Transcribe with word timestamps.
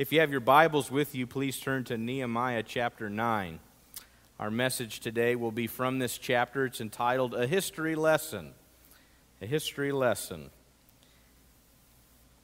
If 0.00 0.14
you 0.14 0.20
have 0.20 0.30
your 0.30 0.40
Bibles 0.40 0.90
with 0.90 1.14
you, 1.14 1.26
please 1.26 1.60
turn 1.60 1.84
to 1.84 1.98
Nehemiah 1.98 2.62
chapter 2.62 3.10
9. 3.10 3.58
Our 4.38 4.50
message 4.50 5.00
today 5.00 5.36
will 5.36 5.52
be 5.52 5.66
from 5.66 5.98
this 5.98 6.16
chapter. 6.16 6.64
It's 6.64 6.80
entitled 6.80 7.34
A 7.34 7.46
History 7.46 7.94
Lesson. 7.94 8.52
A 9.42 9.46
History 9.46 9.92
Lesson. 9.92 10.48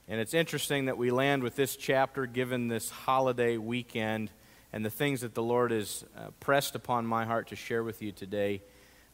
And 0.07 0.21
it's 0.21 0.35
interesting 0.35 0.85
that 0.85 0.99
we 0.99 1.11
land 1.11 1.43
with 1.43 1.57
this 1.57 1.77
chapter 1.77 2.27
given 2.27 2.69
this 2.69 2.91
holiday 2.91 3.57
weekend 3.57 4.31
and 4.71 4.85
the 4.85 4.91
things 4.91 5.23
that 5.23 5.33
the 5.33 5.43
Lord 5.43 5.71
has 5.71 6.05
uh, 6.15 6.33
pressed 6.41 6.75
upon 6.75 7.07
my 7.07 7.25
heart 7.25 7.49
to 7.49 7.57
share 7.57 7.83
with 7.83 8.03
you 8.03 8.13
today. 8.13 8.61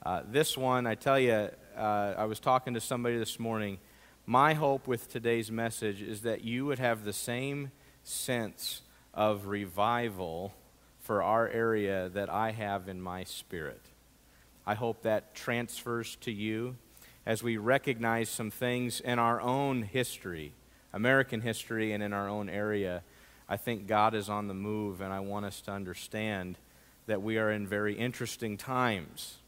Uh, 0.05 0.23
this 0.29 0.59
one, 0.59 0.89
I 0.89 0.97
tell 0.97 1.21
you, 1.21 1.49
uh, 1.77 2.15
I 2.19 2.25
was 2.25 2.41
talking 2.41 2.75
to 2.75 2.81
somebody 2.81 3.19
this 3.19 3.39
morning. 3.39 3.79
My 4.27 4.55
hope 4.55 4.89
with 4.89 5.09
today's 5.09 5.53
message 5.53 6.03
is 6.03 6.23
that 6.23 6.43
you 6.43 6.67
would 6.67 6.81
have 6.81 7.05
the 7.05 7.13
same 7.13 7.71
sense 8.03 8.83
of 9.15 9.47
revival 9.47 10.55
for 11.01 11.23
our 11.23 11.49
area 11.49 12.09
that 12.11 12.31
I 12.31 12.53
have 12.53 12.89
in 12.89 13.01
my 13.01 13.25
spirit. 13.25 13.83
I 14.67 14.75
hope 14.75 15.03
that 15.03 15.35
transfers 15.35 16.17
to 16.23 16.31
you 16.31 16.77
as 17.27 17.43
we 17.43 17.57
recognize 17.57 18.29
some 18.29 18.51
things 18.51 19.01
in 19.01 19.19
our 19.19 19.41
own 19.41 19.83
history, 19.83 20.53
American 20.93 21.41
history, 21.41 21.93
and 21.93 22.03
in 22.03 22.13
our 22.13 22.29
own 22.29 22.49
area. 22.49 23.03
I 23.49 23.57
think 23.57 23.87
God 23.87 24.15
is 24.15 24.29
on 24.29 24.49
the 24.49 24.55
move, 24.55 25.01
and 25.01 25.13
I 25.13 25.21
want 25.21 25.47
us 25.47 25.61
to 25.63 25.73
understand 25.73 26.59
that 27.07 27.23
we 27.23 27.39
are 27.39 27.51
in 27.51 27.67
very 27.67 27.95
interesting 27.95 28.57
times. 28.57 29.39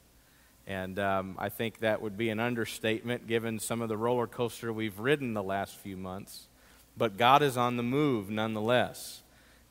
And 0.66 0.98
um, 0.98 1.37
I 1.38 1.48
think 1.48 1.80
that 1.80 2.01
would 2.01 2.16
be 2.16 2.30
an 2.30 2.41
understatement 2.41 3.27
given 3.27 3.59
some 3.59 3.82
of 3.82 3.88
the 3.88 3.96
roller 3.96 4.27
coaster 4.27 4.73
we've 4.73 4.98
ridden 4.98 5.34
the 5.34 5.43
last 5.43 5.77
few 5.77 5.96
months. 5.96 6.48
But 6.97 7.16
God 7.16 7.43
is 7.43 7.57
on 7.57 7.77
the 7.77 7.83
move 7.83 8.30
nonetheless. 8.30 9.23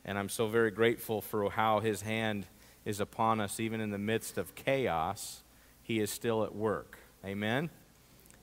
And 0.05 0.17
I'm 0.17 0.29
so 0.29 0.47
very 0.47 0.71
grateful 0.71 1.21
for 1.21 1.49
how 1.49 1.79
His 1.79 2.01
hand 2.01 2.45
is 2.85 2.99
upon 2.99 3.39
us, 3.39 3.59
even 3.59 3.79
in 3.79 3.91
the 3.91 3.97
midst 3.97 4.37
of 4.37 4.55
chaos. 4.55 5.41
He 5.81 5.99
is 5.99 6.09
still 6.11 6.43
at 6.43 6.55
work. 6.55 6.99
Amen? 7.25 7.69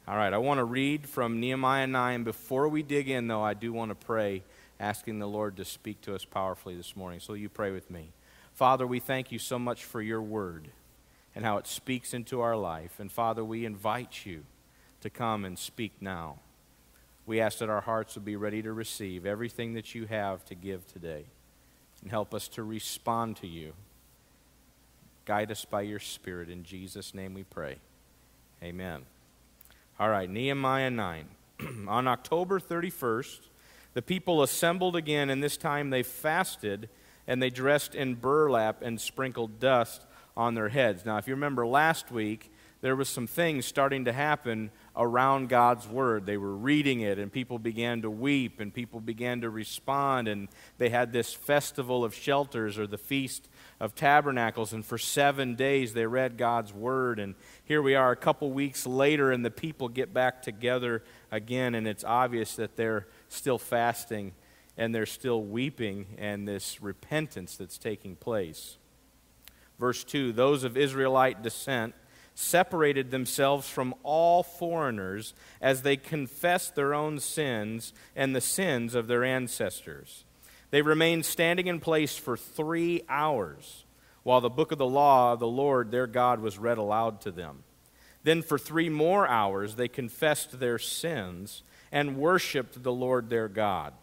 All 0.08 0.16
right, 0.16 0.32
I 0.32 0.38
want 0.38 0.58
to 0.58 0.64
read 0.64 1.08
from 1.08 1.38
Nehemiah 1.40 1.86
9. 1.86 2.24
Before 2.24 2.68
we 2.68 2.82
dig 2.82 3.08
in, 3.08 3.28
though, 3.28 3.42
I 3.42 3.54
do 3.54 3.72
want 3.72 3.90
to 3.90 3.94
pray, 3.94 4.42
asking 4.78 5.18
the 5.18 5.28
Lord 5.28 5.56
to 5.58 5.64
speak 5.64 6.00
to 6.02 6.14
us 6.14 6.24
powerfully 6.24 6.74
this 6.74 6.96
morning. 6.96 7.20
So 7.20 7.34
you 7.34 7.48
pray 7.48 7.70
with 7.70 7.90
me. 7.90 8.12
Father, 8.54 8.86
we 8.86 8.98
thank 8.98 9.30
you 9.30 9.38
so 9.38 9.58
much 9.58 9.84
for 9.84 10.02
your 10.02 10.22
word 10.22 10.68
and 11.34 11.44
how 11.44 11.58
it 11.58 11.66
speaks 11.66 12.12
into 12.12 12.40
our 12.40 12.56
life. 12.56 12.98
And 12.98 13.12
Father, 13.12 13.44
we 13.44 13.64
invite 13.64 14.26
you 14.26 14.44
to 15.02 15.10
come 15.10 15.44
and 15.44 15.58
speak 15.58 15.92
now. 16.00 16.38
We 17.26 17.40
ask 17.40 17.58
that 17.58 17.68
our 17.68 17.80
hearts 17.80 18.14
would 18.14 18.24
be 18.24 18.36
ready 18.36 18.62
to 18.62 18.72
receive 18.72 19.26
everything 19.26 19.74
that 19.74 19.94
you 19.94 20.06
have 20.06 20.44
to 20.46 20.54
give 20.54 20.86
today 20.86 21.26
and 22.02 22.10
help 22.10 22.34
us 22.34 22.48
to 22.48 22.62
respond 22.62 23.36
to 23.38 23.46
you. 23.46 23.72
Guide 25.24 25.50
us 25.50 25.64
by 25.64 25.82
your 25.82 25.98
Spirit. 25.98 26.48
In 26.48 26.64
Jesus' 26.64 27.14
name 27.14 27.34
we 27.34 27.44
pray. 27.44 27.76
Amen. 28.62 29.02
All 29.98 30.08
right, 30.08 30.28
Nehemiah 30.28 30.90
9. 30.90 31.28
On 31.88 32.08
October 32.08 32.58
31st, 32.58 33.40
the 33.94 34.02
people 34.02 34.42
assembled 34.42 34.96
again, 34.96 35.30
and 35.30 35.42
this 35.42 35.56
time 35.56 35.90
they 35.90 36.02
fasted 36.02 36.88
and 37.26 37.42
they 37.42 37.50
dressed 37.50 37.94
in 37.94 38.14
burlap 38.14 38.82
and 38.82 39.00
sprinkled 39.00 39.60
dust 39.60 40.04
on 40.36 40.54
their 40.54 40.70
heads. 40.70 41.04
Now, 41.04 41.18
if 41.18 41.28
you 41.28 41.34
remember 41.34 41.66
last 41.66 42.10
week, 42.10 42.49
there 42.82 42.96
was 42.96 43.08
some 43.08 43.26
things 43.26 43.66
starting 43.66 44.06
to 44.06 44.12
happen 44.12 44.70
around 44.96 45.50
God's 45.50 45.86
word. 45.86 46.24
They 46.24 46.38
were 46.38 46.54
reading 46.54 47.00
it, 47.00 47.18
and 47.18 47.30
people 47.30 47.58
began 47.58 48.02
to 48.02 48.10
weep, 48.10 48.58
and 48.58 48.72
people 48.72 49.00
began 49.00 49.42
to 49.42 49.50
respond, 49.50 50.28
and 50.28 50.48
they 50.78 50.88
had 50.88 51.12
this 51.12 51.34
festival 51.34 52.04
of 52.04 52.14
shelters 52.14 52.78
or 52.78 52.86
the 52.86 52.98
feast 52.98 53.48
of 53.80 53.94
tabernacles, 53.94 54.72
and 54.72 54.84
for 54.84 54.96
seven 54.96 55.56
days 55.56 55.92
they 55.92 56.06
read 56.06 56.38
God's 56.38 56.72
word. 56.72 57.18
And 57.18 57.34
here 57.64 57.82
we 57.82 57.94
are 57.94 58.12
a 58.12 58.16
couple 58.16 58.50
weeks 58.50 58.86
later, 58.86 59.30
and 59.30 59.44
the 59.44 59.50
people 59.50 59.88
get 59.88 60.14
back 60.14 60.42
together 60.42 61.02
again, 61.30 61.74
and 61.74 61.86
it's 61.86 62.04
obvious 62.04 62.56
that 62.56 62.76
they're 62.76 63.06
still 63.28 63.58
fasting 63.58 64.32
and 64.80 64.94
they're 64.94 65.04
still 65.04 65.42
weeping, 65.42 66.06
and 66.16 66.48
this 66.48 66.80
repentance 66.80 67.56
that's 67.56 67.76
taking 67.76 68.16
place. 68.16 68.78
Verse 69.78 70.04
2 70.04 70.32
Those 70.32 70.64
of 70.64 70.76
Israelite 70.76 71.42
descent 71.42 71.94
separated 72.34 73.10
themselves 73.10 73.68
from 73.68 73.94
all 74.02 74.42
foreigners 74.42 75.34
as 75.60 75.82
they 75.82 75.96
confessed 75.96 76.74
their 76.74 76.94
own 76.94 77.18
sins 77.18 77.92
and 78.16 78.34
the 78.34 78.40
sins 78.40 78.94
of 78.94 79.06
their 79.06 79.24
ancestors. 79.24 80.24
They 80.70 80.82
remained 80.82 81.26
standing 81.26 81.66
in 81.66 81.80
place 81.80 82.16
for 82.16 82.36
three 82.36 83.02
hours 83.08 83.84
while 84.22 84.40
the 84.40 84.50
book 84.50 84.72
of 84.72 84.78
the 84.78 84.86
law 84.86 85.32
of 85.32 85.40
the 85.40 85.46
Lord 85.46 85.90
their 85.90 86.06
God 86.06 86.40
was 86.40 86.58
read 86.58 86.78
aloud 86.78 87.20
to 87.22 87.30
them. 87.30 87.64
Then 88.22 88.42
for 88.42 88.58
three 88.58 88.88
more 88.88 89.26
hours 89.26 89.76
they 89.76 89.88
confessed 89.88 90.60
their 90.60 90.78
sins 90.78 91.62
and 91.90 92.16
worshiped 92.16 92.82
the 92.82 92.92
Lord 92.92 93.30
their 93.30 93.48
God. 93.48 93.94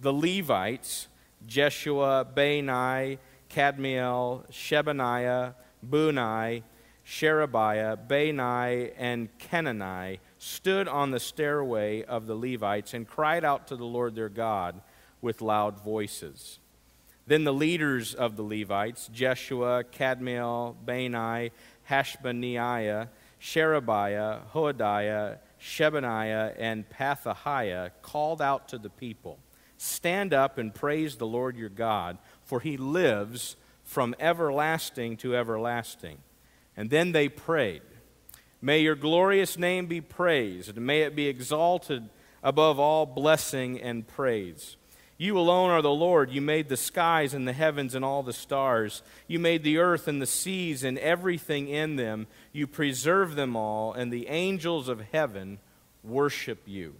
The 0.00 0.12
Levites, 0.12 1.08
Jeshua, 1.46 2.26
Bani, 2.34 3.18
Kadmiel, 3.50 4.50
Shebaniah, 4.50 5.54
Bunai, 5.88 6.62
Sherebiah, 7.04 7.96
Bani, 7.96 8.90
and 8.96 9.28
Kenani 9.38 10.18
stood 10.38 10.88
on 10.88 11.10
the 11.10 11.20
stairway 11.20 12.02
of 12.02 12.26
the 12.26 12.34
Levites 12.34 12.94
and 12.94 13.06
cried 13.06 13.44
out 13.44 13.68
to 13.68 13.76
the 13.76 13.84
Lord 13.84 14.14
their 14.14 14.30
God 14.30 14.80
with 15.20 15.42
loud 15.42 15.82
voices. 15.82 16.58
Then 17.26 17.44
the 17.44 17.52
leaders 17.52 18.14
of 18.14 18.36
the 18.36 18.42
Levites, 18.42 19.08
Jeshua, 19.12 19.84
Kadmiel, 19.84 20.76
Bani, 20.84 21.52
Hashabneiah, 21.88 23.08
Sherebiah, 23.38 24.40
Hodiah, 24.54 25.38
Shebaniah, 25.60 26.54
and 26.58 26.88
Pethahiah, 26.88 27.90
called 28.02 28.42
out 28.42 28.68
to 28.68 28.78
the 28.78 28.90
people 28.90 29.38
Stand 29.76 30.32
up 30.32 30.56
and 30.56 30.74
praise 30.74 31.16
the 31.16 31.26
Lord 31.26 31.56
your 31.56 31.68
God, 31.68 32.16
for 32.42 32.60
he 32.60 32.76
lives 32.76 33.56
from 33.82 34.14
everlasting 34.18 35.16
to 35.18 35.36
everlasting. 35.36 36.18
And 36.76 36.90
then 36.90 37.12
they 37.12 37.28
prayed, 37.28 37.82
May 38.60 38.80
your 38.80 38.94
glorious 38.94 39.58
name 39.58 39.86
be 39.86 40.00
praised, 40.00 40.76
may 40.76 41.02
it 41.02 41.14
be 41.14 41.26
exalted 41.26 42.08
above 42.42 42.78
all 42.78 43.06
blessing 43.06 43.80
and 43.80 44.06
praise. 44.06 44.76
You 45.16 45.38
alone 45.38 45.70
are 45.70 45.82
the 45.82 45.90
Lord. 45.90 46.32
You 46.32 46.40
made 46.40 46.68
the 46.68 46.76
skies 46.76 47.34
and 47.34 47.46
the 47.46 47.52
heavens 47.52 47.94
and 47.94 48.04
all 48.04 48.22
the 48.22 48.32
stars. 48.32 49.02
You 49.28 49.38
made 49.38 49.62
the 49.62 49.78
earth 49.78 50.08
and 50.08 50.20
the 50.20 50.26
seas 50.26 50.82
and 50.82 50.98
everything 50.98 51.68
in 51.68 51.96
them. 51.96 52.26
You 52.52 52.66
preserve 52.66 53.36
them 53.36 53.54
all, 53.54 53.92
and 53.92 54.12
the 54.12 54.26
angels 54.26 54.88
of 54.88 55.00
heaven 55.12 55.60
worship 56.02 56.62
you. 56.66 56.96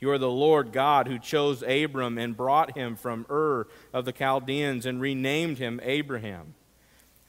You 0.00 0.10
are 0.10 0.18
the 0.18 0.30
Lord 0.30 0.72
God 0.72 1.06
who 1.06 1.18
chose 1.18 1.62
Abram 1.62 2.16
and 2.16 2.34
brought 2.34 2.74
him 2.74 2.96
from 2.96 3.26
Ur 3.30 3.66
of 3.92 4.06
the 4.06 4.12
Chaldeans 4.12 4.86
and 4.86 5.00
renamed 5.00 5.58
him 5.58 5.78
Abraham. 5.82 6.54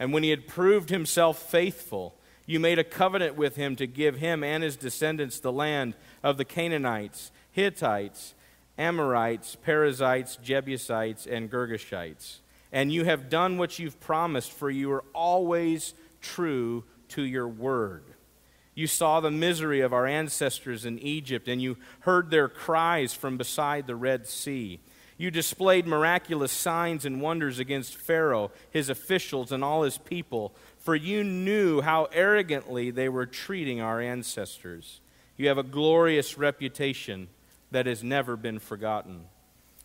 And 0.02 0.12
when 0.12 0.24
he 0.24 0.32
had 0.32 0.48
proved 0.48 0.90
himself 0.90 1.38
faithful, 1.38 2.16
you 2.48 2.60
made 2.60 2.80
a 2.80 2.84
covenant 2.84 3.36
with 3.36 3.56
him 3.56 3.76
to 3.76 3.86
give 3.86 4.16
him 4.16 4.44
and 4.44 4.64
his 4.64 4.76
descendants 4.76 5.40
the 5.40 5.52
land 5.52 5.94
of 6.24 6.38
the 6.38 6.44
Canaanites, 6.44 7.32
Hittites, 7.52 8.34
Amorites, 8.80 9.56
Perizzites, 9.58 10.38
Jebusites, 10.38 11.28
and 11.28 11.52
Girgashites. 11.52 12.40
And 12.72 12.92
you 12.92 13.06
have 13.06 13.30
done 13.30 13.60
what 13.60 13.78
you've 13.78 14.00
promised, 14.00 14.52
for 14.52 14.72
you 14.72 14.92
are 14.92 15.04
always 15.14 15.94
true 16.20 16.84
to 17.10 17.22
your 17.22 17.48
word. 17.48 18.04
You 18.74 18.88
saw 18.88 19.20
the 19.20 19.30
misery 19.30 19.82
of 19.82 19.94
our 19.94 20.08
ancestors 20.08 20.84
in 20.84 20.98
Egypt, 20.98 21.48
and 21.48 21.62
you 21.62 21.78
heard 22.00 22.32
their 22.32 22.50
cries 22.50 23.14
from 23.14 23.38
beside 23.38 23.86
the 23.86 23.96
Red 23.96 24.26
Sea. 24.26 24.80
You 25.22 25.30
displayed 25.30 25.86
miraculous 25.86 26.52
signs 26.52 27.06
and 27.06 27.22
wonders 27.22 27.60
against 27.60 27.96
Pharaoh, 27.96 28.50
his 28.72 28.90
officials, 28.90 29.52
and 29.52 29.64
all 29.64 29.84
his 29.84 30.00
people, 30.00 30.52
for 30.80 30.96
you 30.96 31.24
knew 31.24 31.82
how 31.82 32.06
arrogantly 32.12 32.90
they 32.90 33.08
were 33.08 33.28
treating 33.28 33.80
our 33.80 34.02
ancestors. 34.02 35.00
You 35.38 35.48
have 35.50 35.60
a 35.60 35.64
glorious 35.64 36.40
reputation 36.40 37.28
that 37.70 37.86
has 37.86 38.04
never 38.04 38.36
been 38.36 38.58
forgotten. 38.58 39.26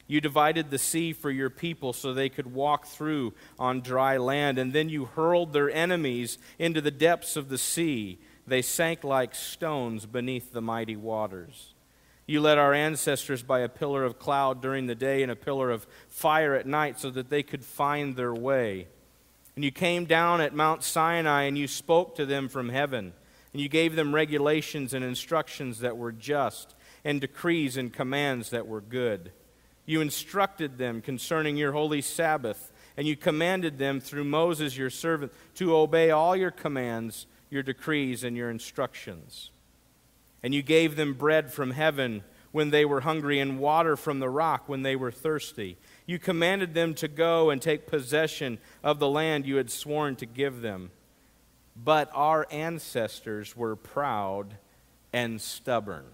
You 0.06 0.22
divided 0.22 0.70
the 0.70 0.78
sea 0.78 1.12
for 1.12 1.31
your 1.31 1.50
people 1.50 1.93
so 1.93 2.14
they 2.14 2.31
could 2.31 2.55
walk 2.55 2.87
through 2.87 3.34
on 3.58 3.82
dry 3.82 4.16
land, 4.16 4.58
and 4.58 4.72
then 4.72 4.88
you 4.88 5.05
hurled 5.05 5.52
their 5.52 5.70
enemies 5.70 6.38
into 6.58 6.81
the 6.81 6.90
depths 6.90 7.37
of 7.37 7.50
the 7.50 7.58
sea. 7.58 8.19
They 8.46 8.62
sank 8.62 9.05
like 9.05 9.34
stones 9.34 10.06
beneath 10.06 10.55
the 10.55 10.62
mighty 10.62 10.96
waters. 10.96 11.75
You 12.26 12.40
led 12.40 12.58
our 12.58 12.75
ancestors 12.75 13.43
by 13.43 13.61
a 13.61 13.69
pillar 13.69 14.05
of 14.05 14.19
cloud 14.19 14.61
during 14.61 14.87
the 14.87 14.96
day 14.96 15.23
and 15.23 15.31
a 15.31 15.37
pillar 15.37 15.70
of 15.70 15.87
fire 16.08 16.55
at 16.55 16.67
night 16.67 16.99
so 16.99 17.11
that 17.11 17.31
they 17.31 17.43
could 17.43 17.64
find 17.64 18.17
their 18.17 18.34
way. 18.34 18.88
And 19.55 19.64
you 19.64 19.70
came 19.70 20.05
down 20.05 20.40
at 20.40 20.55
Mount 20.55 20.82
Sinai 20.82 21.44
and 21.44 21.56
you 21.56 21.69
spoke 21.69 22.17
to 22.17 22.26
them 22.26 22.49
from 22.49 22.69
heaven. 22.69 23.12
And 23.52 23.62
you 23.62 23.69
gave 23.70 23.96
them 23.96 24.14
regulations 24.14 24.93
and 24.93 25.02
instructions 25.02 25.78
that 25.81 25.96
were 25.96 26.12
just, 26.12 26.75
and 27.05 27.23
decrees 27.23 27.78
and 27.78 27.90
commands 27.90 28.50
that 28.50 28.67
were 28.67 28.82
good. 28.82 29.32
You 29.87 30.02
instructed 30.02 30.76
them 30.76 31.00
concerning 31.00 31.56
your 31.56 31.72
holy 31.72 32.02
Sabbath, 32.02 32.70
and 32.99 33.06
you 33.06 33.17
commanded 33.17 33.79
them 33.79 34.00
through 34.00 34.25
Moses 34.25 34.76
your 34.76 34.90
servant 34.90 35.32
to 35.55 35.75
obey 35.75 36.11
all 36.11 36.37
your 36.37 36.50
commands, 36.50 37.26
your 37.49 37.62
decrees, 37.62 38.25
and 38.25 38.37
your 38.37 38.50
instructions. 38.50 39.52
And 40.46 40.54
you 40.54 40.62
gave 40.62 40.94
them 40.94 41.14
bread 41.14 41.52
from 41.52 41.72
heaven 41.72 42.22
when 42.52 42.70
they 42.70 42.84
were 42.84 43.00
hungry, 43.00 43.40
and 43.40 43.58
water 43.58 43.96
from 43.96 44.20
the 44.20 44.28
rock 44.28 44.69
when 44.69 44.82
they 44.82 44.94
were 44.94 45.10
thirsty. 45.10 45.76
You 46.06 46.20
commanded 46.20 46.72
them 46.72 46.94
to 46.94 47.08
go 47.08 47.50
and 47.50 47.60
take 47.60 47.88
possession 47.88 48.58
of 48.84 49.00
the 49.00 49.08
land 49.08 49.44
you 49.44 49.56
had 49.56 49.72
sworn 49.72 50.14
to 50.14 50.25
give 50.25 50.60
them. 50.60 50.93
But 51.75 52.12
our 52.14 52.46
ancestors 52.52 53.56
were 53.56 53.75
proud 53.75 54.54
and 55.12 55.40
stubborn, 55.40 56.04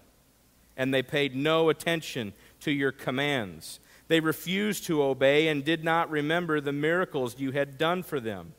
and 0.75 0.91
they 0.91 1.03
paid 1.03 1.35
no 1.35 1.69
attention 1.69 2.33
to 2.61 2.71
your 2.71 2.91
commands. 2.91 3.79
They 4.07 4.19
refused 4.19 4.85
to 4.85 5.03
obey 5.03 5.47
and 5.47 5.63
did 5.63 5.83
not 5.83 6.09
remember 6.09 6.59
the 6.59 6.73
miracles 6.73 7.39
you 7.39 7.51
had 7.51 7.77
done 7.77 8.01
for 8.01 8.19
them. 8.19 8.53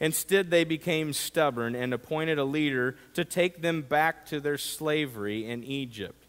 Instead, 0.00 0.50
they 0.50 0.64
became 0.64 1.12
stubborn 1.12 1.74
and 1.74 1.92
appointed 1.92 2.38
a 2.38 2.44
leader 2.44 2.96
to 3.14 3.24
take 3.24 3.60
them 3.60 3.82
back 3.82 4.24
to 4.26 4.40
their 4.40 4.56
slavery 4.56 5.46
in 5.46 5.62
Egypt. 5.62 6.24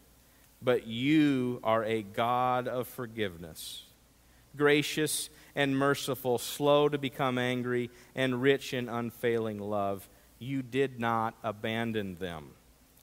But 0.60 0.86
you 0.86 1.58
are 1.64 1.82
a 1.82 2.02
God 2.02 2.68
of 2.68 2.86
forgiveness, 2.86 3.84
gracious 4.56 5.30
and 5.56 5.76
merciful, 5.76 6.38
slow 6.38 6.88
to 6.88 6.98
become 6.98 7.38
angry, 7.38 7.90
and 8.14 8.42
rich 8.42 8.74
in 8.74 8.88
unfailing 8.88 9.58
love. 9.58 10.08
You 10.38 10.62
did 10.62 11.00
not 11.00 11.34
abandon 11.42 12.16
them 12.16 12.50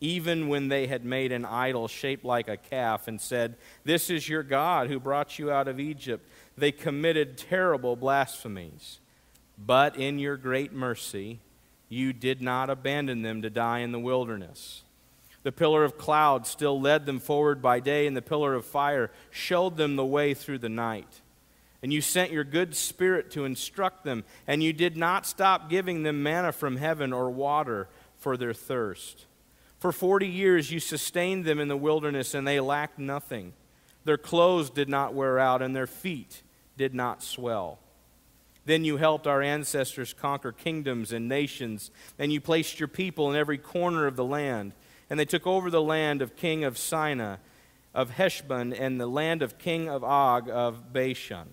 even 0.01 0.47
when 0.47 0.69
they 0.69 0.87
had 0.87 1.03
made 1.03 1.31
an 1.31 1.45
idol 1.45 1.87
shaped 1.87 2.23
like 2.23 2.47
a 2.47 2.57
calf 2.57 3.07
and 3.07 3.19
said, 3.19 3.55
This 3.83 4.09
is 4.09 4.29
your 4.29 4.43
God 4.43 4.87
who 4.87 4.99
brought 4.99 5.37
you 5.37 5.51
out 5.51 5.67
of 5.67 5.79
Egypt, 5.79 6.25
they 6.57 6.71
committed 6.71 7.37
terrible 7.37 7.95
blasphemies. 7.95 8.99
But 9.63 9.97
in 9.97 10.19
your 10.19 10.37
great 10.37 10.71
mercy, 10.71 11.39
you 11.89 12.13
did 12.13 12.41
not 12.41 12.69
abandon 12.69 13.23
them 13.23 13.41
to 13.41 13.49
die 13.49 13.79
in 13.79 13.91
the 13.91 13.99
wilderness. 13.99 14.83
The 15.43 15.51
pillar 15.51 15.83
of 15.83 15.97
cloud 15.97 16.47
still 16.47 16.79
led 16.79 17.05
them 17.05 17.19
forward 17.19 17.61
by 17.61 17.79
day, 17.79 18.07
and 18.07 18.15
the 18.15 18.21
pillar 18.21 18.53
of 18.53 18.65
fire 18.65 19.11
showed 19.31 19.77
them 19.77 19.95
the 19.95 20.05
way 20.05 20.33
through 20.33 20.59
the 20.59 20.69
night. 20.69 21.21
And 21.81 21.93
you 21.93 22.01
sent 22.01 22.31
your 22.31 22.43
good 22.43 22.75
spirit 22.75 23.31
to 23.31 23.45
instruct 23.45 24.03
them, 24.03 24.25
and 24.47 24.61
you 24.61 24.73
did 24.73 24.97
not 24.97 25.25
stop 25.25 25.69
giving 25.69 26.03
them 26.03 26.23
manna 26.23 26.51
from 26.51 26.75
heaven 26.75 27.13
or 27.13 27.29
water 27.29 27.87
for 28.17 28.35
their 28.35 28.53
thirst. 28.53 29.25
For 29.79 29.93
forty 29.93 30.27
years 30.27 30.71
you 30.71 30.81
sustained 30.81 31.45
them 31.45 31.59
in 31.59 31.69
the 31.69 31.77
wilderness, 31.77 32.33
and 32.33 32.45
they 32.45 32.59
lacked 32.59 32.99
nothing. 32.99 33.53
Their 34.03 34.17
clothes 34.17 34.69
did 34.69 34.89
not 34.89 35.13
wear 35.13 35.39
out, 35.39 35.61
and 35.61 35.73
their 35.73 35.87
feet 35.87 36.43
did 36.75 36.93
not 36.93 37.23
swell. 37.23 37.79
Then 38.69 38.85
you 38.85 38.97
helped 38.97 39.25
our 39.25 39.41
ancestors 39.41 40.13
conquer 40.13 40.51
kingdoms 40.51 41.11
and 41.11 41.27
nations, 41.27 41.89
and 42.19 42.31
you 42.31 42.39
placed 42.39 42.79
your 42.79 42.87
people 42.87 43.31
in 43.31 43.35
every 43.35 43.57
corner 43.57 44.05
of 44.05 44.15
the 44.15 44.23
land. 44.23 44.73
And 45.09 45.19
they 45.19 45.25
took 45.25 45.47
over 45.47 45.71
the 45.71 45.81
land 45.81 46.21
of 46.21 46.35
king 46.35 46.63
of 46.63 46.77
Sihon, 46.77 47.39
of 47.95 48.11
Heshbon, 48.11 48.71
and 48.71 49.01
the 49.01 49.07
land 49.07 49.41
of 49.41 49.57
king 49.57 49.89
of 49.89 50.03
Og 50.03 50.51
of 50.51 50.93
Bashan. 50.93 51.47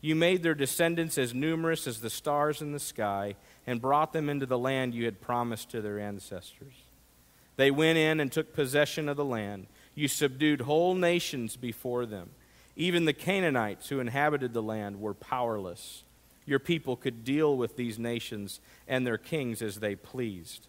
You 0.00 0.14
made 0.14 0.44
their 0.44 0.54
descendants 0.54 1.18
as 1.18 1.34
numerous 1.34 1.88
as 1.88 2.02
the 2.02 2.08
stars 2.08 2.62
in 2.62 2.70
the 2.70 2.78
sky, 2.78 3.34
and 3.66 3.82
brought 3.82 4.12
them 4.12 4.28
into 4.28 4.46
the 4.46 4.56
land 4.56 4.94
you 4.94 5.06
had 5.06 5.20
promised 5.20 5.70
to 5.70 5.82
their 5.82 5.98
ancestors. 5.98 6.84
They 7.56 7.72
went 7.72 7.98
in 7.98 8.20
and 8.20 8.30
took 8.30 8.54
possession 8.54 9.08
of 9.08 9.16
the 9.16 9.24
land. 9.24 9.66
You 9.96 10.06
subdued 10.06 10.60
whole 10.60 10.94
nations 10.94 11.56
before 11.56 12.06
them. 12.06 12.30
Even 12.76 13.06
the 13.06 13.12
Canaanites 13.12 13.88
who 13.88 13.98
inhabited 13.98 14.52
the 14.52 14.62
land 14.62 15.00
were 15.00 15.14
powerless. 15.14 16.04
Your 16.48 16.58
people 16.58 16.96
could 16.96 17.24
deal 17.24 17.56
with 17.56 17.76
these 17.76 17.98
nations 17.98 18.60
and 18.88 19.06
their 19.06 19.18
kings 19.18 19.60
as 19.60 19.80
they 19.80 19.94
pleased. 19.94 20.66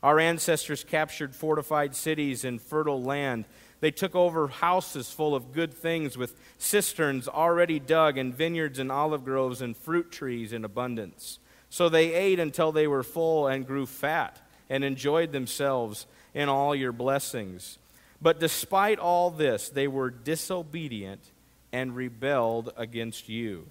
Our 0.00 0.20
ancestors 0.20 0.84
captured 0.84 1.34
fortified 1.34 1.96
cities 1.96 2.44
and 2.44 2.62
fertile 2.62 3.02
land. 3.02 3.44
They 3.80 3.90
took 3.90 4.14
over 4.14 4.46
houses 4.46 5.10
full 5.10 5.34
of 5.34 5.52
good 5.52 5.74
things 5.74 6.16
with 6.16 6.38
cisterns 6.58 7.26
already 7.26 7.80
dug 7.80 8.18
and 8.18 8.32
vineyards 8.32 8.78
and 8.78 8.92
olive 8.92 9.24
groves 9.24 9.60
and 9.60 9.76
fruit 9.76 10.12
trees 10.12 10.52
in 10.52 10.64
abundance. 10.64 11.40
So 11.70 11.88
they 11.88 12.14
ate 12.14 12.38
until 12.38 12.70
they 12.70 12.86
were 12.86 13.02
full 13.02 13.48
and 13.48 13.66
grew 13.66 13.84
fat 13.84 14.40
and 14.70 14.84
enjoyed 14.84 15.32
themselves 15.32 16.06
in 16.34 16.48
all 16.48 16.72
your 16.72 16.92
blessings. 16.92 17.78
But 18.22 18.38
despite 18.38 19.00
all 19.00 19.30
this, 19.30 19.68
they 19.70 19.88
were 19.88 20.10
disobedient 20.10 21.32
and 21.72 21.96
rebelled 21.96 22.72
against 22.76 23.28
you. 23.28 23.66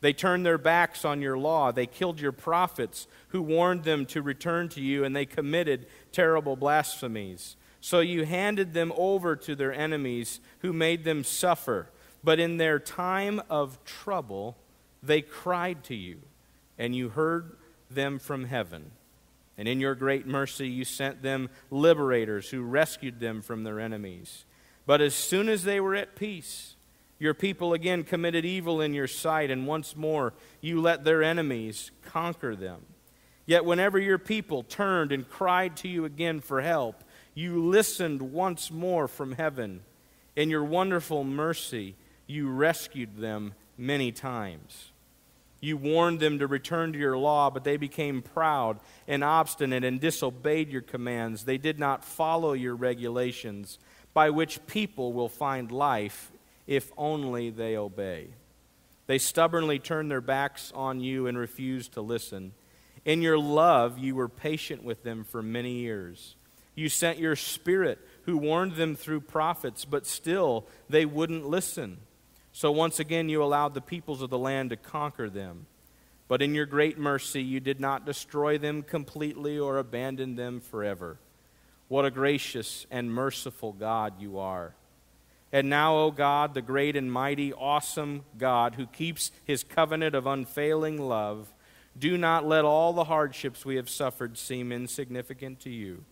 They 0.00 0.12
turned 0.12 0.44
their 0.44 0.58
backs 0.58 1.04
on 1.04 1.22
your 1.22 1.38
law. 1.38 1.72
They 1.72 1.86
killed 1.86 2.20
your 2.20 2.32
prophets 2.32 3.06
who 3.28 3.42
warned 3.42 3.84
them 3.84 4.06
to 4.06 4.22
return 4.22 4.68
to 4.70 4.80
you, 4.80 5.04
and 5.04 5.16
they 5.16 5.26
committed 5.26 5.86
terrible 6.12 6.56
blasphemies. 6.56 7.56
So 7.80 8.00
you 8.00 8.24
handed 8.24 8.74
them 8.74 8.92
over 8.96 9.36
to 9.36 9.54
their 9.54 9.72
enemies 9.72 10.40
who 10.60 10.72
made 10.72 11.04
them 11.04 11.24
suffer. 11.24 11.90
But 12.22 12.40
in 12.40 12.56
their 12.56 12.78
time 12.78 13.40
of 13.48 13.82
trouble, 13.84 14.56
they 15.02 15.22
cried 15.22 15.84
to 15.84 15.94
you, 15.94 16.20
and 16.78 16.94
you 16.94 17.10
heard 17.10 17.56
them 17.90 18.18
from 18.18 18.44
heaven. 18.44 18.90
And 19.58 19.66
in 19.66 19.80
your 19.80 19.94
great 19.94 20.26
mercy, 20.26 20.68
you 20.68 20.84
sent 20.84 21.22
them 21.22 21.48
liberators 21.70 22.50
who 22.50 22.62
rescued 22.62 23.20
them 23.20 23.40
from 23.40 23.64
their 23.64 23.80
enemies. 23.80 24.44
But 24.84 25.00
as 25.00 25.14
soon 25.14 25.48
as 25.48 25.64
they 25.64 25.80
were 25.80 25.94
at 25.94 26.16
peace, 26.16 26.75
your 27.18 27.34
people 27.34 27.72
again 27.72 28.04
committed 28.04 28.44
evil 28.44 28.80
in 28.80 28.92
your 28.94 29.06
sight, 29.06 29.50
and 29.50 29.66
once 29.66 29.96
more 29.96 30.34
you 30.60 30.80
let 30.80 31.04
their 31.04 31.22
enemies 31.22 31.90
conquer 32.02 32.54
them. 32.54 32.82
Yet 33.46 33.64
whenever 33.64 33.98
your 33.98 34.18
people 34.18 34.64
turned 34.64 35.12
and 35.12 35.28
cried 35.28 35.76
to 35.78 35.88
you 35.88 36.04
again 36.04 36.40
for 36.40 36.60
help, 36.60 37.04
you 37.34 37.64
listened 37.64 38.20
once 38.20 38.70
more 38.70 39.06
from 39.06 39.32
heaven. 39.32 39.82
In 40.34 40.50
your 40.50 40.64
wonderful 40.64 41.22
mercy, 41.22 41.94
you 42.26 42.48
rescued 42.48 43.16
them 43.18 43.54
many 43.78 44.10
times. 44.10 44.90
You 45.60 45.76
warned 45.76 46.20
them 46.20 46.38
to 46.40 46.46
return 46.46 46.92
to 46.92 46.98
your 46.98 47.16
law, 47.16 47.50
but 47.50 47.64
they 47.64 47.76
became 47.76 48.20
proud 48.20 48.78
and 49.08 49.24
obstinate 49.24 49.84
and 49.84 50.00
disobeyed 50.00 50.68
your 50.68 50.82
commands. 50.82 51.44
They 51.44 51.56
did 51.56 51.78
not 51.78 52.04
follow 52.04 52.52
your 52.52 52.74
regulations, 52.74 53.78
by 54.12 54.30
which 54.30 54.66
people 54.66 55.12
will 55.12 55.28
find 55.28 55.70
life 55.70 56.30
if 56.66 56.90
only 56.96 57.50
they 57.50 57.76
obey. 57.76 58.28
They 59.06 59.18
stubbornly 59.18 59.78
turned 59.78 60.10
their 60.10 60.20
backs 60.20 60.72
on 60.74 61.00
you 61.00 61.26
and 61.26 61.38
refused 61.38 61.92
to 61.92 62.00
listen. 62.00 62.52
In 63.04 63.22
your 63.22 63.38
love, 63.38 63.98
you 63.98 64.16
were 64.16 64.28
patient 64.28 64.82
with 64.82 65.04
them 65.04 65.24
for 65.24 65.42
many 65.42 65.74
years. 65.74 66.34
You 66.74 66.88
sent 66.88 67.18
your 67.18 67.36
spirit, 67.36 67.98
who 68.24 68.36
warned 68.36 68.74
them 68.74 68.96
through 68.96 69.20
prophets, 69.20 69.84
but 69.84 70.06
still 70.06 70.66
they 70.88 71.06
wouldn't 71.06 71.46
listen. 71.46 71.98
So 72.52 72.72
once 72.72 72.98
again, 72.98 73.28
you 73.28 73.42
allowed 73.42 73.74
the 73.74 73.80
peoples 73.80 74.22
of 74.22 74.30
the 74.30 74.38
land 74.38 74.70
to 74.70 74.76
conquer 74.76 75.30
them. 75.30 75.66
But 76.28 76.42
in 76.42 76.54
your 76.54 76.66
great 76.66 76.98
mercy, 76.98 77.42
you 77.42 77.60
did 77.60 77.80
not 77.80 78.04
destroy 78.04 78.58
them 78.58 78.82
completely 78.82 79.58
or 79.58 79.78
abandon 79.78 80.34
them 80.34 80.60
forever. 80.60 81.18
What 81.88 82.04
a 82.04 82.10
gracious 82.10 82.86
and 82.90 83.12
merciful 83.12 83.72
God 83.72 84.14
you 84.20 84.38
are. 84.38 84.74
And 85.56 85.70
now, 85.70 85.96
O 85.96 86.10
God, 86.10 86.52
the 86.52 86.60
great 86.60 86.96
and 86.96 87.10
mighty, 87.10 87.50
awesome 87.50 88.26
God 88.36 88.74
who 88.74 88.86
keeps 88.86 89.30
his 89.42 89.64
covenant 89.64 90.14
of 90.14 90.26
unfailing 90.26 91.00
love, 91.00 91.50
do 91.98 92.18
not 92.18 92.46
let 92.46 92.66
all 92.66 92.92
the 92.92 93.04
hardships 93.04 93.64
we 93.64 93.76
have 93.76 93.88
suffered 93.88 94.36
seem 94.36 94.70
insignificant 94.70 95.60
to 95.60 95.70
you. 95.70 96.04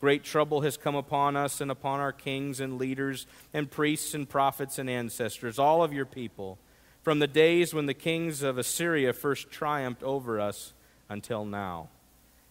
Great 0.00 0.22
trouble 0.22 0.60
has 0.60 0.76
come 0.76 0.94
upon 0.94 1.34
us 1.34 1.60
and 1.60 1.72
upon 1.72 1.98
our 1.98 2.12
kings 2.12 2.60
and 2.60 2.78
leaders 2.78 3.26
and 3.52 3.68
priests 3.68 4.14
and 4.14 4.28
prophets 4.28 4.78
and 4.78 4.88
ancestors, 4.88 5.58
all 5.58 5.82
of 5.82 5.92
your 5.92 6.06
people, 6.06 6.56
from 7.02 7.18
the 7.18 7.26
days 7.26 7.74
when 7.74 7.86
the 7.86 7.94
kings 7.94 8.44
of 8.44 8.58
Assyria 8.58 9.12
first 9.12 9.50
triumphed 9.50 10.04
over 10.04 10.38
us 10.38 10.72
until 11.08 11.44
now. 11.44 11.88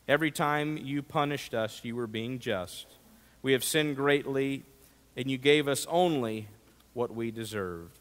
Every 0.09 0.29
time 0.29 0.75
you 0.75 1.03
punished 1.03 1.53
us, 1.53 1.79
you 1.85 1.95
were 1.95 2.05
being 2.05 2.39
just. 2.39 2.87
We 3.41 3.53
have 3.53 3.63
sinned 3.63 3.95
greatly, 3.95 4.65
and 5.15 5.29
you 5.29 5.37
gave 5.37 5.67
us 5.67 5.85
only 5.89 6.47
what 6.93 7.13
we 7.13 7.31
deserved. 7.31 7.99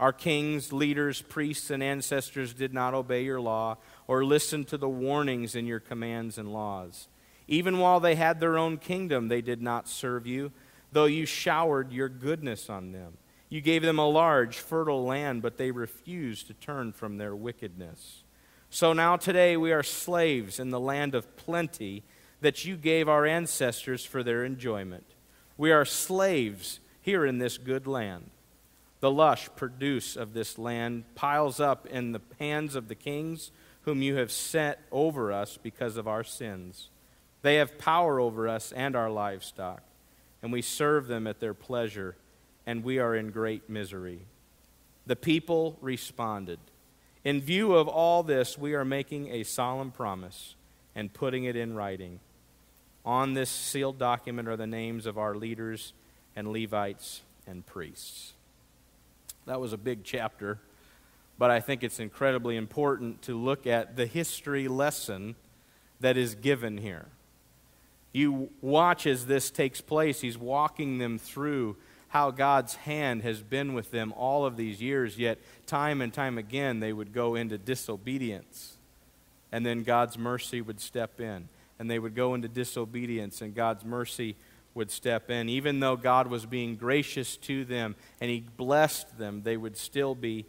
Our 0.00 0.12
kings, 0.12 0.72
leaders, 0.72 1.22
priests, 1.22 1.70
and 1.70 1.82
ancestors 1.82 2.54
did 2.54 2.72
not 2.72 2.94
obey 2.94 3.24
your 3.24 3.40
law 3.40 3.78
or 4.06 4.24
listen 4.24 4.64
to 4.66 4.78
the 4.78 4.88
warnings 4.88 5.56
in 5.56 5.66
your 5.66 5.80
commands 5.80 6.38
and 6.38 6.52
laws. 6.52 7.08
Even 7.48 7.78
while 7.78 7.98
they 7.98 8.14
had 8.14 8.38
their 8.38 8.56
own 8.56 8.76
kingdom, 8.76 9.28
they 9.28 9.40
did 9.40 9.60
not 9.60 9.88
serve 9.88 10.26
you, 10.26 10.52
though 10.92 11.06
you 11.06 11.26
showered 11.26 11.92
your 11.92 12.08
goodness 12.08 12.70
on 12.70 12.92
them. 12.92 13.16
You 13.48 13.60
gave 13.60 13.82
them 13.82 13.98
a 13.98 14.08
large, 14.08 14.58
fertile 14.58 15.04
land, 15.04 15.42
but 15.42 15.56
they 15.56 15.70
refused 15.70 16.46
to 16.46 16.54
turn 16.54 16.92
from 16.92 17.16
their 17.16 17.34
wickedness. 17.34 18.22
So 18.70 18.92
now 18.92 19.16
today 19.16 19.56
we 19.56 19.72
are 19.72 19.82
slaves 19.82 20.60
in 20.60 20.70
the 20.70 20.78
land 20.78 21.14
of 21.14 21.36
plenty 21.36 22.04
that 22.40 22.64
you 22.64 22.76
gave 22.76 23.08
our 23.08 23.24
ancestors 23.24 24.04
for 24.04 24.22
their 24.22 24.44
enjoyment. 24.44 25.06
We 25.58 25.72
are 25.72 25.84
slaves 25.84 26.78
here 27.02 27.26
in 27.26 27.38
this 27.38 27.58
good 27.58 27.86
land. 27.88 28.30
The 29.00 29.10
lush 29.10 29.48
produce 29.56 30.16
of 30.16 30.32
this 30.32 30.56
land 30.56 31.04
piles 31.16 31.58
up 31.58 31.84
in 31.86 32.12
the 32.12 32.20
hands 32.38 32.76
of 32.76 32.88
the 32.88 32.94
kings 32.94 33.50
whom 33.82 34.00
you 34.00 34.16
have 34.16 34.30
set 34.30 34.80
over 34.92 35.32
us 35.32 35.58
because 35.60 35.96
of 35.96 36.06
our 36.06 36.22
sins. 36.22 36.90
They 37.42 37.56
have 37.56 37.76
power 37.78 38.20
over 38.20 38.48
us 38.48 38.72
and 38.72 38.94
our 38.94 39.10
livestock, 39.10 39.82
and 40.42 40.52
we 40.52 40.62
serve 40.62 41.08
them 41.08 41.26
at 41.26 41.40
their 41.40 41.54
pleasure, 41.54 42.16
and 42.64 42.84
we 42.84 42.98
are 42.98 43.14
in 43.14 43.30
great 43.30 43.68
misery. 43.68 44.20
The 45.06 45.16
people 45.16 45.76
responded. 45.80 46.58
In 47.24 47.40
view 47.40 47.74
of 47.74 47.88
all 47.88 48.22
this, 48.22 48.56
we 48.56 48.74
are 48.74 48.84
making 48.84 49.28
a 49.28 49.42
solemn 49.42 49.90
promise 49.90 50.54
and 50.94 51.12
putting 51.12 51.44
it 51.44 51.56
in 51.56 51.74
writing. 51.74 52.20
On 53.08 53.32
this 53.32 53.48
sealed 53.48 53.98
document 53.98 54.48
are 54.48 54.56
the 54.58 54.66
names 54.66 55.06
of 55.06 55.16
our 55.16 55.34
leaders 55.34 55.94
and 56.36 56.46
Levites 56.46 57.22
and 57.46 57.64
priests. 57.64 58.34
That 59.46 59.62
was 59.62 59.72
a 59.72 59.78
big 59.78 60.04
chapter, 60.04 60.58
but 61.38 61.50
I 61.50 61.60
think 61.60 61.82
it's 61.82 62.00
incredibly 62.00 62.54
important 62.54 63.22
to 63.22 63.34
look 63.34 63.66
at 63.66 63.96
the 63.96 64.04
history 64.04 64.68
lesson 64.68 65.36
that 66.00 66.18
is 66.18 66.34
given 66.34 66.76
here. 66.76 67.06
You 68.12 68.50
watch 68.60 69.06
as 69.06 69.24
this 69.24 69.50
takes 69.50 69.80
place, 69.80 70.20
he's 70.20 70.36
walking 70.36 70.98
them 70.98 71.16
through 71.16 71.78
how 72.08 72.30
God's 72.30 72.74
hand 72.74 73.22
has 73.22 73.40
been 73.40 73.72
with 73.72 73.90
them 73.90 74.12
all 74.18 74.44
of 74.44 74.58
these 74.58 74.82
years, 74.82 75.18
yet 75.18 75.38
time 75.64 76.02
and 76.02 76.12
time 76.12 76.36
again 76.36 76.80
they 76.80 76.92
would 76.92 77.14
go 77.14 77.36
into 77.36 77.56
disobedience. 77.56 78.76
And 79.50 79.64
then 79.64 79.82
God's 79.82 80.18
mercy 80.18 80.60
would 80.60 80.78
step 80.78 81.22
in. 81.22 81.48
And 81.78 81.90
they 81.90 81.98
would 81.98 82.14
go 82.14 82.34
into 82.34 82.48
disobedience, 82.48 83.40
and 83.40 83.54
God's 83.54 83.84
mercy 83.84 84.36
would 84.74 84.90
step 84.90 85.30
in. 85.30 85.48
Even 85.48 85.80
though 85.80 85.96
God 85.96 86.28
was 86.28 86.46
being 86.46 86.76
gracious 86.76 87.36
to 87.38 87.64
them 87.64 87.96
and 88.20 88.30
He 88.30 88.44
blessed 88.56 89.18
them, 89.18 89.42
they 89.42 89.56
would 89.56 89.76
still 89.76 90.14
be 90.14 90.46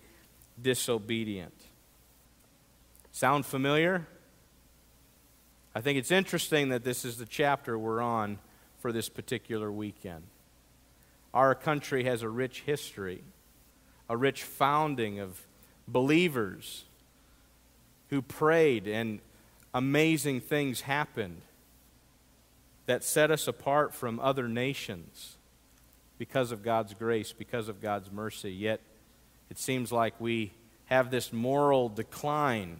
disobedient. 0.61 1.53
Sound 3.11 3.45
familiar? 3.45 4.07
I 5.75 5.81
think 5.81 5.97
it's 5.97 6.11
interesting 6.11 6.69
that 6.69 6.83
this 6.83 7.05
is 7.05 7.17
the 7.17 7.25
chapter 7.25 7.77
we're 7.77 8.01
on 8.01 8.39
for 8.79 8.91
this 8.91 9.09
particular 9.09 9.71
weekend. 9.71 10.23
Our 11.33 11.53
country 11.53 12.05
has 12.05 12.21
a 12.21 12.29
rich 12.29 12.61
history, 12.61 13.23
a 14.09 14.17
rich 14.17 14.43
founding 14.43 15.19
of 15.19 15.45
believers 15.87 16.85
who 18.09 18.21
prayed 18.21 18.87
and 18.87 19.19
amazing 19.73 20.41
things 20.41 20.81
happened 20.81 21.41
that 22.85 23.03
set 23.03 23.29
us 23.29 23.47
apart 23.47 23.93
from 23.93 24.19
other 24.19 24.47
nations 24.47 25.37
because 26.17 26.51
of 26.51 26.63
God's 26.63 26.93
grace, 26.93 27.31
because 27.31 27.69
of 27.69 27.81
God's 27.81 28.11
mercy. 28.11 28.51
Yet 28.51 28.81
it 29.49 29.57
seems 29.57 29.91
like 29.91 30.19
we 30.19 30.51
have 30.85 31.11
this 31.11 31.31
moral 31.31 31.87
decline 31.87 32.79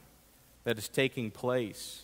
that 0.63 0.77
is 0.77 0.88
taking 0.88 1.31
place. 1.31 2.03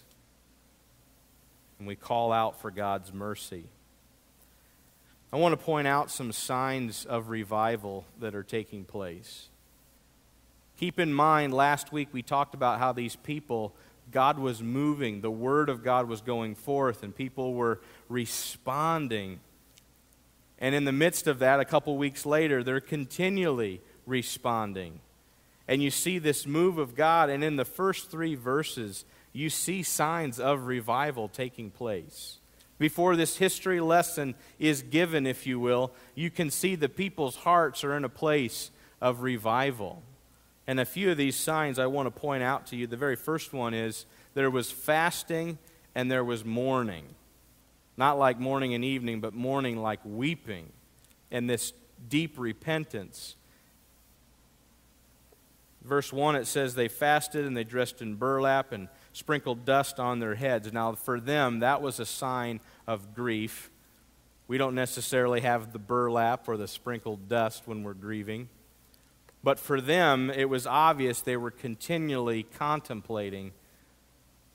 And 1.80 1.88
we 1.88 1.96
call 1.96 2.32
out 2.32 2.62
for 2.62 2.72
God's 2.72 3.12
mercy. 3.12 3.65
I 5.34 5.38
want 5.38 5.60
to 5.60 5.65
point 5.65 5.88
out 5.88 6.10
some 6.10 6.32
signs 6.32 7.06
of 7.06 7.30
revival 7.30 8.06
that 8.20 8.36
are 8.36 8.44
taking 8.44 8.86
place. 8.86 9.50
Keep 10.77 11.00
in 11.00 11.13
mind, 11.13 11.54
last 11.54 11.92
week 11.92 12.10
we 12.12 12.22
talked 12.22 12.54
about 12.54 12.80
how 12.80 12.92
these 12.94 13.15
people 13.18 13.74
God 14.12 14.40
was 14.40 14.62
moving, 14.62 15.22
the 15.22 15.32
Word 15.32 15.70
of 15.70 15.84
God 15.84 16.08
was 16.08 16.22
going 16.22 16.56
forth, 16.56 17.04
and 17.04 17.16
people 17.16 17.54
were 17.54 17.80
responding. 18.10 19.40
And 20.60 20.74
in 20.74 20.86
the 20.86 20.92
midst 20.92 21.28
of 21.28 21.40
that, 21.40 21.60
a 21.60 21.66
couple 21.66 21.98
weeks 21.98 22.26
later, 22.26 22.64
they're 22.64 22.80
continually 22.80 23.82
responding. 24.06 25.00
And 25.68 25.82
you 25.82 25.92
see 25.92 26.20
this 26.20 26.46
move 26.46 26.78
of 26.78 26.96
God, 26.96 27.30
and 27.30 27.44
in 27.44 27.56
the 27.56 27.66
first 27.66 28.10
three 28.12 28.36
verses, 28.36 29.04
you 29.34 29.50
see 29.50 29.84
signs 29.84 30.40
of 30.40 30.68
revival 30.68 31.28
taking 31.28 31.72
place. 31.72 32.38
Before 32.78 33.16
this 33.16 33.38
history 33.38 33.80
lesson 33.80 34.36
is 34.60 34.82
given, 34.82 35.26
if 35.26 35.48
you 35.48 35.60
will, 35.60 35.92
you 36.14 36.30
can 36.30 36.52
see 36.52 36.76
the 36.76 36.90
people's 36.90 37.38
hearts 37.38 37.84
are 37.84 37.96
in 37.96 38.04
a 38.04 38.10
place 38.10 38.70
of 39.02 39.22
revival. 39.22 40.04
And 40.67 40.79
a 40.79 40.86
few 40.86 41.12
of 41.12 41.17
these 41.17 41.36
signs 41.36 41.77
I 41.77 41.86
want 41.88 42.07
to 42.07 42.12
point 42.12 42.43
out 42.43 42.67
to 42.67 42.75
you. 42.75 42.88
The 42.88 42.98
very 42.98 43.15
first 43.15 43.53
one 43.53 43.74
is 43.74 44.05
there 44.34 44.50
was 44.50 44.72
fasting 44.72 45.57
and 45.93 46.12
there 46.12 46.24
was 46.24 46.43
mourning. 46.43 47.05
Not 47.98 48.17
like 48.17 48.39
morning 48.39 48.74
and 48.74 48.84
evening, 48.84 49.22
but 49.22 49.34
mourning 49.34 49.77
like 49.77 50.00
weeping 50.03 50.72
and 51.31 51.50
this 51.50 51.74
deep 52.10 52.38
repentance. 52.38 53.36
Verse 55.84 56.12
1, 56.12 56.36
it 56.36 56.48
says, 56.48 56.74
They 56.74 56.88
fasted 56.88 57.45
and 57.45 57.55
they 57.55 57.63
dressed 57.63 58.01
in 58.01 58.15
burlap 58.15 58.72
and 58.72 58.89
sprinkled 59.13 59.65
dust 59.65 60.00
on 60.00 60.19
their 60.19 60.36
heads. 60.36 60.74
Now, 60.74 60.93
for 60.93 61.19
them, 61.19 61.60
that 61.60 61.81
was 61.81 62.00
a 62.00 62.05
sign 62.05 62.60
of 62.88 63.13
grief. 63.13 63.69
We 64.48 64.57
don't 64.57 64.75
necessarily 64.75 65.41
have 65.41 65.74
the 65.74 65.79
burlap 65.79 66.48
or 66.48 66.57
the 66.57 66.67
sprinkled 66.67 67.29
dust 67.29 67.63
when 67.65 67.84
we're 67.84 67.93
grieving. 67.93 68.50
But 69.46 69.60
for 69.60 69.80
them, 69.80 70.32
it 70.32 70.50
was 70.50 70.66
obvious 70.66 71.22
they 71.22 71.38
were 71.38 71.52
continually 71.52 72.42
contemplating 72.58 73.52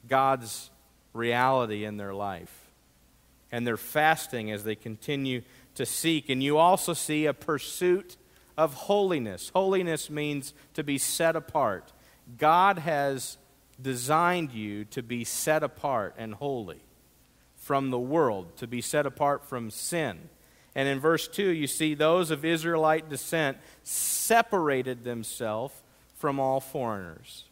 God's 0.08 0.68
reality 1.12 1.84
in 1.84 1.96
their 1.96 2.12
life. 2.12 2.72
And 3.52 3.64
they're 3.64 3.76
fasting 3.76 4.50
as 4.50 4.64
they 4.64 4.74
continue 4.74 5.42
to 5.76 5.86
seek. 5.86 6.28
And 6.28 6.42
you 6.42 6.58
also 6.58 6.92
see 6.92 7.26
a 7.26 7.32
pursuit 7.32 8.16
of 8.58 8.74
holiness. 8.74 9.52
Holiness 9.54 10.10
means 10.10 10.54
to 10.74 10.82
be 10.82 10.98
set 10.98 11.36
apart. 11.36 11.92
God 12.36 12.80
has 12.80 13.38
designed 13.80 14.50
you 14.50 14.86
to 14.86 15.04
be 15.04 15.22
set 15.22 15.62
apart 15.62 16.16
and 16.18 16.34
holy 16.34 16.82
from 17.54 17.90
the 17.90 17.98
world, 18.00 18.56
to 18.56 18.66
be 18.66 18.80
set 18.80 19.06
apart 19.06 19.44
from 19.44 19.70
sin. 19.70 20.30
And 20.74 20.88
in 20.88 21.00
verse 21.00 21.26
2, 21.28 21.50
you 21.50 21.66
see 21.66 21.94
those 21.94 22.30
of 22.30 22.44
Israelite 22.44 23.08
descent 23.08 23.58
separated 23.82 25.04
themselves 25.04 25.74
from 26.16 26.38
all 26.38 26.60
foreigners. 26.60 27.44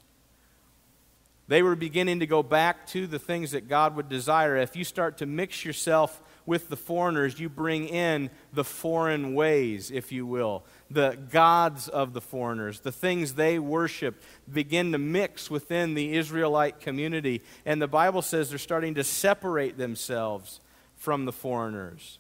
They 1.49 1.63
were 1.63 1.75
beginning 1.75 2.21
to 2.21 2.27
go 2.27 2.43
back 2.43 2.87
to 2.89 3.07
the 3.07 3.19
things 3.19 3.53
that 3.53 3.69
God 3.69 3.97
would 3.97 4.11
desire. 4.11 4.57
If 4.57 4.77
you 4.77 4.85
start 4.85 5.19
to 5.19 5.27
mix 5.27 5.65
yourself 5.65 6.23
with 6.45 6.69
the 6.69 6.77
foreigners, 6.77 7.41
you 7.41 7.49
bring 7.49 7.89
in 7.89 8.31
the 8.53 8.65
foreign 8.65 9.35
ways, 9.35 9.91
if 9.91 10.13
you 10.13 10.27
will, 10.27 10.65
the 10.91 11.19
gods 11.31 11.89
of 11.89 12.13
the 12.13 12.21
foreigners, 12.21 12.81
the 12.81 12.93
things 12.93 13.35
they 13.35 13.59
worship, 13.59 14.23
begin 14.51 14.93
to 14.93 14.99
mix 14.99 15.51
within 15.51 15.95
the 15.95 16.15
Israelite 16.17 16.81
community. 16.81 17.43
And 17.65 17.81
the 17.81 17.89
Bible 17.89 18.23
says 18.23 18.51
they're 18.51 18.59
starting 18.59 18.95
to 18.95 19.05
separate 19.05 19.79
themselves 19.79 20.61
from 20.97 21.25
the 21.25 21.33
foreigners. 21.33 22.19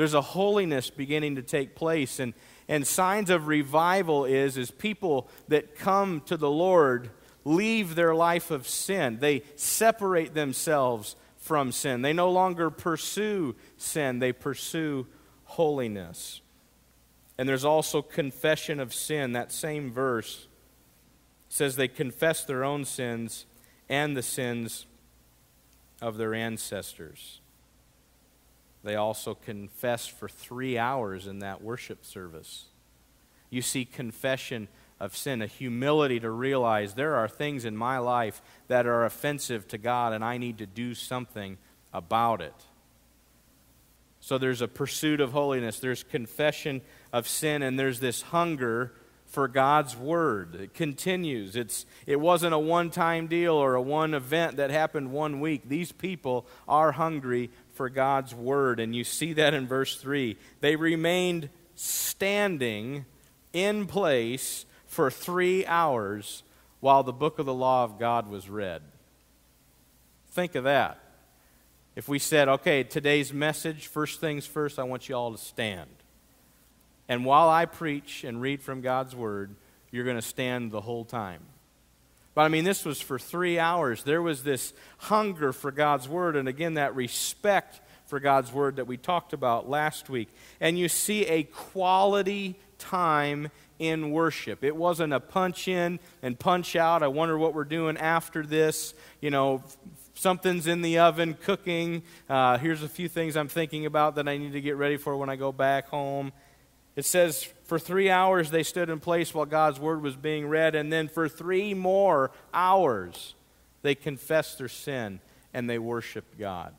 There's 0.00 0.14
a 0.14 0.22
holiness 0.22 0.88
beginning 0.88 1.36
to 1.36 1.42
take 1.42 1.74
place. 1.74 2.20
And, 2.20 2.32
and 2.68 2.86
signs 2.86 3.28
of 3.28 3.48
revival 3.48 4.24
is, 4.24 4.56
is 4.56 4.70
people 4.70 5.28
that 5.48 5.76
come 5.76 6.22
to 6.22 6.38
the 6.38 6.50
Lord 6.50 7.10
leave 7.44 7.96
their 7.96 8.14
life 8.14 8.50
of 8.50 8.66
sin. 8.66 9.18
They 9.20 9.42
separate 9.56 10.32
themselves 10.32 11.16
from 11.36 11.70
sin. 11.70 12.00
They 12.00 12.14
no 12.14 12.30
longer 12.30 12.70
pursue 12.70 13.56
sin, 13.76 14.20
they 14.20 14.32
pursue 14.32 15.06
holiness. 15.44 16.40
And 17.36 17.46
there's 17.46 17.66
also 17.66 18.00
confession 18.00 18.80
of 18.80 18.94
sin. 18.94 19.32
That 19.32 19.52
same 19.52 19.92
verse 19.92 20.48
says 21.50 21.76
they 21.76 21.88
confess 21.88 22.42
their 22.42 22.64
own 22.64 22.86
sins 22.86 23.44
and 23.90 24.16
the 24.16 24.22
sins 24.22 24.86
of 26.00 26.16
their 26.16 26.32
ancestors. 26.32 27.39
They 28.82 28.94
also 28.94 29.34
confessed 29.34 30.12
for 30.12 30.28
three 30.28 30.78
hours 30.78 31.26
in 31.26 31.40
that 31.40 31.62
worship 31.62 32.04
service. 32.04 32.66
You 33.50 33.62
see 33.62 33.84
confession 33.84 34.68
of 34.98 35.16
sin, 35.16 35.42
a 35.42 35.46
humility 35.46 36.20
to 36.20 36.30
realize 36.30 36.94
there 36.94 37.16
are 37.16 37.28
things 37.28 37.64
in 37.64 37.76
my 37.76 37.98
life 37.98 38.42
that 38.68 38.86
are 38.86 39.04
offensive 39.04 39.66
to 39.68 39.78
God 39.78 40.12
and 40.12 40.24
I 40.24 40.38
need 40.38 40.58
to 40.58 40.66
do 40.66 40.94
something 40.94 41.58
about 41.92 42.40
it. 42.40 42.54
So 44.20 44.36
there's 44.36 44.60
a 44.60 44.68
pursuit 44.68 45.20
of 45.20 45.32
holiness, 45.32 45.80
there's 45.80 46.02
confession 46.02 46.82
of 47.12 47.26
sin, 47.26 47.62
and 47.62 47.78
there's 47.78 48.00
this 48.00 48.20
hunger 48.20 48.92
for 49.30 49.48
God's 49.48 49.96
word. 49.96 50.56
It 50.56 50.74
continues. 50.74 51.56
It's, 51.56 51.86
it 52.06 52.20
wasn't 52.20 52.52
a 52.52 52.58
one 52.58 52.90
time 52.90 53.28
deal 53.28 53.54
or 53.54 53.74
a 53.74 53.82
one 53.82 54.12
event 54.12 54.56
that 54.56 54.70
happened 54.70 55.12
one 55.12 55.40
week. 55.40 55.68
These 55.68 55.92
people 55.92 56.46
are 56.68 56.92
hungry 56.92 57.50
for 57.74 57.88
God's 57.88 58.34
word. 58.34 58.80
And 58.80 58.94
you 58.94 59.04
see 59.04 59.32
that 59.34 59.54
in 59.54 59.66
verse 59.66 59.96
3. 59.96 60.36
They 60.60 60.76
remained 60.76 61.48
standing 61.74 63.06
in 63.52 63.86
place 63.86 64.66
for 64.86 65.10
three 65.10 65.64
hours 65.66 66.42
while 66.80 67.02
the 67.02 67.12
book 67.12 67.38
of 67.38 67.46
the 67.46 67.54
law 67.54 67.84
of 67.84 67.98
God 67.98 68.28
was 68.28 68.48
read. 68.48 68.82
Think 70.30 70.54
of 70.54 70.64
that. 70.64 70.98
If 71.96 72.08
we 72.08 72.18
said, 72.18 72.48
okay, 72.48 72.84
today's 72.84 73.32
message, 73.32 73.86
first 73.86 74.20
things 74.20 74.46
first, 74.46 74.78
I 74.78 74.84
want 74.84 75.08
you 75.08 75.14
all 75.14 75.32
to 75.32 75.38
stand. 75.38 75.90
And 77.08 77.24
while 77.24 77.48
I 77.48 77.66
preach 77.66 78.24
and 78.24 78.40
read 78.40 78.62
from 78.62 78.80
God's 78.80 79.16
Word, 79.16 79.56
you're 79.90 80.04
going 80.04 80.16
to 80.16 80.22
stand 80.22 80.70
the 80.70 80.80
whole 80.80 81.04
time. 81.04 81.40
But 82.40 82.44
I 82.44 82.48
mean, 82.48 82.64
this 82.64 82.86
was 82.86 83.02
for 83.02 83.18
three 83.18 83.58
hours. 83.58 84.02
There 84.02 84.22
was 84.22 84.44
this 84.44 84.72
hunger 84.96 85.52
for 85.52 85.70
God's 85.70 86.08
Word, 86.08 86.36
and 86.36 86.48
again, 86.48 86.72
that 86.72 86.96
respect 86.96 87.82
for 88.06 88.18
God's 88.18 88.50
Word 88.50 88.76
that 88.76 88.86
we 88.86 88.96
talked 88.96 89.34
about 89.34 89.68
last 89.68 90.08
week. 90.08 90.30
And 90.58 90.78
you 90.78 90.88
see 90.88 91.26
a 91.26 91.42
quality 91.42 92.58
time 92.78 93.50
in 93.78 94.10
worship. 94.10 94.64
It 94.64 94.74
wasn't 94.74 95.12
a 95.12 95.20
punch 95.20 95.68
in 95.68 96.00
and 96.22 96.38
punch 96.38 96.76
out. 96.76 97.02
I 97.02 97.08
wonder 97.08 97.36
what 97.36 97.52
we're 97.52 97.64
doing 97.64 97.98
after 97.98 98.42
this. 98.42 98.94
You 99.20 99.28
know, 99.28 99.62
something's 100.14 100.66
in 100.66 100.80
the 100.80 101.00
oven 101.00 101.34
cooking. 101.34 102.04
Uh, 102.26 102.56
here's 102.56 102.82
a 102.82 102.88
few 102.88 103.10
things 103.10 103.36
I'm 103.36 103.48
thinking 103.48 103.84
about 103.84 104.14
that 104.14 104.26
I 104.26 104.38
need 104.38 104.52
to 104.52 104.62
get 104.62 104.76
ready 104.76 104.96
for 104.96 105.14
when 105.14 105.28
I 105.28 105.36
go 105.36 105.52
back 105.52 105.88
home. 105.88 106.32
It 107.00 107.06
says, 107.06 107.50
for 107.64 107.78
three 107.78 108.10
hours 108.10 108.50
they 108.50 108.62
stood 108.62 108.90
in 108.90 109.00
place 109.00 109.32
while 109.32 109.46
God's 109.46 109.80
word 109.80 110.02
was 110.02 110.16
being 110.16 110.46
read, 110.46 110.74
and 110.74 110.92
then 110.92 111.08
for 111.08 111.30
three 111.30 111.72
more 111.72 112.30
hours 112.52 113.34
they 113.80 113.94
confessed 113.94 114.58
their 114.58 114.68
sin 114.68 115.20
and 115.54 115.68
they 115.68 115.78
worshiped 115.78 116.38
God. 116.38 116.74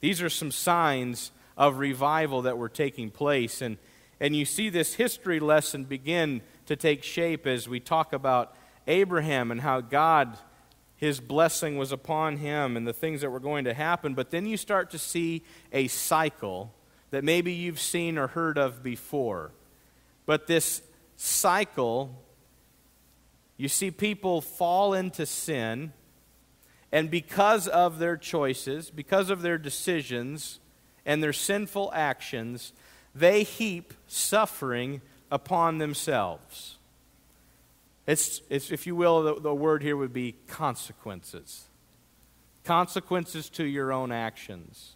These 0.00 0.20
are 0.20 0.28
some 0.28 0.50
signs 0.50 1.30
of 1.56 1.78
revival 1.78 2.42
that 2.42 2.58
were 2.58 2.68
taking 2.68 3.10
place. 3.10 3.62
And, 3.62 3.78
and 4.20 4.36
you 4.36 4.44
see 4.44 4.68
this 4.68 4.92
history 4.92 5.40
lesson 5.40 5.84
begin 5.84 6.42
to 6.66 6.76
take 6.76 7.02
shape 7.02 7.46
as 7.46 7.66
we 7.66 7.80
talk 7.80 8.12
about 8.12 8.54
Abraham 8.86 9.50
and 9.50 9.62
how 9.62 9.80
God, 9.80 10.36
his 10.96 11.18
blessing 11.18 11.78
was 11.78 11.92
upon 11.92 12.36
him 12.36 12.76
and 12.76 12.86
the 12.86 12.92
things 12.92 13.22
that 13.22 13.30
were 13.30 13.40
going 13.40 13.64
to 13.64 13.72
happen. 13.72 14.12
But 14.12 14.30
then 14.30 14.44
you 14.44 14.58
start 14.58 14.90
to 14.90 14.98
see 14.98 15.44
a 15.72 15.88
cycle 15.88 16.74
that 17.10 17.24
maybe 17.24 17.52
you've 17.52 17.80
seen 17.80 18.18
or 18.18 18.28
heard 18.28 18.58
of 18.58 18.82
before. 18.82 19.52
But 20.26 20.46
this 20.46 20.82
cycle, 21.16 22.22
you 23.56 23.68
see 23.68 23.90
people 23.90 24.40
fall 24.40 24.92
into 24.92 25.24
sin, 25.24 25.92
and 26.92 27.10
because 27.10 27.68
of 27.68 27.98
their 27.98 28.16
choices, 28.16 28.90
because 28.90 29.30
of 29.30 29.42
their 29.42 29.58
decisions 29.58 30.60
and 31.04 31.22
their 31.22 31.32
sinful 31.32 31.92
actions, 31.94 32.72
they 33.14 33.42
heap 33.44 33.94
suffering 34.06 35.00
upon 35.30 35.78
themselves. 35.78 36.78
It's, 38.06 38.40
it's 38.50 38.70
if 38.70 38.86
you 38.86 38.94
will, 38.94 39.22
the, 39.22 39.40
the 39.40 39.54
word 39.54 39.82
here 39.82 39.96
would 39.96 40.12
be 40.12 40.36
consequences. 40.46 41.64
Consequences 42.64 43.48
to 43.50 43.64
your 43.64 43.92
own 43.92 44.12
actions. 44.12 44.95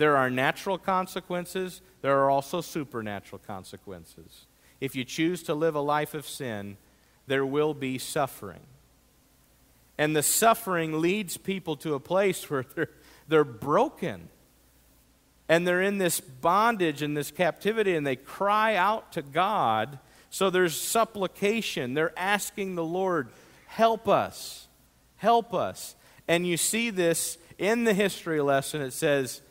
There 0.00 0.16
are 0.16 0.30
natural 0.30 0.78
consequences, 0.78 1.82
there 2.00 2.20
are 2.20 2.30
also 2.30 2.62
supernatural 2.62 3.38
consequences. 3.46 4.46
If 4.80 4.96
you 4.96 5.04
choose 5.04 5.42
to 5.42 5.52
live 5.52 5.74
a 5.74 5.80
life 5.80 6.14
of 6.14 6.26
sin, 6.26 6.78
there 7.26 7.44
will 7.44 7.74
be 7.74 7.98
suffering. 7.98 8.62
And 9.98 10.16
the 10.16 10.22
suffering 10.22 11.02
leads 11.02 11.36
people 11.36 11.76
to 11.76 11.92
a 11.92 12.00
place 12.00 12.48
where 12.48 12.64
they're, 12.74 12.88
they're 13.28 13.44
broken. 13.44 14.30
And 15.50 15.68
they're 15.68 15.82
in 15.82 15.98
this 15.98 16.18
bondage 16.18 17.02
and 17.02 17.14
this 17.14 17.30
captivity, 17.30 17.94
and 17.94 18.06
they 18.06 18.16
cry 18.16 18.76
out 18.76 19.12
to 19.12 19.20
God. 19.20 19.98
So 20.30 20.48
there's 20.48 20.80
supplication. 20.80 21.92
They're 21.92 22.18
asking 22.18 22.74
the 22.74 22.84
Lord, 22.84 23.28
help 23.66 24.08
us, 24.08 24.66
help 25.16 25.52
us. 25.52 25.94
And 26.26 26.46
you 26.46 26.56
see 26.56 26.88
this 26.88 27.36
in 27.58 27.84
the 27.84 27.92
history 27.92 28.40
lesson. 28.40 28.80
It 28.80 28.94
says, 28.94 29.42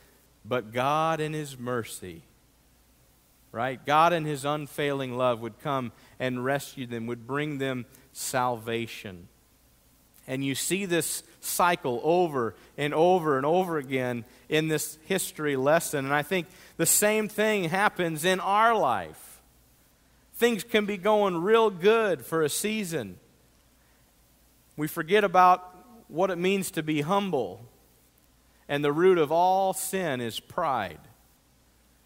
but 0.46 0.72
God, 0.74 1.20
in 1.20 1.34
His 1.34 1.58
mercy, 1.58 2.24
right? 3.52 3.84
God, 3.86 4.14
in 4.14 4.26
His 4.26 4.46
unfailing 4.46 5.18
love, 5.18 5.42
would 5.42 5.60
come 5.62 5.92
and 6.20 6.44
rescue 6.44 6.86
them, 6.86 7.08
would 7.08 7.28
bring 7.28 7.58
them 7.58 7.86
salvation. 8.14 9.28
And 10.28 10.46
you 10.46 10.54
see 10.54 10.86
this 10.86 11.24
cycle 11.42 12.00
over 12.04 12.54
and 12.78 12.94
over 12.94 13.38
and 13.38 13.46
over 13.46 13.78
again 13.78 14.26
in 14.48 14.68
this 14.68 14.98
history 15.06 15.56
lesson. 15.56 16.06
And 16.06 16.14
I 16.14 16.22
think 16.22 16.48
the 16.78 16.86
same 16.86 17.28
thing 17.28 17.66
happens 17.66 18.26
in 18.26 18.40
our 18.40 18.76
life. 18.76 19.42
Things 20.36 20.64
can 20.64 20.86
be 20.86 20.98
going 20.98 21.42
real 21.42 21.70
good 21.70 22.24
for 22.24 22.44
a 22.44 22.50
season. 22.50 23.18
We 24.78 24.88
forget 24.88 25.24
about 25.24 25.76
what 26.08 26.30
it 26.30 26.38
means 26.38 26.72
to 26.72 26.84
be 26.84 27.02
humble 27.02 27.66
and 28.70 28.84
the 28.86 28.94
root 28.94 29.18
of 29.18 29.32
all 29.32 29.74
sin 29.74 30.22
is 30.22 30.40
pride. 30.40 31.00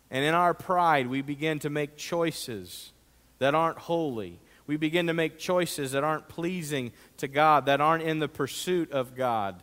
And 0.09 0.23
in 0.23 0.33
our 0.33 0.53
pride, 0.53 1.07
we 1.07 1.21
begin 1.21 1.59
to 1.59 1.69
make 1.69 1.97
choices 1.97 2.93
that 3.39 3.53
aren't 3.53 3.77
holy. 3.77 4.39
We 4.65 4.77
begin 4.77 5.07
to 5.07 5.13
make 5.13 5.37
choices 5.37 5.91
that 5.91 6.05
aren't 6.05 6.29
pleasing 6.29 6.93
to 7.17 7.27
God, 7.27 7.65
that 7.65 7.81
aren't 7.81 8.03
in 8.03 8.19
the 8.19 8.29
pursuit 8.29 8.91
of 8.91 9.13
God. 9.13 9.61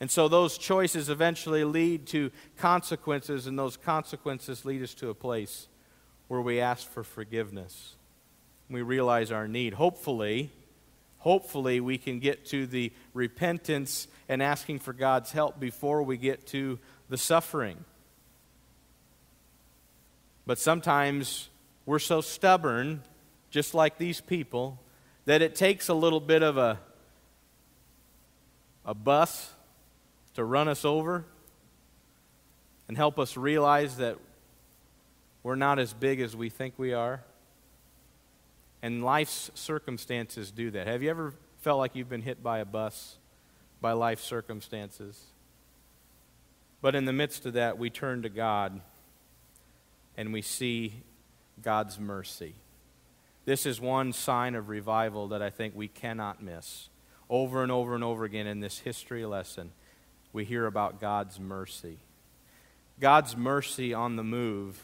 And 0.00 0.10
so 0.10 0.26
those 0.26 0.56
choices 0.56 1.10
eventually 1.10 1.64
lead 1.64 2.06
to 2.08 2.30
consequences, 2.56 3.46
and 3.46 3.58
those 3.58 3.76
consequences 3.76 4.64
lead 4.64 4.82
us 4.82 4.94
to 4.94 5.10
a 5.10 5.14
place 5.14 5.68
where 6.28 6.40
we 6.40 6.60
ask 6.60 6.88
for 6.88 7.04
forgiveness. 7.04 7.96
We 8.70 8.80
realize 8.80 9.30
our 9.30 9.46
need. 9.46 9.74
Hopefully, 9.74 10.50
hopefully 11.22 11.78
we 11.78 11.96
can 11.98 12.18
get 12.18 12.44
to 12.44 12.66
the 12.66 12.92
repentance 13.14 14.08
and 14.28 14.42
asking 14.42 14.80
for 14.80 14.92
God's 14.92 15.30
help 15.30 15.60
before 15.60 16.02
we 16.02 16.16
get 16.16 16.48
to 16.48 16.80
the 17.08 17.16
suffering. 17.16 17.84
But 20.46 20.58
sometimes 20.58 21.48
we're 21.86 22.00
so 22.00 22.22
stubborn, 22.22 23.02
just 23.50 23.72
like 23.72 23.98
these 23.98 24.20
people, 24.20 24.80
that 25.24 25.42
it 25.42 25.54
takes 25.54 25.88
a 25.88 25.94
little 25.94 26.18
bit 26.18 26.42
of 26.42 26.58
a, 26.58 26.80
a 28.84 28.94
bus 28.94 29.52
to 30.34 30.42
run 30.42 30.66
us 30.66 30.84
over 30.84 31.24
and 32.88 32.96
help 32.96 33.20
us 33.20 33.36
realize 33.36 33.98
that 33.98 34.18
we're 35.44 35.54
not 35.54 35.78
as 35.78 35.92
big 35.92 36.20
as 36.20 36.34
we 36.34 36.48
think 36.48 36.74
we 36.78 36.92
are. 36.92 37.22
And 38.82 39.04
life's 39.04 39.50
circumstances 39.54 40.50
do 40.50 40.72
that. 40.72 40.88
Have 40.88 41.02
you 41.02 41.10
ever 41.10 41.34
felt 41.60 41.78
like 41.78 41.94
you've 41.94 42.08
been 42.08 42.22
hit 42.22 42.42
by 42.42 42.58
a 42.58 42.64
bus, 42.64 43.16
by 43.80 43.92
life 43.92 44.20
circumstances? 44.20 45.26
But 46.80 46.96
in 46.96 47.04
the 47.04 47.12
midst 47.12 47.46
of 47.46 47.52
that, 47.52 47.78
we 47.78 47.90
turn 47.90 48.22
to 48.22 48.28
God 48.28 48.80
and 50.16 50.32
we 50.32 50.42
see 50.42 51.04
God's 51.62 52.00
mercy. 52.00 52.54
This 53.44 53.66
is 53.66 53.80
one 53.80 54.12
sign 54.12 54.56
of 54.56 54.68
revival 54.68 55.28
that 55.28 55.42
I 55.42 55.50
think 55.50 55.74
we 55.76 55.88
cannot 55.88 56.42
miss. 56.42 56.88
Over 57.30 57.62
and 57.62 57.70
over 57.72 57.94
and 57.94 58.04
over 58.04 58.24
again 58.24 58.46
in 58.48 58.60
this 58.60 58.80
history 58.80 59.24
lesson, 59.24 59.70
we 60.32 60.44
hear 60.44 60.66
about 60.66 61.00
God's 61.00 61.38
mercy. 61.38 61.98
God's 63.00 63.36
mercy 63.36 63.94
on 63.94 64.16
the 64.16 64.24
move 64.24 64.80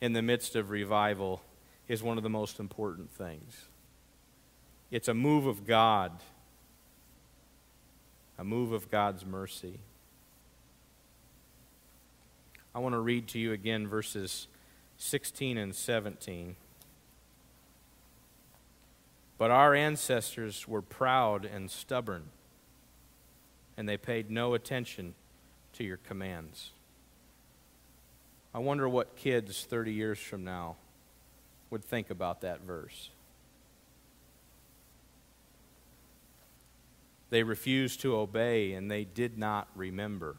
in 0.00 0.14
the 0.14 0.22
midst 0.22 0.56
of 0.56 0.70
revival 0.70 1.42
is 1.92 2.02
one 2.02 2.16
of 2.16 2.22
the 2.22 2.30
most 2.30 2.58
important 2.58 3.10
things. 3.10 3.66
It's 4.90 5.08
a 5.08 5.14
move 5.14 5.44
of 5.44 5.66
God, 5.66 6.10
a 8.38 8.44
move 8.44 8.72
of 8.72 8.90
God's 8.90 9.26
mercy. 9.26 9.78
I 12.74 12.78
want 12.78 12.94
to 12.94 12.98
read 12.98 13.28
to 13.28 13.38
you 13.38 13.52
again 13.52 13.86
verses 13.86 14.48
16 14.96 15.58
and 15.58 15.74
17. 15.74 16.56
But 19.36 19.50
our 19.50 19.74
ancestors 19.74 20.66
were 20.66 20.80
proud 20.80 21.44
and 21.44 21.70
stubborn, 21.70 22.22
and 23.76 23.86
they 23.86 23.98
paid 23.98 24.30
no 24.30 24.54
attention 24.54 25.12
to 25.74 25.84
your 25.84 25.98
commands. 25.98 26.70
I 28.54 28.60
wonder 28.60 28.88
what 28.88 29.14
kids 29.14 29.66
30 29.68 29.92
years 29.92 30.18
from 30.18 30.42
now 30.42 30.76
would 31.72 31.82
think 31.82 32.10
about 32.10 32.42
that 32.42 32.60
verse. 32.60 33.08
They 37.30 37.42
refused 37.42 38.02
to 38.02 38.14
obey 38.14 38.74
and 38.74 38.90
they 38.90 39.04
did 39.04 39.38
not 39.38 39.68
remember. 39.74 40.36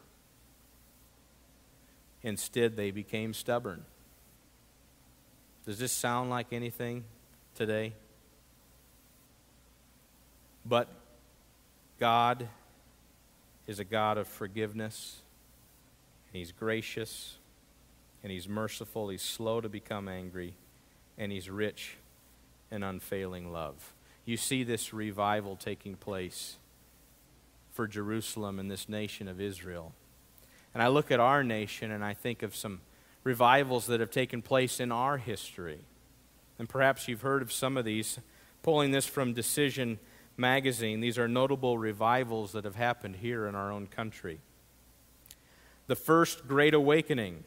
Instead, 2.22 2.76
they 2.76 2.92
became 2.92 3.34
stubborn. 3.34 3.84
Does 5.66 5.78
this 5.80 5.90
sound 5.90 6.30
like 6.30 6.52
anything 6.52 7.04
today? 7.56 7.94
But 10.64 10.88
God 11.98 12.48
is 13.66 13.80
a 13.80 13.84
God 13.84 14.18
of 14.18 14.28
forgiveness, 14.28 15.20
and 16.28 16.38
He's 16.38 16.52
gracious, 16.52 17.36
and 18.22 18.30
He's 18.30 18.48
merciful, 18.48 19.08
He's 19.08 19.20
slow 19.20 19.60
to 19.60 19.68
become 19.68 20.08
angry 20.08 20.54
and 21.18 21.32
he's 21.32 21.48
rich 21.48 21.96
in 22.70 22.82
unfailing 22.82 23.52
love. 23.52 23.94
You 24.24 24.36
see 24.36 24.64
this 24.64 24.92
revival 24.92 25.56
taking 25.56 25.96
place 25.96 26.56
for 27.72 27.86
Jerusalem 27.86 28.58
and 28.58 28.70
this 28.70 28.88
nation 28.88 29.28
of 29.28 29.40
Israel. 29.40 29.92
And 30.72 30.82
I 30.82 30.88
look 30.88 31.10
at 31.10 31.20
our 31.20 31.44
nation 31.44 31.90
and 31.90 32.04
I 32.04 32.14
think 32.14 32.42
of 32.42 32.56
some 32.56 32.80
revivals 33.22 33.86
that 33.86 34.00
have 34.00 34.10
taken 34.10 34.42
place 34.42 34.80
in 34.80 34.92
our 34.92 35.18
history. 35.18 35.80
And 36.58 36.68
perhaps 36.68 37.08
you've 37.08 37.22
heard 37.22 37.42
of 37.42 37.52
some 37.52 37.76
of 37.76 37.84
these. 37.84 38.18
Pulling 38.62 38.92
this 38.92 39.06
from 39.06 39.34
Decision 39.34 39.98
magazine, 40.36 41.00
these 41.00 41.18
are 41.18 41.28
notable 41.28 41.76
revivals 41.76 42.52
that 42.52 42.64
have 42.64 42.76
happened 42.76 43.16
here 43.16 43.46
in 43.46 43.54
our 43.54 43.70
own 43.70 43.86
country. 43.86 44.40
The 45.86 45.96
First 45.96 46.48
Great 46.48 46.74
Awakening. 46.74 47.44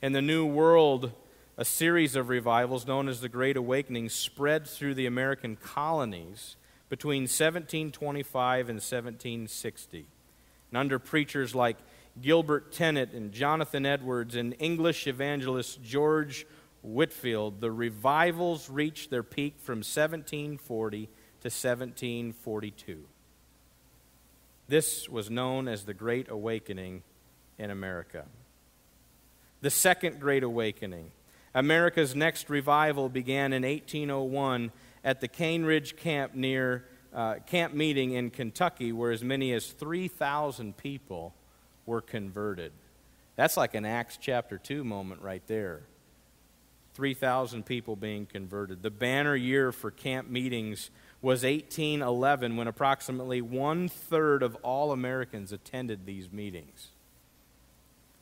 In 0.00 0.12
the 0.12 0.22
New 0.22 0.46
World, 0.46 1.12
a 1.56 1.64
series 1.64 2.16
of 2.16 2.28
revivals 2.28 2.86
known 2.86 3.08
as 3.08 3.20
the 3.20 3.28
Great 3.28 3.56
Awakening 3.56 4.08
spread 4.08 4.66
through 4.66 4.94
the 4.94 5.06
American 5.06 5.56
colonies 5.56 6.56
between 6.88 7.22
1725 7.22 8.68
and 8.68 8.76
1760. 8.76 10.06
And 10.70 10.78
under 10.78 10.98
preachers 10.98 11.54
like 11.54 11.76
Gilbert 12.20 12.72
Tennent 12.72 13.12
and 13.12 13.32
Jonathan 13.32 13.86
Edwards 13.86 14.34
and 14.34 14.54
English 14.58 15.06
evangelist 15.06 15.82
George 15.82 16.46
Whitefield, 16.82 17.60
the 17.60 17.70
revivals 17.70 18.68
reached 18.68 19.10
their 19.10 19.22
peak 19.22 19.54
from 19.58 19.78
1740 19.78 21.06
to 21.06 21.08
1742. 21.46 23.04
This 24.66 25.08
was 25.08 25.30
known 25.30 25.68
as 25.68 25.84
the 25.84 25.94
Great 25.94 26.28
Awakening 26.30 27.02
in 27.58 27.70
America. 27.70 28.24
The 29.60 29.70
Second 29.70 30.20
Great 30.20 30.42
Awakening. 30.42 31.10
America's 31.54 32.16
next 32.16 32.50
revival 32.50 33.08
began 33.08 33.52
in 33.52 33.62
1801 33.62 34.72
at 35.04 35.20
the 35.20 35.28
Cane 35.28 35.64
Ridge 35.64 35.96
Camp 35.96 36.34
near 36.34 36.84
uh, 37.14 37.36
camp 37.46 37.74
meeting 37.74 38.12
in 38.12 38.30
Kentucky, 38.30 38.92
where 38.92 39.12
as 39.12 39.22
many 39.22 39.52
as 39.52 39.68
3,000 39.68 40.76
people 40.76 41.32
were 41.86 42.00
converted. 42.00 42.72
That's 43.36 43.56
like 43.56 43.74
an 43.74 43.84
Acts 43.84 44.18
chapter 44.20 44.58
2 44.58 44.82
moment 44.82 45.22
right 45.22 45.42
there. 45.46 45.82
3,000 46.94 47.66
people 47.66 47.96
being 47.96 48.26
converted. 48.26 48.82
The 48.82 48.90
banner 48.90 49.34
year 49.34 49.72
for 49.72 49.90
camp 49.90 50.28
meetings 50.28 50.90
was 51.20 51.42
1811 51.42 52.56
when 52.56 52.68
approximately 52.68 53.40
one 53.40 53.88
third 53.88 54.42
of 54.42 54.54
all 54.56 54.92
Americans 54.92 55.52
attended 55.52 56.06
these 56.06 56.30
meetings. 56.32 56.88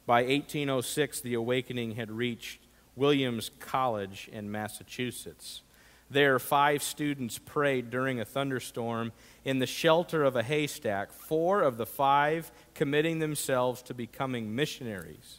By 0.06 0.22
1806, 0.22 1.20
the 1.20 1.34
awakening 1.34 1.96
had 1.96 2.10
reached 2.10 2.60
Williams 2.96 3.50
College 3.58 4.28
in 4.32 4.50
Massachusetts. 4.50 5.62
There, 6.10 6.38
five 6.38 6.82
students 6.82 7.38
prayed 7.38 7.88
during 7.88 8.20
a 8.20 8.24
thunderstorm 8.26 9.12
in 9.44 9.60
the 9.60 9.66
shelter 9.66 10.24
of 10.24 10.36
a 10.36 10.42
haystack, 10.42 11.10
four 11.10 11.62
of 11.62 11.78
the 11.78 11.86
five 11.86 12.52
committing 12.74 13.18
themselves 13.18 13.80
to 13.82 13.94
becoming 13.94 14.54
missionaries. 14.54 15.38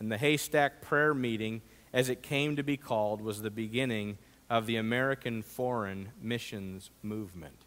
And 0.00 0.10
the 0.10 0.16
haystack 0.16 0.80
prayer 0.80 1.12
meeting, 1.12 1.60
as 1.92 2.08
it 2.08 2.22
came 2.22 2.56
to 2.56 2.62
be 2.62 2.78
called, 2.78 3.20
was 3.20 3.42
the 3.42 3.50
beginning 3.50 4.16
of 4.48 4.66
the 4.66 4.76
American 4.76 5.42
Foreign 5.42 6.08
Missions 6.22 6.90
Movement. 7.02 7.58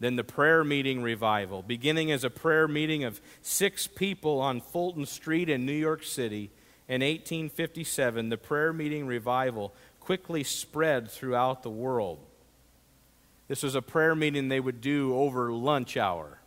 Then 0.00 0.16
the 0.16 0.24
prayer 0.24 0.64
meeting 0.64 1.02
revival, 1.02 1.62
beginning 1.62 2.10
as 2.10 2.24
a 2.24 2.30
prayer 2.30 2.68
meeting 2.68 3.04
of 3.04 3.20
six 3.40 3.86
people 3.86 4.40
on 4.40 4.60
Fulton 4.60 5.06
Street 5.06 5.48
in 5.48 5.64
New 5.64 5.72
York 5.72 6.04
City 6.04 6.50
in 6.88 7.02
1857, 7.02 8.30
the 8.30 8.38
prayer 8.38 8.72
meeting 8.72 9.06
revival 9.06 9.74
quickly 10.00 10.42
spread 10.42 11.10
throughout 11.10 11.62
the 11.62 11.70
world. 11.70 12.18
This 13.46 13.62
was 13.62 13.74
a 13.74 13.82
prayer 13.82 14.14
meeting 14.14 14.48
they 14.48 14.60
would 14.60 14.80
do 14.80 15.14
over 15.14 15.52
lunch 15.52 15.98
hour. 15.98 16.38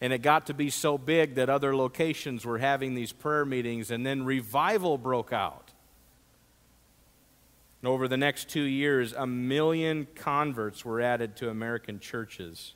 And 0.00 0.12
it 0.12 0.18
got 0.18 0.46
to 0.46 0.54
be 0.54 0.68
so 0.68 0.98
big 0.98 1.34
that 1.34 1.48
other 1.48 1.74
locations 1.74 2.44
were 2.44 2.58
having 2.58 2.94
these 2.94 3.12
prayer 3.12 3.44
meetings, 3.44 3.90
and 3.90 4.04
then 4.04 4.24
revival 4.24 4.98
broke 4.98 5.32
out. 5.32 5.72
And 7.82 7.88
over 7.88 8.08
the 8.08 8.16
next 8.16 8.50
two 8.50 8.62
years, 8.62 9.14
a 9.14 9.26
million 9.26 10.06
converts 10.14 10.84
were 10.84 11.00
added 11.00 11.36
to 11.36 11.48
American 11.48 11.98
churches, 11.98 12.74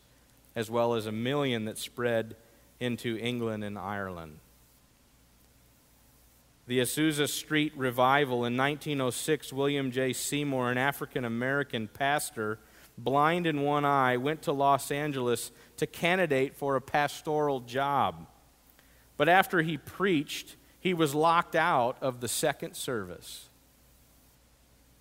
as 0.56 0.70
well 0.70 0.94
as 0.94 1.06
a 1.06 1.12
million 1.12 1.66
that 1.66 1.76
spread 1.76 2.36
into 2.80 3.18
England 3.18 3.64
and 3.64 3.78
Ireland. 3.78 4.38
The 6.66 6.80
Azusa 6.80 7.28
Street 7.28 7.72
Revival 7.76 8.44
in 8.46 8.56
1906, 8.56 9.52
William 9.52 9.90
J. 9.90 10.14
Seymour, 10.14 10.70
an 10.70 10.78
African 10.78 11.24
American 11.24 11.88
pastor, 11.88 12.58
blind 12.96 13.46
in 13.46 13.60
one 13.60 13.84
eye, 13.84 14.16
went 14.16 14.40
to 14.42 14.52
Los 14.52 14.90
Angeles 14.90 15.50
to 15.76 15.86
candidate 15.86 16.54
for 16.54 16.76
a 16.76 16.80
pastoral 16.80 17.60
job. 17.60 18.26
But 19.18 19.28
after 19.28 19.60
he 19.60 19.76
preached, 19.76 20.56
he 20.80 20.94
was 20.94 21.14
locked 21.14 21.54
out 21.54 21.98
of 22.00 22.20
the 22.20 22.28
second 22.28 22.76
service. 22.76 23.48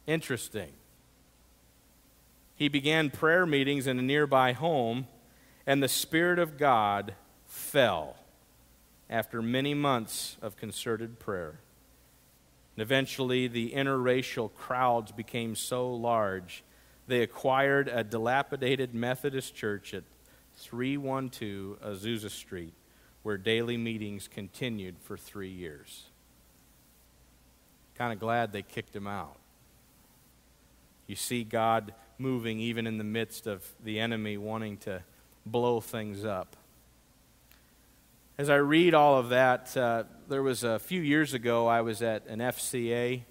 Interesting. 0.06 0.74
He 2.56 2.68
began 2.68 3.10
prayer 3.10 3.46
meetings 3.46 3.88
in 3.88 3.98
a 3.98 4.02
nearby 4.02 4.52
home, 4.52 5.08
and 5.66 5.82
the 5.82 5.88
Spirit 5.88 6.40
of 6.40 6.58
God 6.58 7.16
fell 7.46 8.18
after 9.14 9.44
many 9.44 9.76
months 9.76 10.38
of 10.42 10.58
concerted 10.58 11.20
prayer. 11.20 11.60
And 12.76 12.82
eventually, 12.82 13.48
the 13.48 13.70
interracial 13.70 14.52
crowds 14.52 15.12
became 15.12 15.56
so 15.56 15.94
large, 15.94 16.64
they 17.06 17.22
acquired 17.22 17.88
a 17.88 18.04
dilapidated 18.04 18.96
Methodist 18.96 19.54
church 19.54 19.94
at 19.94 20.04
312 20.58 21.80
Azusa 21.80 22.32
Street, 22.32 22.74
where 23.22 23.38
daily 23.38 23.78
meetings 23.78 24.28
continued 24.28 24.96
for 25.00 25.16
three 25.16 25.52
years. 25.52 26.06
Kind 27.96 28.14
of 28.14 28.20
glad 28.20 28.52
they 28.52 28.64
kicked 28.64 28.96
him 28.96 29.06
out. 29.06 29.38
You 31.06 31.16
see 31.16 31.44
God 31.44 31.94
moving 32.18 32.60
even 32.60 32.88
in 32.88 32.98
the 32.98 33.04
midst 33.04 33.46
of 33.46 33.64
the 33.84 34.00
enemy 34.00 34.38
wanting 34.38 34.78
to 34.78 35.04
blow 35.46 35.82
things 35.82 36.26
up. 36.26 36.56
As 38.36 38.50
I 38.50 38.56
read 38.56 38.96
all 38.96 39.20
of 39.20 39.30
that, 39.30 39.78
uh, 39.78 40.06
there 40.28 40.42
was 40.42 40.64
a 40.64 40.80
few 40.80 41.02
years 41.02 41.36
ago, 41.36 41.68
I 41.68 41.82
was 41.82 42.02
at 42.02 42.26
an 42.26 42.40
FCA 42.40 43.22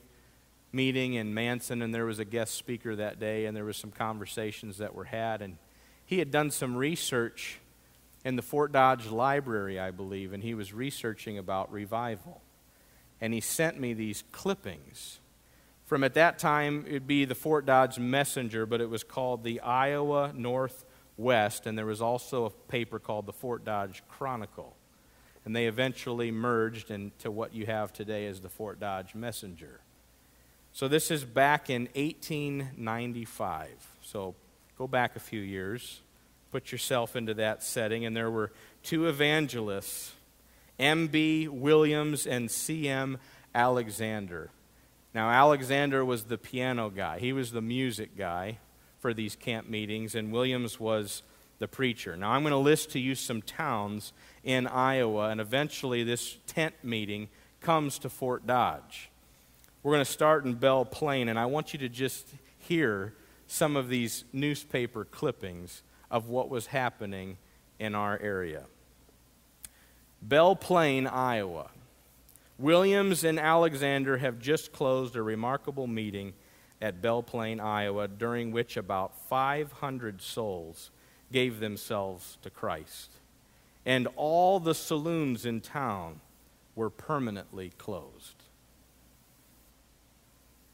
meeting 0.70 1.14
in 1.14 1.34
Manson, 1.34 1.82
and 1.82 1.92
there 1.92 2.04
was 2.04 2.20
a 2.20 2.24
guest 2.24 2.54
speaker 2.54 2.94
that 2.94 3.18
day, 3.18 3.46
and 3.46 3.56
there 3.56 3.64
was 3.64 3.76
some 3.76 3.90
conversations 3.90 4.78
that 4.78 4.94
were 4.94 5.02
had. 5.02 5.42
And 5.42 5.56
he 6.06 6.20
had 6.20 6.30
done 6.30 6.52
some 6.52 6.76
research 6.76 7.58
in 8.24 8.36
the 8.36 8.42
Fort 8.42 8.70
Dodge 8.70 9.08
Library, 9.08 9.80
I 9.80 9.90
believe, 9.90 10.32
and 10.32 10.40
he 10.40 10.54
was 10.54 10.72
researching 10.72 11.36
about 11.36 11.72
revival. 11.72 12.40
And 13.20 13.34
he 13.34 13.40
sent 13.40 13.80
me 13.80 13.94
these 13.94 14.22
clippings 14.30 15.18
from 15.84 16.04
at 16.04 16.14
that 16.14 16.38
time, 16.38 16.84
it'd 16.86 17.08
be 17.08 17.24
the 17.24 17.34
Fort 17.34 17.66
Dodge 17.66 17.98
Messenger, 17.98 18.66
but 18.66 18.80
it 18.80 18.88
was 18.88 19.02
called 19.02 19.42
the 19.42 19.60
Iowa 19.60 20.32
Northwest, 20.34 21.66
and 21.66 21.76
there 21.76 21.84
was 21.84 22.00
also 22.00 22.46
a 22.46 22.50
paper 22.50 22.98
called 22.98 23.26
the 23.26 23.32
Fort 23.32 23.64
Dodge 23.64 24.02
Chronicle 24.08 24.76
and 25.44 25.54
they 25.56 25.66
eventually 25.66 26.30
merged 26.30 26.90
into 26.90 27.30
what 27.30 27.54
you 27.54 27.66
have 27.66 27.92
today 27.92 28.26
as 28.26 28.40
the 28.40 28.48
Fort 28.48 28.78
Dodge 28.78 29.14
Messenger. 29.14 29.80
So 30.72 30.88
this 30.88 31.10
is 31.10 31.24
back 31.24 31.68
in 31.68 31.88
1895. 31.94 33.68
So 34.02 34.34
go 34.78 34.86
back 34.86 35.16
a 35.16 35.20
few 35.20 35.40
years, 35.40 36.00
put 36.50 36.72
yourself 36.72 37.16
into 37.16 37.34
that 37.34 37.62
setting, 37.62 38.04
and 38.04 38.16
there 38.16 38.30
were 38.30 38.52
two 38.82 39.06
evangelists, 39.06 40.12
M.B. 40.78 41.48
Williams 41.48 42.26
and 42.26 42.50
C.M. 42.50 43.18
Alexander. 43.54 44.50
Now, 45.14 45.28
Alexander 45.28 46.04
was 46.04 46.24
the 46.24 46.38
piano 46.38 46.88
guy, 46.88 47.18
he 47.18 47.32
was 47.32 47.52
the 47.52 47.60
music 47.60 48.16
guy 48.16 48.58
for 49.00 49.12
these 49.12 49.36
camp 49.36 49.68
meetings, 49.68 50.14
and 50.14 50.32
Williams 50.32 50.80
was 50.80 51.22
the 51.62 51.68
preacher. 51.68 52.16
Now, 52.16 52.32
I'm 52.32 52.42
going 52.42 52.50
to 52.50 52.56
list 52.58 52.90
to 52.90 52.98
you 52.98 53.14
some 53.14 53.40
towns 53.40 54.12
in 54.42 54.66
Iowa, 54.66 55.28
and 55.28 55.40
eventually 55.40 56.02
this 56.02 56.36
tent 56.48 56.74
meeting 56.82 57.28
comes 57.60 58.00
to 58.00 58.10
Fort 58.10 58.48
Dodge. 58.48 59.10
We're 59.84 59.92
going 59.92 60.04
to 60.04 60.10
start 60.10 60.44
in 60.44 60.54
Belle 60.54 60.84
Plaine, 60.84 61.28
and 61.28 61.38
I 61.38 61.46
want 61.46 61.72
you 61.72 61.78
to 61.78 61.88
just 61.88 62.26
hear 62.58 63.14
some 63.46 63.76
of 63.76 63.88
these 63.88 64.24
newspaper 64.32 65.04
clippings 65.04 65.84
of 66.10 66.28
what 66.28 66.48
was 66.48 66.66
happening 66.66 67.36
in 67.78 67.94
our 67.94 68.18
area. 68.20 68.64
Belle 70.20 70.56
Plaine, 70.56 71.06
Iowa. 71.06 71.70
Williams 72.58 73.22
and 73.22 73.38
Alexander 73.38 74.16
have 74.16 74.40
just 74.40 74.72
closed 74.72 75.14
a 75.14 75.22
remarkable 75.22 75.86
meeting 75.86 76.32
at 76.80 77.00
Belle 77.00 77.22
Plaine, 77.22 77.60
Iowa, 77.60 78.08
during 78.08 78.50
which 78.50 78.76
about 78.76 79.28
500 79.28 80.20
souls 80.20 80.90
gave 81.32 81.58
themselves 81.58 82.38
to 82.42 82.50
Christ. 82.50 83.10
And 83.84 84.06
all 84.14 84.60
the 84.60 84.74
saloons 84.74 85.44
in 85.44 85.60
town 85.60 86.20
were 86.76 86.90
permanently 86.90 87.72
closed. 87.78 88.36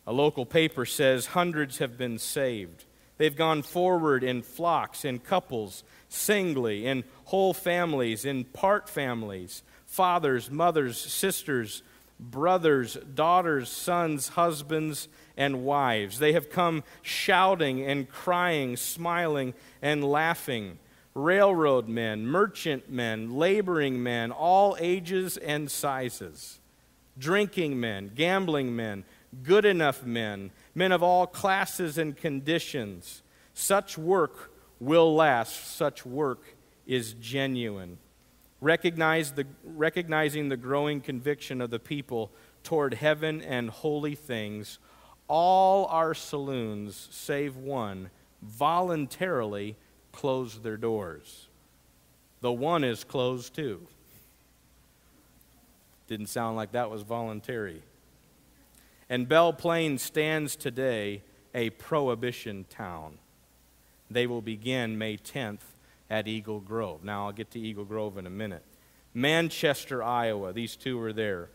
A 0.06 0.12
local 0.12 0.44
paper 0.46 0.84
says 0.84 1.26
hundreds 1.26 1.78
have 1.78 1.96
been 1.96 2.18
saved. 2.18 2.84
They've 3.16 3.34
gone 3.34 3.62
forward 3.62 4.22
in 4.22 4.42
flocks, 4.42 5.04
in 5.04 5.18
couples, 5.18 5.84
singly, 6.08 6.86
in 6.86 7.04
whole 7.24 7.52
families, 7.52 8.24
in 8.24 8.44
part 8.44 8.88
families. 8.88 9.62
fathers, 9.88 10.50
mothers, 10.50 10.98
sisters, 10.98 11.82
brothers, 12.20 12.96
daughters, 13.14 13.68
sons, 13.68 14.28
husbands, 14.30 15.08
and 15.36 15.64
wives. 15.64 16.18
They 16.18 16.32
have 16.32 16.50
come 16.50 16.82
shouting 17.02 17.84
and 17.84 18.08
crying, 18.08 18.76
smiling 18.76 19.54
and 19.80 20.04
laughing. 20.04 20.78
Railroad 21.14 21.88
men, 21.88 22.26
merchant 22.26 22.90
men, 22.90 23.30
laboring 23.30 24.02
men, 24.02 24.30
all 24.30 24.76
ages 24.78 25.36
and 25.36 25.70
sizes, 25.70 26.60
drinking 27.18 27.80
men, 27.80 28.12
gambling 28.14 28.74
men, 28.76 29.04
good 29.42 29.64
enough 29.64 30.04
men, 30.04 30.50
men 30.74 30.92
of 30.92 31.02
all 31.02 31.26
classes 31.26 31.98
and 31.98 32.16
conditions. 32.16 33.22
Such 33.52 33.98
work 33.98 34.52
will 34.78 35.14
last, 35.14 35.76
such 35.76 36.06
work 36.06 36.54
is 36.86 37.14
genuine. 37.14 37.98
Recognize 38.60 39.32
the, 39.32 39.46
recognizing 39.64 40.48
the 40.48 40.56
growing 40.56 41.00
conviction 41.00 41.60
of 41.60 41.70
the 41.70 41.78
people 41.78 42.30
toward 42.64 42.94
heaven 42.94 43.40
and 43.40 43.70
holy 43.70 44.14
things, 44.14 44.78
all 45.28 45.86
our 45.86 46.14
saloons, 46.14 47.08
save 47.10 47.56
one, 47.56 48.10
voluntarily 48.42 49.76
closed 50.12 50.62
their 50.62 50.76
doors. 50.76 51.48
The 52.40 52.52
one 52.52 52.82
is 52.82 53.04
closed 53.04 53.54
too. 53.54 53.86
Didn't 56.08 56.26
sound 56.26 56.56
like 56.56 56.72
that 56.72 56.90
was 56.90 57.02
voluntary. 57.02 57.82
And 59.08 59.28
Belle 59.28 59.52
Plaine 59.52 59.98
stands 59.98 60.56
today 60.56 61.22
a 61.54 61.70
prohibition 61.70 62.64
town. 62.68 63.18
They 64.10 64.26
will 64.26 64.42
begin 64.42 64.98
May 64.98 65.16
10th 65.16 65.58
at 66.10 66.28
Eagle 66.28 66.60
Grove. 66.60 67.04
Now, 67.04 67.26
I'll 67.26 67.32
get 67.32 67.50
to 67.52 67.60
Eagle 67.60 67.84
Grove 67.84 68.18
in 68.18 68.26
a 68.26 68.30
minute. 68.30 68.64
Manchester, 69.14 70.02
Iowa. 70.02 70.52
These 70.52 70.76
two 70.76 71.00
are 71.00 71.12
there. 71.12 71.48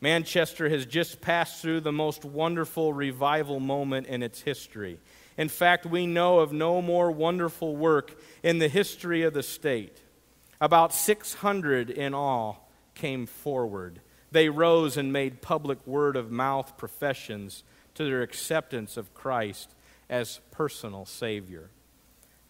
Manchester 0.00 0.68
has 0.68 0.86
just 0.86 1.20
passed 1.20 1.60
through 1.60 1.80
the 1.80 1.92
most 1.92 2.24
wonderful 2.24 2.92
revival 2.92 3.60
moment 3.60 4.06
in 4.06 4.22
its 4.22 4.40
history. 4.40 4.98
In 5.36 5.48
fact, 5.48 5.84
we 5.86 6.06
know 6.06 6.40
of 6.40 6.52
no 6.52 6.80
more 6.80 7.10
wonderful 7.10 7.76
work 7.76 8.18
in 8.42 8.58
the 8.58 8.68
history 8.68 9.22
of 9.22 9.34
the 9.34 9.42
state. 9.42 10.00
About 10.60 10.94
600 10.94 11.90
in 11.90 12.14
all 12.14 12.70
came 12.94 13.26
forward. 13.26 14.00
They 14.32 14.48
rose 14.48 14.96
and 14.96 15.12
made 15.12 15.42
public 15.42 15.86
word 15.86 16.16
of 16.16 16.30
mouth 16.30 16.76
professions 16.76 17.64
to 17.94 18.04
their 18.04 18.22
acceptance 18.22 18.96
of 18.96 19.14
Christ 19.14 19.74
as 20.08 20.40
personal 20.50 21.04
Savior. 21.04 21.70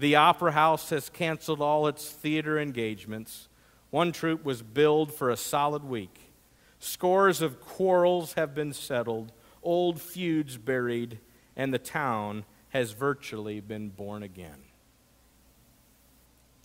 The 0.00 0.16
Opera 0.16 0.52
House 0.52 0.88
has 0.88 1.10
canceled 1.10 1.60
all 1.60 1.86
its 1.86 2.08
theater 2.08 2.58
engagements. 2.58 3.48
One 3.90 4.12
troupe 4.12 4.42
was 4.42 4.62
billed 4.62 5.12
for 5.12 5.28
a 5.28 5.36
solid 5.36 5.84
week. 5.84 6.32
Scores 6.78 7.42
of 7.42 7.60
quarrels 7.60 8.32
have 8.32 8.54
been 8.54 8.72
settled, 8.72 9.30
old 9.62 10.00
feuds 10.00 10.56
buried, 10.56 11.18
and 11.54 11.74
the 11.74 11.78
town 11.78 12.46
has 12.70 12.92
virtually 12.92 13.60
been 13.60 13.90
born 13.90 14.22
again. 14.22 14.62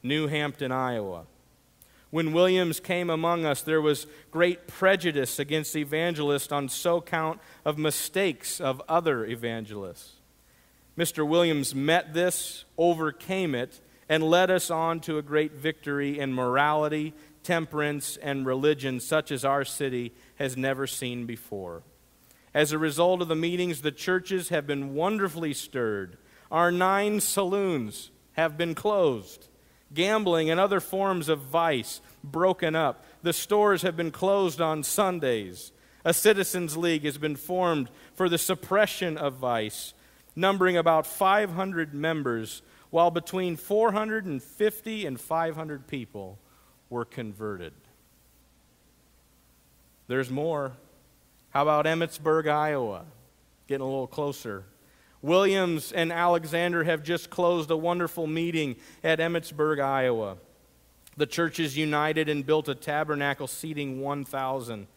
New 0.02 0.28
Hampton, 0.28 0.72
Iowa. 0.72 1.26
When 2.12 2.32
Williams 2.32 2.80
came 2.80 3.10
among 3.10 3.46
us, 3.46 3.62
there 3.62 3.82
was 3.82 4.08
great 4.32 4.66
prejudice 4.66 5.40
against 5.40 5.76
evangelists 5.76 6.54
on 6.54 6.70
so 6.70 7.02
count 7.02 7.42
of 7.66 7.78
mistakes 7.78 8.62
of 8.62 8.82
other 8.88 9.26
evangelists. 9.26 10.22
Mr. 10.98 11.28
Williams 11.28 11.76
met 11.76 12.14
this, 12.14 12.66
overcame 12.78 13.54
it, 13.54 13.82
and 14.08 14.24
led 14.24 14.50
us 14.50 14.70
on 14.70 15.00
to 15.02 15.18
a 15.18 15.22
great 15.22 15.54
victory 15.54 16.20
in 16.20 16.34
morality, 16.34 17.14
temperance, 17.44 18.18
and 18.18 18.46
religion 18.46 19.00
such 19.00 19.32
as 19.32 19.44
our 19.44 19.66
city 19.66 20.14
has 20.36 20.56
never 20.56 20.88
seen 20.88 21.26
before. 21.26 21.84
As 22.54 22.72
a 22.72 22.78
result 22.78 23.22
of 23.22 23.28
the 23.28 23.36
meetings, 23.36 23.82
the 23.82 23.92
churches 23.92 24.50
have 24.50 24.66
been 24.66 24.94
wonderfully 24.94 25.54
stirred. 25.54 26.18
Our 26.50 26.72
nine 26.72 27.20
saloons 27.20 28.12
have 28.34 28.58
been 28.58 28.76
closed. 28.76 29.50
Gambling 29.94 30.50
and 30.50 30.60
other 30.60 30.80
forms 30.80 31.28
of 31.28 31.42
vice 31.42 32.00
broken 32.24 32.76
up. 32.76 33.04
The 33.24 33.34
stores 33.34 33.82
have 33.82 33.98
been 33.98 34.12
closed 34.12 34.62
on 34.62 34.84
Sundays. 34.84 35.74
A 36.06 36.14
citizens' 36.14 36.78
league 36.78 37.04
has 37.04 37.18
been 37.18 37.36
formed 37.36 37.90
for 38.14 38.30
the 38.30 38.38
suppression 38.38 39.18
of 39.18 39.34
vice 39.34 39.94
numbering 40.36 40.78
about 40.78 41.08
500 41.08 41.94
members, 41.94 42.62
while 42.90 43.12
between 43.12 43.56
450 43.56 45.06
and 45.06 45.20
500 45.20 45.88
people 45.88 46.40
were 46.90 47.06
converted. 47.06 47.74
There's 50.08 50.30
more. 50.30 50.74
How 51.50 51.64
about 51.64 51.86
Emmetsburg, 51.86 52.48
Iowa? 52.48 53.06
Getting 53.68 53.82
a 53.82 53.90
little 53.90 54.08
closer. 54.08 54.66
Williams 55.22 55.92
and 55.92 56.12
Alexander 56.12 56.84
have 56.84 57.02
just 57.02 57.30
closed 57.32 57.72
a 57.72 57.78
wonderful 57.78 58.28
meeting 58.28 58.76
at 59.04 59.20
Emmetsburg, 59.20 59.80
Iowa. 59.80 60.38
The 61.18 61.26
churches 61.26 61.76
united 61.78 62.30
and 62.30 62.46
built 62.46 62.68
a 62.68 62.76
tabernacle 62.76 63.48
seating 63.48 64.02
1,000. 64.02 64.88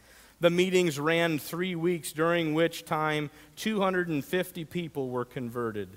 The 0.41 0.51
meetings 0.51 1.01
ran 1.01 1.39
three 1.39 1.75
weeks, 1.75 2.13
during 2.13 2.55
which 2.55 2.85
time 2.85 3.31
250 3.57 4.65
people 4.67 5.09
were 5.09 5.25
converted. 5.25 5.89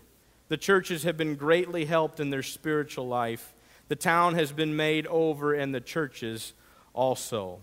The 0.48 0.58
churches 0.58 1.04
have 1.04 1.16
been 1.16 1.36
greatly 1.36 1.86
helped 1.86 2.20
in 2.20 2.32
their 2.32 2.44
spiritual 2.44 3.08
life. 3.08 3.54
The 3.88 3.96
town 3.96 4.36
has 4.36 4.52
been 4.52 4.76
made 4.76 5.06
over, 5.08 5.54
and 5.54 5.74
the 5.74 5.82
churches 5.82 6.54
also. 6.94 7.60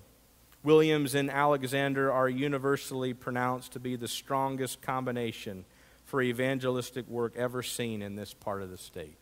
Williams 0.63 1.15
and 1.15 1.31
Alexander 1.31 2.13
are 2.13 2.29
universally 2.29 3.13
pronounced 3.13 3.73
to 3.73 3.81
be 3.81 3.97
the 3.97 4.09
strongest 4.09 4.81
combination 4.81 5.65
for 6.05 6.23
evangelistic 6.23 7.09
work 7.09 7.35
ever 7.37 7.63
seen 7.63 8.03
in 8.03 8.17
this 8.17 8.35
part 8.35 8.63
of 8.63 8.71
the 8.71 8.79
state. 8.79 9.19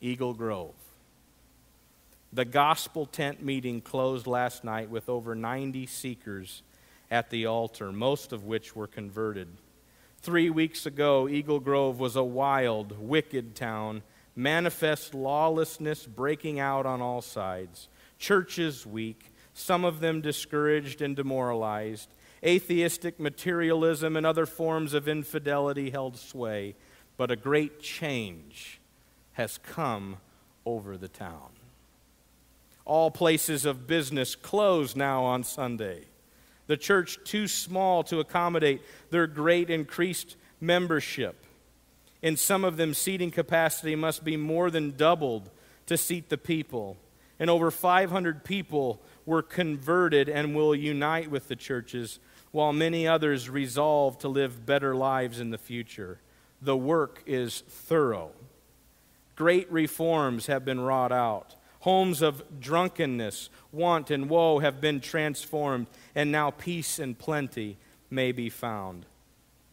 Eagle 0.00 0.34
Grove. 0.34 0.74
The 2.34 2.44
gospel 2.44 3.06
tent 3.06 3.44
meeting 3.44 3.80
closed 3.80 4.26
last 4.26 4.64
night 4.64 4.90
with 4.90 5.08
over 5.08 5.36
90 5.36 5.86
seekers 5.86 6.64
at 7.08 7.30
the 7.30 7.46
altar, 7.46 7.92
most 7.92 8.32
of 8.32 8.42
which 8.42 8.74
were 8.74 8.88
converted. 8.88 9.46
Three 10.18 10.50
weeks 10.50 10.84
ago, 10.84 11.28
Eagle 11.28 11.60
Grove 11.60 12.00
was 12.00 12.16
a 12.16 12.24
wild, 12.24 12.98
wicked 12.98 13.54
town, 13.54 14.02
manifest 14.34 15.14
lawlessness 15.14 16.06
breaking 16.06 16.58
out 16.58 16.86
on 16.86 17.00
all 17.00 17.22
sides, 17.22 17.88
churches 18.18 18.84
weak, 18.84 19.32
some 19.52 19.84
of 19.84 20.00
them 20.00 20.20
discouraged 20.20 21.02
and 21.02 21.14
demoralized, 21.14 22.08
atheistic 22.44 23.20
materialism 23.20 24.16
and 24.16 24.26
other 24.26 24.44
forms 24.44 24.92
of 24.92 25.06
infidelity 25.06 25.90
held 25.90 26.16
sway, 26.16 26.74
but 27.16 27.30
a 27.30 27.36
great 27.36 27.78
change 27.78 28.80
has 29.34 29.56
come 29.56 30.16
over 30.66 30.96
the 30.96 31.06
town. 31.06 31.50
All 32.84 33.10
places 33.10 33.64
of 33.64 33.86
business 33.86 34.34
close 34.34 34.94
now 34.94 35.24
on 35.24 35.44
Sunday. 35.44 36.04
The 36.66 36.76
church 36.76 37.18
too 37.24 37.46
small 37.48 38.02
to 38.04 38.20
accommodate 38.20 38.82
their 39.10 39.26
great 39.26 39.70
increased 39.70 40.36
membership. 40.60 41.44
In 42.22 42.36
some 42.36 42.64
of 42.64 42.76
them, 42.76 42.94
seating 42.94 43.30
capacity 43.30 43.94
must 43.94 44.24
be 44.24 44.36
more 44.36 44.70
than 44.70 44.96
doubled 44.96 45.50
to 45.86 45.98
seat 45.98 46.30
the 46.30 46.38
people. 46.38 46.96
And 47.38 47.50
over 47.50 47.70
500 47.70 48.44
people 48.44 49.02
were 49.26 49.42
converted 49.42 50.28
and 50.28 50.54
will 50.54 50.74
unite 50.74 51.30
with 51.30 51.48
the 51.48 51.56
churches, 51.56 52.18
while 52.50 52.72
many 52.72 53.06
others 53.06 53.50
resolve 53.50 54.18
to 54.18 54.28
live 54.28 54.64
better 54.64 54.94
lives 54.94 55.40
in 55.40 55.50
the 55.50 55.58
future. 55.58 56.20
The 56.62 56.76
work 56.76 57.22
is 57.26 57.62
thorough. 57.68 58.30
Great 59.36 59.70
reforms 59.70 60.46
have 60.46 60.64
been 60.64 60.80
wrought 60.80 61.12
out. 61.12 61.56
Homes 61.84 62.22
of 62.22 62.42
drunkenness, 62.60 63.50
want, 63.70 64.10
and 64.10 64.30
woe 64.30 64.60
have 64.60 64.80
been 64.80 65.00
transformed, 65.00 65.86
and 66.14 66.32
now 66.32 66.50
peace 66.50 66.98
and 66.98 67.18
plenty 67.18 67.76
may 68.08 68.32
be 68.32 68.48
found. 68.48 69.04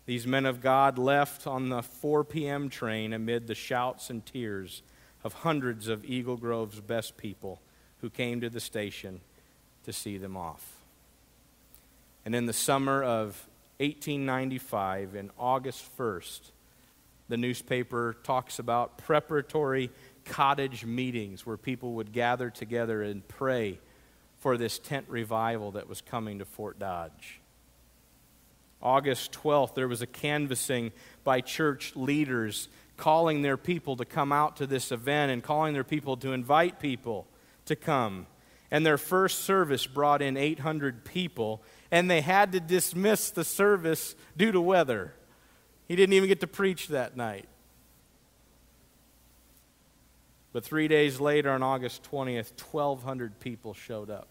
These 0.05 0.27
men 0.27 0.45
of 0.45 0.59
God 0.59 0.97
left 0.97 1.47
on 1.47 1.69
the 1.69 1.81
4 1.81 2.25
p.m. 2.25 2.67
train 2.67 3.13
amid 3.13 3.47
the 3.47 3.55
shouts 3.55 4.09
and 4.09 4.25
tears 4.25 4.81
of 5.23 5.31
hundreds 5.31 5.87
of 5.87 6.03
Eagle 6.03 6.35
Grove's 6.35 6.81
best 6.81 7.15
people 7.15 7.61
who 8.01 8.09
came 8.09 8.41
to 8.41 8.49
the 8.49 8.59
station 8.59 9.21
to 9.85 9.93
see 9.93 10.17
them 10.17 10.35
off. 10.35 10.81
And 12.25 12.35
in 12.35 12.45
the 12.45 12.51
summer 12.51 13.01
of 13.01 13.47
1895, 13.77 15.15
in 15.15 15.31
August 15.39 15.97
1st, 15.97 16.41
the 17.29 17.37
newspaper 17.37 18.17
talks 18.23 18.59
about 18.59 18.97
preparatory 18.97 19.91
cottage 20.25 20.85
meetings 20.85 21.45
where 21.45 21.57
people 21.57 21.93
would 21.93 22.11
gather 22.11 22.49
together 22.49 23.01
and 23.01 23.27
pray 23.27 23.79
for 24.39 24.57
this 24.57 24.79
tent 24.79 25.05
revival 25.07 25.71
that 25.71 25.87
was 25.87 26.01
coming 26.01 26.39
to 26.39 26.45
Fort 26.45 26.79
Dodge. 26.79 27.39
August 28.81 29.31
12th, 29.31 29.75
there 29.75 29.87
was 29.87 30.01
a 30.01 30.07
canvassing 30.07 30.91
by 31.23 31.41
church 31.41 31.95
leaders 31.95 32.67
calling 32.97 33.41
their 33.41 33.57
people 33.57 33.95
to 33.97 34.05
come 34.05 34.31
out 34.31 34.57
to 34.57 34.67
this 34.67 34.91
event 34.91 35.31
and 35.31 35.43
calling 35.43 35.73
their 35.73 35.83
people 35.83 36.17
to 36.17 36.33
invite 36.33 36.79
people 36.79 37.27
to 37.65 37.75
come. 37.75 38.27
And 38.71 38.85
their 38.85 38.97
first 38.97 39.39
service 39.39 39.85
brought 39.85 40.21
in 40.21 40.37
800 40.37 41.03
people, 41.03 41.61
and 41.91 42.09
they 42.09 42.21
had 42.21 42.53
to 42.53 42.59
dismiss 42.59 43.29
the 43.29 43.43
service 43.43 44.15
due 44.37 44.51
to 44.51 44.61
weather. 44.61 45.13
He 45.87 45.95
didn't 45.95 46.13
even 46.13 46.29
get 46.29 46.39
to 46.39 46.47
preach 46.47 46.87
that 46.87 47.17
night. 47.17 47.47
But 50.53 50.65
three 50.65 50.87
days 50.87 51.19
later, 51.19 51.49
on 51.51 51.63
August 51.63 52.03
20th, 52.11 52.51
1,200 52.71 53.39
people 53.39 53.73
showed 53.73 54.09
up. 54.09 54.27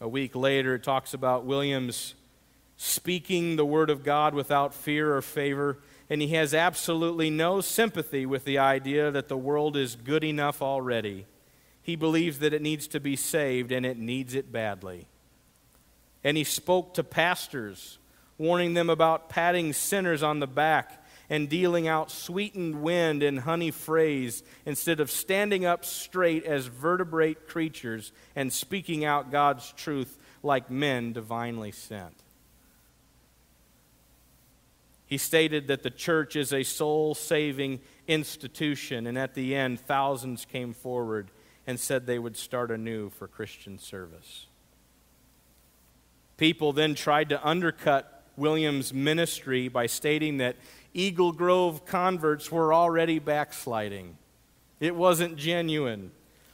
A 0.00 0.08
week 0.08 0.34
later, 0.34 0.74
it 0.74 0.82
talks 0.82 1.14
about 1.14 1.44
Williams 1.44 2.14
speaking 2.76 3.56
the 3.56 3.64
Word 3.64 3.88
of 3.88 4.02
God 4.02 4.34
without 4.34 4.74
fear 4.74 5.16
or 5.16 5.22
favor, 5.22 5.78
and 6.10 6.20
he 6.20 6.28
has 6.28 6.52
absolutely 6.52 7.30
no 7.30 7.60
sympathy 7.60 8.26
with 8.26 8.44
the 8.44 8.58
idea 8.58 9.10
that 9.10 9.28
the 9.28 9.36
world 9.36 9.76
is 9.76 9.94
good 9.94 10.24
enough 10.24 10.60
already. 10.60 11.26
He 11.82 11.96
believes 11.96 12.40
that 12.40 12.52
it 12.52 12.62
needs 12.62 12.88
to 12.88 13.00
be 13.00 13.14
saved, 13.14 13.70
and 13.70 13.86
it 13.86 13.96
needs 13.96 14.34
it 14.34 14.50
badly. 14.50 15.06
And 16.24 16.36
he 16.36 16.44
spoke 16.44 16.94
to 16.94 17.04
pastors, 17.04 17.98
warning 18.38 18.74
them 18.74 18.90
about 18.90 19.28
patting 19.28 19.72
sinners 19.72 20.22
on 20.22 20.40
the 20.40 20.46
back 20.46 21.03
and 21.30 21.48
dealing 21.48 21.88
out 21.88 22.10
sweetened 22.10 22.82
wind 22.82 23.22
and 23.22 23.40
honey 23.40 23.70
phrase 23.70 24.42
instead 24.66 25.00
of 25.00 25.10
standing 25.10 25.64
up 25.64 25.84
straight 25.84 26.44
as 26.44 26.66
vertebrate 26.66 27.48
creatures 27.48 28.12
and 28.36 28.52
speaking 28.52 29.04
out 29.04 29.30
God's 29.30 29.72
truth 29.72 30.18
like 30.42 30.70
men 30.70 31.12
divinely 31.12 31.72
sent. 31.72 32.14
He 35.06 35.18
stated 35.18 35.68
that 35.68 35.82
the 35.82 35.90
church 35.90 36.34
is 36.34 36.52
a 36.52 36.62
soul 36.62 37.14
saving 37.14 37.80
institution, 38.08 39.06
and 39.06 39.18
at 39.18 39.34
the 39.34 39.54
end, 39.54 39.80
thousands 39.80 40.44
came 40.44 40.72
forward 40.72 41.30
and 41.66 41.78
said 41.78 42.06
they 42.06 42.18
would 42.18 42.36
start 42.36 42.70
anew 42.70 43.10
for 43.10 43.28
Christian 43.28 43.78
service. 43.78 44.46
People 46.36 46.72
then 46.72 46.94
tried 46.94 47.28
to 47.28 47.46
undercut 47.46 48.22
Williams' 48.36 48.92
ministry 48.92 49.68
by 49.68 49.86
stating 49.86 50.38
that 50.38 50.56
Eagle 50.94 51.32
Grove 51.32 51.84
converts 51.84 52.50
were 52.50 52.72
already 52.72 53.18
backsliding. 53.18 54.16
It 54.80 54.94
wasn't 54.94 55.36
genuine. 55.36 56.12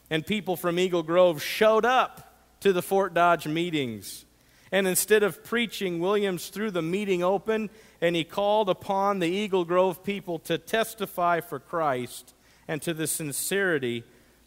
And 0.09 0.27
people 0.27 0.57
from 0.57 0.79
Eagle 0.79 1.03
Grove 1.03 1.43
showed 1.43 1.85
up 1.85 2.35
to 2.61 2.73
the 2.73 2.83
Fort 2.83 3.15
Dodge 3.15 3.47
meetings. 3.47 4.25
And 4.73 4.87
instead 4.87 5.23
of 5.23 5.45
preaching, 5.45 6.01
Williams 6.01 6.49
threw 6.49 6.71
the 6.71 6.83
meeting 6.83 7.23
open 7.23 7.71
and 8.01 8.17
he 8.17 8.25
called 8.25 8.69
upon 8.71 9.19
the 9.19 9.29
Eagle 9.29 9.65
Grove 9.65 10.03
people 10.03 10.39
to 10.41 10.59
testify 10.59 11.41
for 11.41 11.59
Christ 11.59 12.35
and 12.67 12.81
to 12.83 12.95
the 12.95 13.07
sincerity 13.07 14.05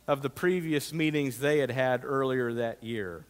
of 0.08 0.21
the 0.21 0.29
previous 0.29 0.91
meetings 0.91 1.39
they 1.39 1.60
had 1.60 1.71
had 1.71 2.03
earlier 2.03 2.53
that 2.53 2.84
year. 2.84 3.25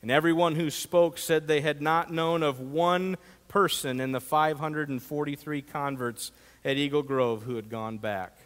And 0.00 0.10
everyone 0.10 0.54
who 0.54 0.70
spoke 0.70 1.18
said 1.18 1.46
they 1.46 1.60
had 1.60 1.80
not 1.80 2.12
known 2.12 2.42
of 2.42 2.60
one 2.60 3.16
person 3.54 4.00
in 4.00 4.10
the 4.10 4.20
543 4.20 5.62
converts 5.62 6.32
at 6.64 6.76
Eagle 6.76 7.04
Grove 7.04 7.44
who 7.44 7.54
had 7.54 7.70
gone 7.70 7.98
back. 7.98 8.36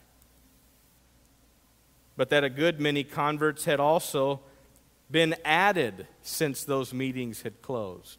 But 2.15 2.29
that 2.29 2.45
a 2.45 2.51
good 2.51 2.79
many 2.79 3.05
converts 3.05 3.65
had 3.65 3.81
also 3.81 4.41
been 5.11 5.35
added 5.47 6.07
since 6.21 6.63
those 6.63 6.93
meetings 6.93 7.41
had 7.41 7.63
closed. 7.63 8.19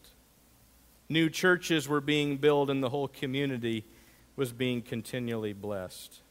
New 1.09 1.29
churches 1.29 1.87
were 1.87 2.01
being 2.01 2.37
built, 2.37 2.71
and 2.71 2.81
the 2.81 2.89
whole 2.89 3.07
community 3.07 3.85
was 4.35 4.51
being 4.51 4.81
continually 4.81 5.53
blessed. 5.53 6.21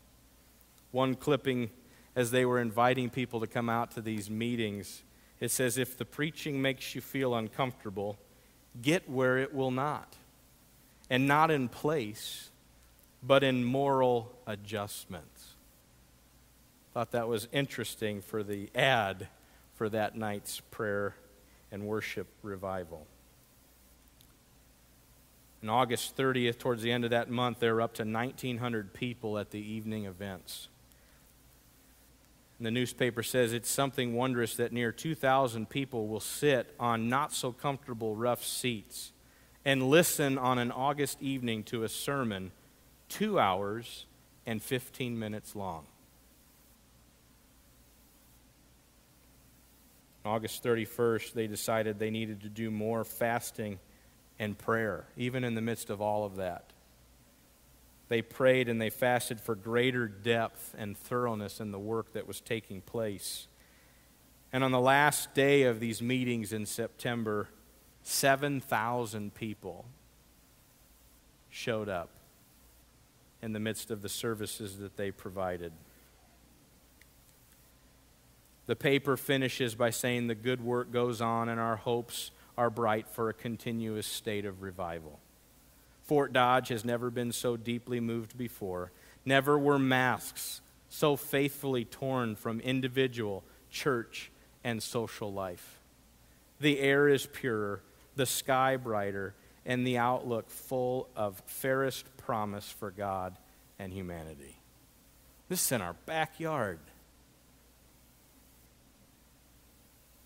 One 0.90 1.14
clipping, 1.14 1.70
as 2.16 2.32
they 2.32 2.44
were 2.44 2.60
inviting 2.60 3.10
people 3.10 3.38
to 3.38 3.46
come 3.46 3.68
out 3.68 3.92
to 3.92 4.00
these 4.00 4.28
meetings, 4.28 5.04
it 5.38 5.52
says, 5.52 5.78
If 5.78 5.96
the 5.96 6.04
preaching 6.04 6.60
makes 6.60 6.96
you 6.96 7.00
feel 7.00 7.36
uncomfortable, 7.36 8.18
get 8.82 9.08
where 9.08 9.38
it 9.38 9.54
will 9.54 9.70
not 9.70 10.17
and 11.10 11.26
not 11.26 11.50
in 11.50 11.68
place, 11.68 12.50
but 13.22 13.42
in 13.42 13.64
moral 13.64 14.32
adjustments. 14.46 15.54
Thought 16.94 17.12
that 17.12 17.28
was 17.28 17.48
interesting 17.52 18.20
for 18.20 18.42
the 18.42 18.70
ad 18.74 19.28
for 19.74 19.88
that 19.88 20.16
night's 20.16 20.60
prayer 20.70 21.14
and 21.70 21.86
worship 21.86 22.26
revival. 22.42 23.06
On 25.62 25.68
August 25.68 26.16
30th, 26.16 26.58
towards 26.58 26.82
the 26.82 26.92
end 26.92 27.04
of 27.04 27.10
that 27.10 27.30
month, 27.30 27.60
there 27.60 27.74
were 27.74 27.82
up 27.82 27.94
to 27.94 28.04
1,900 28.04 28.92
people 28.92 29.38
at 29.38 29.50
the 29.50 29.60
evening 29.60 30.04
events. 30.04 30.68
And 32.58 32.66
the 32.66 32.70
newspaper 32.70 33.22
says 33.22 33.52
it's 33.52 33.70
something 33.70 34.14
wondrous 34.14 34.56
that 34.56 34.72
near 34.72 34.92
2,000 34.92 35.68
people 35.68 36.08
will 36.08 36.20
sit 36.20 36.74
on 36.78 37.08
not 37.08 37.32
so 37.32 37.52
comfortable 37.52 38.16
rough 38.16 38.44
seats 38.44 39.12
and 39.68 39.90
listen 39.90 40.38
on 40.38 40.58
an 40.58 40.72
August 40.72 41.20
evening 41.20 41.62
to 41.62 41.82
a 41.82 41.88
sermon 41.90 42.50
two 43.10 43.38
hours 43.38 44.06
and 44.46 44.62
15 44.62 45.18
minutes 45.18 45.54
long. 45.54 45.84
August 50.24 50.64
31st, 50.64 51.34
they 51.34 51.46
decided 51.46 51.98
they 51.98 52.08
needed 52.08 52.40
to 52.40 52.48
do 52.48 52.70
more 52.70 53.04
fasting 53.04 53.78
and 54.38 54.56
prayer, 54.56 55.04
even 55.18 55.44
in 55.44 55.54
the 55.54 55.60
midst 55.60 55.90
of 55.90 56.00
all 56.00 56.24
of 56.24 56.36
that. 56.36 56.72
They 58.08 58.22
prayed 58.22 58.70
and 58.70 58.80
they 58.80 58.88
fasted 58.88 59.38
for 59.38 59.54
greater 59.54 60.08
depth 60.08 60.74
and 60.78 60.96
thoroughness 60.96 61.60
in 61.60 61.72
the 61.72 61.78
work 61.78 62.14
that 62.14 62.26
was 62.26 62.40
taking 62.40 62.80
place. 62.80 63.48
And 64.50 64.64
on 64.64 64.72
the 64.72 64.80
last 64.80 65.34
day 65.34 65.64
of 65.64 65.78
these 65.78 66.00
meetings 66.00 66.54
in 66.54 66.64
September, 66.64 67.48
7,000 68.02 69.34
people 69.34 69.84
showed 71.50 71.88
up 71.88 72.10
in 73.42 73.52
the 73.52 73.60
midst 73.60 73.90
of 73.90 74.02
the 74.02 74.08
services 74.08 74.78
that 74.78 74.96
they 74.96 75.10
provided. 75.10 75.72
The 78.66 78.76
paper 78.76 79.16
finishes 79.16 79.74
by 79.74 79.90
saying 79.90 80.26
the 80.26 80.34
good 80.34 80.62
work 80.62 80.92
goes 80.92 81.20
on 81.20 81.48
and 81.48 81.58
our 81.58 81.76
hopes 81.76 82.30
are 82.56 82.70
bright 82.70 83.08
for 83.08 83.28
a 83.28 83.34
continuous 83.34 84.06
state 84.06 84.44
of 84.44 84.62
revival. 84.62 85.20
Fort 86.02 86.32
Dodge 86.32 86.68
has 86.68 86.84
never 86.84 87.10
been 87.10 87.32
so 87.32 87.56
deeply 87.56 88.00
moved 88.00 88.36
before. 88.36 88.92
Never 89.24 89.58
were 89.58 89.78
masks 89.78 90.60
so 90.88 91.16
faithfully 91.16 91.84
torn 91.84 92.34
from 92.34 92.60
individual, 92.60 93.44
church, 93.70 94.30
and 94.64 94.82
social 94.82 95.32
life. 95.32 95.78
The 96.60 96.80
air 96.80 97.08
is 97.08 97.26
purer, 97.26 97.82
the 98.18 98.26
sky 98.26 98.76
brighter, 98.76 99.32
and 99.64 99.86
the 99.86 99.96
outlook 99.96 100.50
full 100.50 101.08
of 101.14 101.40
fairest 101.46 102.04
promise 102.16 102.68
for 102.68 102.90
God 102.90 103.38
and 103.78 103.92
humanity. 103.92 104.56
This 105.48 105.64
is 105.64 105.72
in 105.72 105.80
our 105.80 105.94
backyard. 106.04 106.80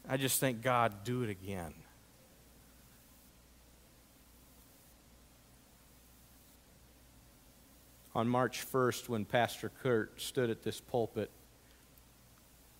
I 0.09 0.17
just 0.17 0.41
think 0.41 0.63
God, 0.63 1.05
do 1.05 1.23
it 1.23 1.29
again. 1.29 1.75
On 8.15 8.27
March 8.27 8.67
1st, 8.73 9.09
when 9.09 9.27
Pastor 9.27 9.71
Kurt 9.83 10.19
stood 10.21 10.49
at 10.49 10.63
this 10.63 10.81
pulpit 10.81 11.31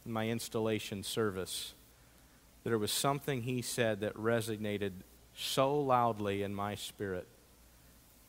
in 0.07 0.13
my 0.13 0.29
installation 0.29 1.03
service, 1.03 1.75
there 2.65 2.79
was 2.79 2.93
something 2.93 3.43
he 3.43 3.63
said 3.63 4.01
that 4.01 4.15
resonated 4.15 4.93
so 5.35 5.81
loudly 5.81 6.43
in 6.43 6.55
my 6.55 6.75
spirit. 6.75 7.27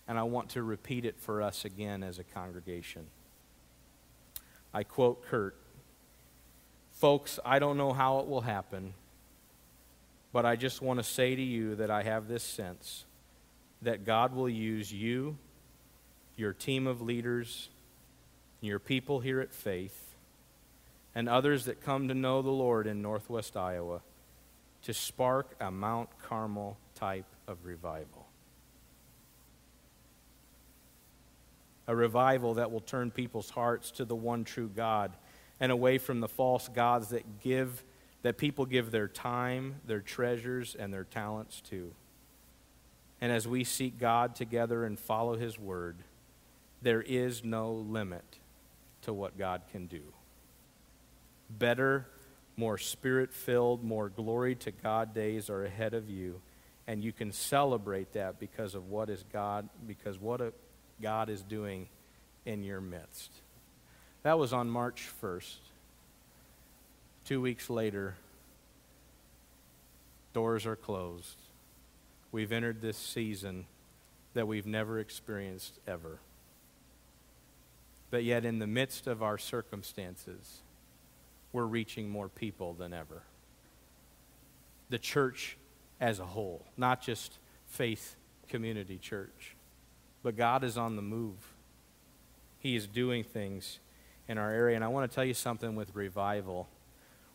And 0.08 0.18
I 0.18 0.24
want 0.24 0.50
to 0.50 0.64
repeat 0.64 1.06
it 1.06 1.20
for 1.20 1.42
us 1.42 1.66
again 1.66 2.04
as 2.04 2.20
a 2.20 2.24
congregation. 2.24 3.08
I 4.74 4.84
quote 4.84 5.26
Kurt 5.26 5.56
Folks, 6.92 7.40
I 7.44 7.60
don't 7.60 7.78
know 7.78 7.92
how 7.92 8.20
it 8.20 8.28
will 8.28 8.42
happen, 8.42 8.94
but 10.32 10.46
I 10.46 10.56
just 10.56 10.82
want 10.82 11.00
to 11.00 11.04
say 11.04 11.36
to 11.36 11.42
you 11.42 11.76
that 11.76 11.90
I 11.92 12.04
have 12.04 12.28
this 12.28 12.44
sense 12.44 13.06
that 13.82 14.06
God 14.06 14.34
will 14.34 14.48
use 14.48 14.94
you, 14.94 15.38
your 16.38 16.54
team 16.54 16.88
of 16.88 17.02
leaders, 17.02 17.70
your 18.62 18.80
people 18.80 19.20
here 19.20 19.42
at 19.42 19.52
Faith, 19.52 20.16
and 21.14 21.28
others 21.28 21.66
that 21.66 21.82
come 21.82 22.08
to 22.08 22.14
know 22.14 22.42
the 22.42 22.50
Lord 22.50 22.88
in 22.88 23.02
Northwest 23.02 23.58
Iowa 23.58 24.02
to 24.84 24.94
spark 24.94 25.56
a 25.60 25.72
Mount 25.72 26.10
Carmel 26.20 26.78
type 26.96 27.26
of 27.48 27.66
revival. 27.66 28.28
A 31.88 31.96
revival 31.96 32.56
that 32.56 32.72
will 32.72 32.82
turn 32.82 33.12
people's 33.12 33.50
hearts 33.50 33.92
to 33.92 34.06
the 34.06 34.16
one 34.16 34.44
true 34.44 34.70
God 34.74 35.14
and 35.60 35.72
away 35.72 35.98
from 35.98 36.20
the 36.20 36.28
false 36.28 36.68
gods 36.70 37.10
that 37.10 37.42
give 37.42 37.84
that 38.24 38.38
people 38.38 38.66
give 38.66 38.90
their 38.90 39.10
time, 39.10 39.76
their 39.86 40.00
treasures 40.00 40.76
and 40.76 40.94
their 40.94 41.04
talents 41.04 41.62
to. 41.70 41.94
And 43.22 43.32
as 43.32 43.48
we 43.48 43.64
seek 43.64 44.00
God 44.00 44.36
together 44.36 44.86
and 44.86 44.98
follow 44.98 45.36
his 45.36 45.60
word, 45.60 45.98
there 46.82 47.02
is 47.02 47.44
no 47.44 47.72
limit 47.74 48.40
to 49.04 49.14
what 49.14 49.38
God 49.38 49.62
can 49.72 49.88
do. 49.88 50.02
better, 51.50 52.08
more 52.56 52.78
spirit 52.78 53.34
filled, 53.34 53.84
more 53.84 54.10
glory 54.10 54.56
to 54.56 54.72
God 54.72 55.14
days 55.14 55.50
are 55.50 55.64
ahead 55.66 55.94
of 55.94 56.10
you. 56.10 56.42
And 56.86 57.04
you 57.04 57.14
can 57.14 57.32
celebrate 57.32 58.14
that 58.14 58.40
because 58.40 58.76
of 58.76 58.90
what 58.90 59.10
is 59.10 59.24
God, 59.32 59.70
because 59.88 60.20
what 60.20 60.42
a, 60.42 60.54
God 61.02 61.30
is 61.30 61.42
doing 61.42 61.88
in 62.46 62.64
your 62.64 62.82
midst. 62.82 63.32
That 64.24 64.38
was 64.38 64.54
on 64.54 64.70
March 64.70 65.10
1st. 65.22 65.58
Two 67.26 67.42
weeks 67.42 67.70
later, 67.70 68.16
doors 70.34 70.66
are 70.66 70.76
closed. 70.76 71.38
We've 72.32 72.52
entered 72.52 72.82
this 72.82 72.98
season 72.98 73.66
that 74.34 74.48
we've 74.48 74.66
never 74.66 75.00
experienced 75.00 75.80
ever. 75.88 76.20
But 78.10 78.24
yet, 78.24 78.46
in 78.46 78.60
the 78.60 78.68
midst 78.68 79.08
of 79.08 79.24
our 79.24 79.38
circumstances, 79.38 80.62
we're 81.54 81.66
reaching 81.66 82.10
more 82.10 82.28
people 82.28 82.74
than 82.74 82.94
ever. 82.94 83.24
The 84.90 85.00
church 85.00 85.58
as 86.02 86.20
a 86.20 86.26
whole, 86.26 86.66
not 86.76 87.02
just 87.02 87.38
faith 87.68 88.16
community 88.50 88.98
church. 88.98 89.56
But 90.22 90.36
God 90.36 90.64
is 90.64 90.78
on 90.78 90.96
the 90.96 91.02
move. 91.02 91.38
He 92.60 92.76
is 92.76 92.88
doing 92.88 93.24
things 93.24 93.80
in 94.28 94.38
our 94.38 94.52
area. 94.52 94.76
And 94.76 94.84
I 94.84 94.88
want 94.88 95.10
to 95.10 95.14
tell 95.14 95.26
you 95.26 95.34
something 95.34 95.76
with 95.76 95.94
revival. 95.96 96.70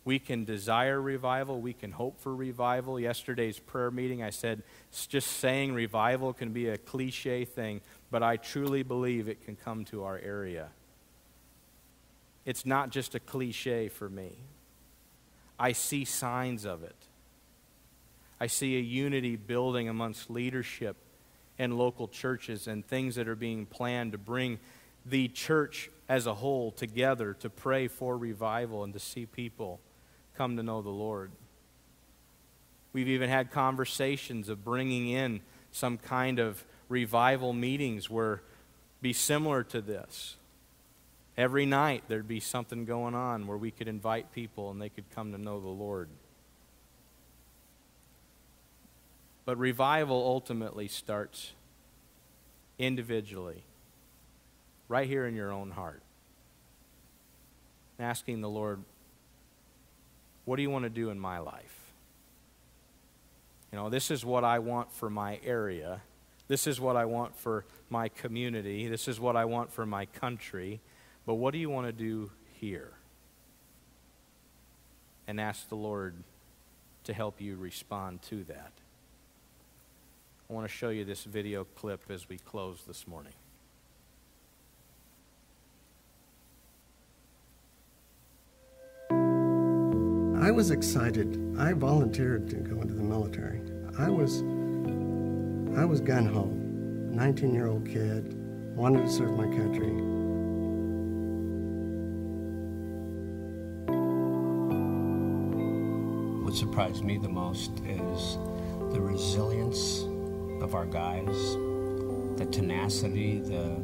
We 0.04 0.18
can 0.18 0.44
desire 0.44 1.00
revival. 1.00 1.60
We 1.60 1.74
can 1.74 1.92
hope 1.92 2.18
for 2.18 2.34
revival. 2.34 2.98
Yesterday's 2.98 3.58
prayer 3.58 3.90
meeting, 3.90 4.22
I 4.22 4.30
said 4.30 4.62
just 5.08 5.28
saying 5.28 5.74
revival 5.74 6.32
can 6.32 6.52
be 6.52 6.68
a 6.68 6.78
cliche 6.78 7.44
thing, 7.44 7.82
but 8.10 8.22
I 8.22 8.36
truly 8.36 8.82
believe 8.82 9.28
it 9.28 9.44
can 9.44 9.54
come 9.54 9.84
to 9.86 10.04
our 10.04 10.18
area. 10.18 10.68
It's 12.48 12.64
not 12.64 12.88
just 12.88 13.14
a 13.14 13.20
cliche 13.20 13.90
for 13.90 14.08
me. 14.08 14.32
I 15.58 15.72
see 15.72 16.06
signs 16.06 16.64
of 16.64 16.82
it. 16.82 16.96
I 18.40 18.46
see 18.46 18.78
a 18.78 18.80
unity 18.80 19.36
building 19.36 19.86
amongst 19.86 20.30
leadership 20.30 20.96
and 21.58 21.76
local 21.76 22.08
churches 22.08 22.66
and 22.66 22.86
things 22.86 23.16
that 23.16 23.28
are 23.28 23.36
being 23.36 23.66
planned 23.66 24.12
to 24.12 24.18
bring 24.18 24.60
the 25.04 25.28
church 25.28 25.90
as 26.08 26.26
a 26.26 26.32
whole 26.32 26.70
together 26.70 27.34
to 27.40 27.50
pray 27.50 27.86
for 27.86 28.16
revival 28.16 28.82
and 28.82 28.94
to 28.94 28.98
see 28.98 29.26
people 29.26 29.78
come 30.34 30.56
to 30.56 30.62
know 30.62 30.80
the 30.80 30.88
Lord. 30.88 31.30
We've 32.94 33.08
even 33.08 33.28
had 33.28 33.50
conversations 33.50 34.48
of 34.48 34.64
bringing 34.64 35.10
in 35.10 35.42
some 35.70 35.98
kind 35.98 36.38
of 36.38 36.64
revival 36.88 37.52
meetings 37.52 38.08
where 38.08 38.40
be 39.02 39.12
similar 39.12 39.64
to 39.64 39.82
this. 39.82 40.36
Every 41.38 41.66
night 41.66 42.02
there'd 42.08 42.26
be 42.26 42.40
something 42.40 42.84
going 42.84 43.14
on 43.14 43.46
where 43.46 43.56
we 43.56 43.70
could 43.70 43.86
invite 43.86 44.32
people 44.32 44.72
and 44.72 44.82
they 44.82 44.88
could 44.88 45.08
come 45.14 45.30
to 45.30 45.38
know 45.38 45.60
the 45.60 45.68
Lord. 45.68 46.08
But 49.44 49.56
revival 49.56 50.16
ultimately 50.16 50.88
starts 50.88 51.52
individually, 52.76 53.62
right 54.88 55.06
here 55.06 55.26
in 55.26 55.36
your 55.36 55.52
own 55.52 55.70
heart. 55.70 56.02
Asking 58.00 58.40
the 58.40 58.50
Lord, 58.50 58.80
what 60.44 60.56
do 60.56 60.62
you 60.62 60.70
want 60.70 60.84
to 60.84 60.90
do 60.90 61.10
in 61.10 61.20
my 61.20 61.38
life? 61.38 61.92
You 63.70 63.78
know, 63.78 63.90
this 63.90 64.10
is 64.10 64.24
what 64.24 64.42
I 64.42 64.58
want 64.58 64.92
for 64.92 65.08
my 65.08 65.38
area. 65.44 66.00
This 66.48 66.66
is 66.66 66.80
what 66.80 66.96
I 66.96 67.04
want 67.04 67.36
for 67.36 67.64
my 67.90 68.08
community. 68.08 68.88
This 68.88 69.06
is 69.06 69.20
what 69.20 69.36
I 69.36 69.44
want 69.44 69.72
for 69.72 69.86
my 69.86 70.06
country. 70.06 70.80
But 71.28 71.34
what 71.34 71.52
do 71.52 71.58
you 71.58 71.68
want 71.68 71.86
to 71.86 71.92
do 71.92 72.30
here? 72.58 72.92
And 75.26 75.38
ask 75.38 75.68
the 75.68 75.74
Lord 75.74 76.14
to 77.04 77.12
help 77.12 77.38
you 77.38 77.54
respond 77.56 78.22
to 78.30 78.44
that. 78.44 78.72
I 80.48 80.52
want 80.54 80.66
to 80.66 80.74
show 80.74 80.88
you 80.88 81.04
this 81.04 81.24
video 81.24 81.64
clip 81.64 82.00
as 82.08 82.30
we 82.30 82.38
close 82.38 82.78
this 82.86 83.06
morning. 83.06 83.34
I 90.42 90.50
was 90.50 90.70
excited. 90.70 91.56
I 91.58 91.74
volunteered 91.74 92.48
to 92.48 92.56
go 92.56 92.80
into 92.80 92.94
the 92.94 93.02
military. 93.02 93.60
I 93.98 94.08
was 94.08 94.40
I 95.78 95.84
was 95.84 96.00
gun 96.00 96.24
ho. 96.24 96.44
19-year-old 97.14 97.86
kid, 97.86 98.32
wanted 98.74 99.04
to 99.04 99.12
serve 99.12 99.36
my 99.36 99.44
country. 99.44 100.17
What 106.48 106.56
surprised 106.56 107.04
me 107.04 107.18
the 107.18 107.28
most 107.28 107.72
is 107.84 108.38
the 108.90 109.02
resilience 109.02 110.04
of 110.62 110.74
our 110.74 110.86
guys, 110.86 111.26
the 112.38 112.48
tenacity, 112.50 113.40
the, 113.40 113.76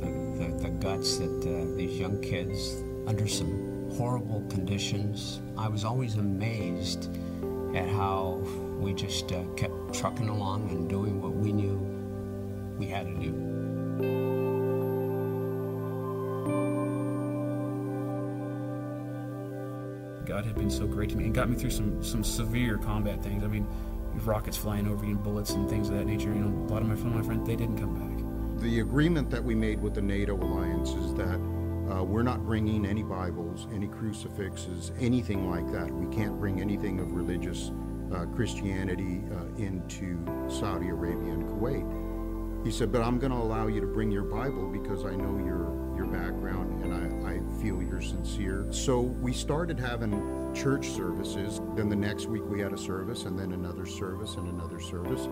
the, 0.00 0.10
the, 0.36 0.58
the 0.60 0.68
guts 0.78 1.16
that 1.16 1.40
uh, 1.40 1.74
these 1.74 1.98
young 1.98 2.20
kids, 2.20 2.82
under 3.06 3.26
some 3.26 3.90
horrible 3.96 4.44
conditions, 4.50 5.40
I 5.56 5.68
was 5.68 5.86
always 5.86 6.16
amazed 6.16 7.08
at 7.74 7.88
how 7.88 8.42
we 8.78 8.92
just 8.92 9.32
uh, 9.32 9.44
kept 9.56 9.94
trucking 9.94 10.28
along 10.28 10.68
and 10.68 10.90
doing 10.90 11.22
what 11.22 11.32
we 11.32 11.50
knew 11.50 11.78
we 12.76 12.88
had 12.88 13.06
to 13.06 13.14
do. 13.14 13.45
Been 20.66 20.76
so 20.76 20.86
great 20.86 21.10
to 21.10 21.16
me 21.16 21.24
and 21.26 21.34
got 21.34 21.48
me 21.48 21.56
through 21.56 21.70
some 21.70 22.02
some 22.02 22.24
severe 22.24 22.76
combat 22.78 23.22
things. 23.22 23.44
I 23.44 23.46
mean, 23.46 23.66
rockets 24.24 24.56
flying 24.56 24.88
over 24.88 25.04
you 25.04 25.12
and 25.12 25.22
bullets 25.22 25.50
and 25.50 25.68
things 25.70 25.88
of 25.88 25.94
that 25.94 26.06
nature. 26.06 26.28
You 26.28 26.40
know, 26.40 26.66
a 26.66 26.70
lot 26.72 26.82
of 26.82 26.88
my, 26.88 26.94
my 27.08 27.22
friends, 27.22 27.46
they 27.46 27.54
didn't 27.54 27.78
come 27.78 27.94
back. 27.94 28.62
The 28.62 28.80
agreement 28.80 29.30
that 29.30 29.44
we 29.44 29.54
made 29.54 29.80
with 29.80 29.94
the 29.94 30.02
NATO 30.02 30.34
alliance 30.34 30.90
is 30.90 31.14
that 31.14 31.36
uh, 31.92 32.02
we're 32.02 32.24
not 32.24 32.44
bringing 32.44 32.84
any 32.84 33.04
Bibles, 33.04 33.68
any 33.72 33.86
crucifixes, 33.86 34.90
anything 34.98 35.48
like 35.48 35.70
that. 35.72 35.88
We 35.88 36.12
can't 36.14 36.40
bring 36.40 36.60
anything 36.60 36.98
of 36.98 37.12
religious 37.12 37.70
uh, 38.12 38.24
Christianity 38.34 39.22
uh, 39.30 39.62
into 39.62 40.18
Saudi 40.48 40.88
Arabia 40.88 41.34
and 41.34 41.44
Kuwait. 41.44 42.64
He 42.64 42.72
said, 42.72 42.90
but 42.90 43.02
I'm 43.02 43.20
going 43.20 43.30
to 43.30 43.38
allow 43.38 43.68
you 43.68 43.80
to 43.80 43.86
bring 43.86 44.10
your 44.10 44.24
Bible 44.24 44.68
because 44.68 45.04
I 45.04 45.14
know 45.14 45.38
your, 45.38 45.94
your 45.96 46.06
background 46.06 46.82
and 46.82 46.92
I, 46.92 47.34
I 47.34 47.62
feel 47.62 47.80
you're 47.80 48.00
sincere. 48.00 48.66
So 48.70 49.00
we 49.00 49.32
started 49.32 49.78
having 49.78 50.45
church 50.56 50.88
services. 50.88 51.60
Then 51.74 51.88
the 51.88 51.96
next 51.96 52.26
week 52.26 52.42
we 52.46 52.60
had 52.60 52.72
a 52.72 52.78
service, 52.78 53.24
and 53.24 53.36
then 53.38 53.52
another 53.52 53.86
service, 53.86 54.34
and 54.36 54.48
another 54.48 54.80
service. 54.80 55.28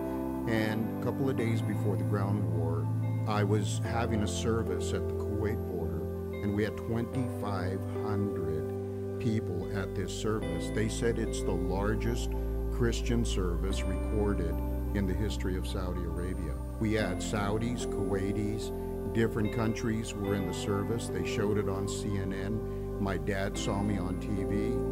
And 0.47 1.01
a 1.01 1.05
couple 1.05 1.29
of 1.29 1.35
days 1.35 1.61
before 1.61 1.97
the 1.97 2.03
ground 2.03 2.47
war, 2.53 2.87
I 3.27 3.43
was 3.43 3.81
having 3.83 4.21
a 4.21 4.27
service 4.27 4.93
at 4.93 5.07
the 5.07 5.15
Kuwait 5.15 5.57
border, 5.67 6.01
and 6.43 6.55
we 6.55 6.63
had 6.63 6.77
2,500 6.77 9.19
people 9.19 9.67
at 9.75 9.95
this 9.95 10.13
service. 10.13 10.69
They 10.75 10.87
said 10.87 11.17
it's 11.17 11.41
the 11.41 11.51
largest 11.51 12.29
Christian 12.71 13.25
service 13.25 13.81
recorded 13.81 14.55
in 14.93 15.07
the 15.07 15.13
history 15.13 15.57
of 15.57 15.67
Saudi 15.67 16.03
Arabia. 16.03 16.53
We 16.79 16.93
had 16.93 17.17
Saudis, 17.17 17.87
Kuwaitis, 17.87 18.71
different 19.13 19.55
countries 19.55 20.13
were 20.13 20.35
in 20.35 20.45
the 20.45 20.53
service. 20.53 21.07
They 21.07 21.25
showed 21.25 21.57
it 21.57 21.67
on 21.67 21.87
CNN. 21.87 22.99
My 22.99 23.17
dad 23.17 23.57
saw 23.57 23.81
me 23.81 23.97
on 23.97 24.21
TV. 24.21 24.84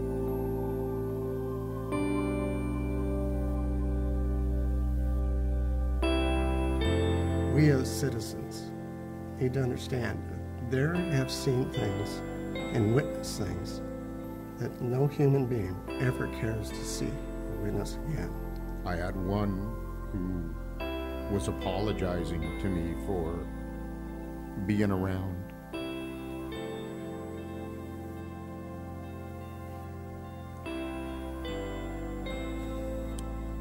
We 7.53 7.69
as 7.69 7.87
citizens 7.87 8.71
need 9.39 9.53
to 9.53 9.61
understand 9.61 10.19
there 10.71 10.95
have 10.95 11.29
seen 11.29 11.69
things 11.71 12.21
and 12.55 12.95
witnessed 12.95 13.39
things 13.39 13.81
that 14.57 14.81
no 14.81 15.05
human 15.05 15.45
being 15.45 15.75
ever 16.01 16.27
cares 16.39 16.69
to 16.69 16.83
see 16.83 17.11
or 17.51 17.63
witness 17.63 17.99
again. 18.07 18.31
I 18.87 18.95
had 18.95 19.15
one 19.15 19.75
who 20.11 21.31
was 21.31 21.47
apologizing 21.47 22.41
to 22.59 22.69
me 22.69 22.95
for 23.05 23.45
being 24.65 24.91
around. 24.91 25.39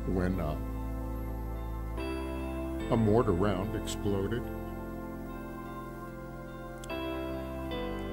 When 0.07 0.41
uh, 0.41 0.57
a 2.93 2.97
mortar 2.97 3.33
round 3.33 3.75
exploded. 3.75 4.43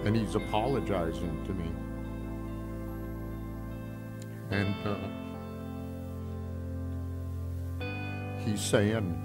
And 0.06 0.16
he's 0.16 0.36
apologizing 0.36 1.46
to 1.46 1.54
me. 1.54 1.70
And 4.52 4.74
uh, 4.88 4.96
he's 8.46 8.62
saying, 8.62 9.22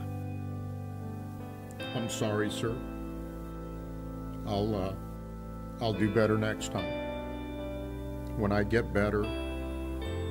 I'm 1.94 2.08
sorry, 2.10 2.50
sir. 2.50 2.76
I'll, 4.48 4.74
uh, 4.74 4.92
I'll 5.80 5.92
do 5.92 6.10
better 6.12 6.36
next 6.36 6.72
time. 6.72 6.92
when 8.36 8.50
I 8.50 8.64
get 8.64 8.92
better, 8.92 9.24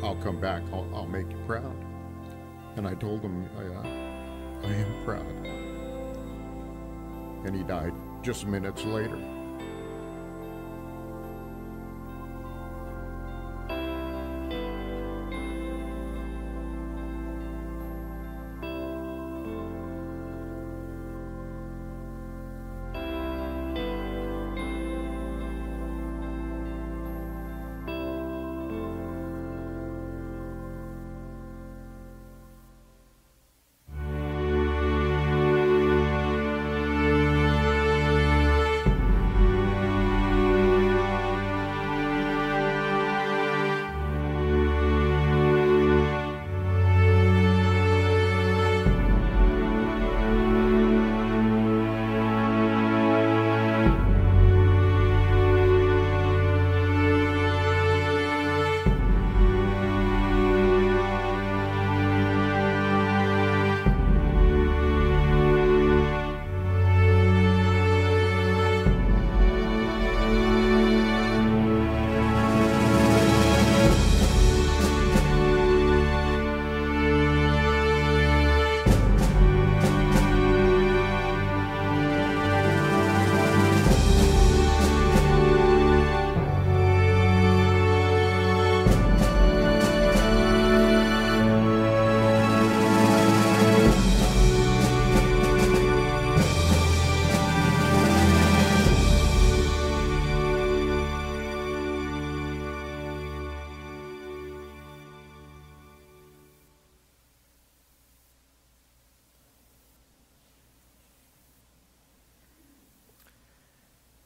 I'll 0.04 0.18
come 0.22 0.42
back. 0.42 0.64
I'll, 0.74 0.90
I'll 0.94 1.08
make 1.08 1.32
you 1.32 1.40
proud. 1.48 1.78
And 2.76 2.86
I 2.86 2.94
told 2.96 3.22
him, 3.22 3.48
I, 3.58 4.13
I 4.64 4.74
am 4.74 5.04
proud. 5.04 5.46
And 7.46 7.56
he 7.56 7.64
died 7.64 7.94
just 8.22 8.46
minutes 8.46 8.84
later. 8.86 9.33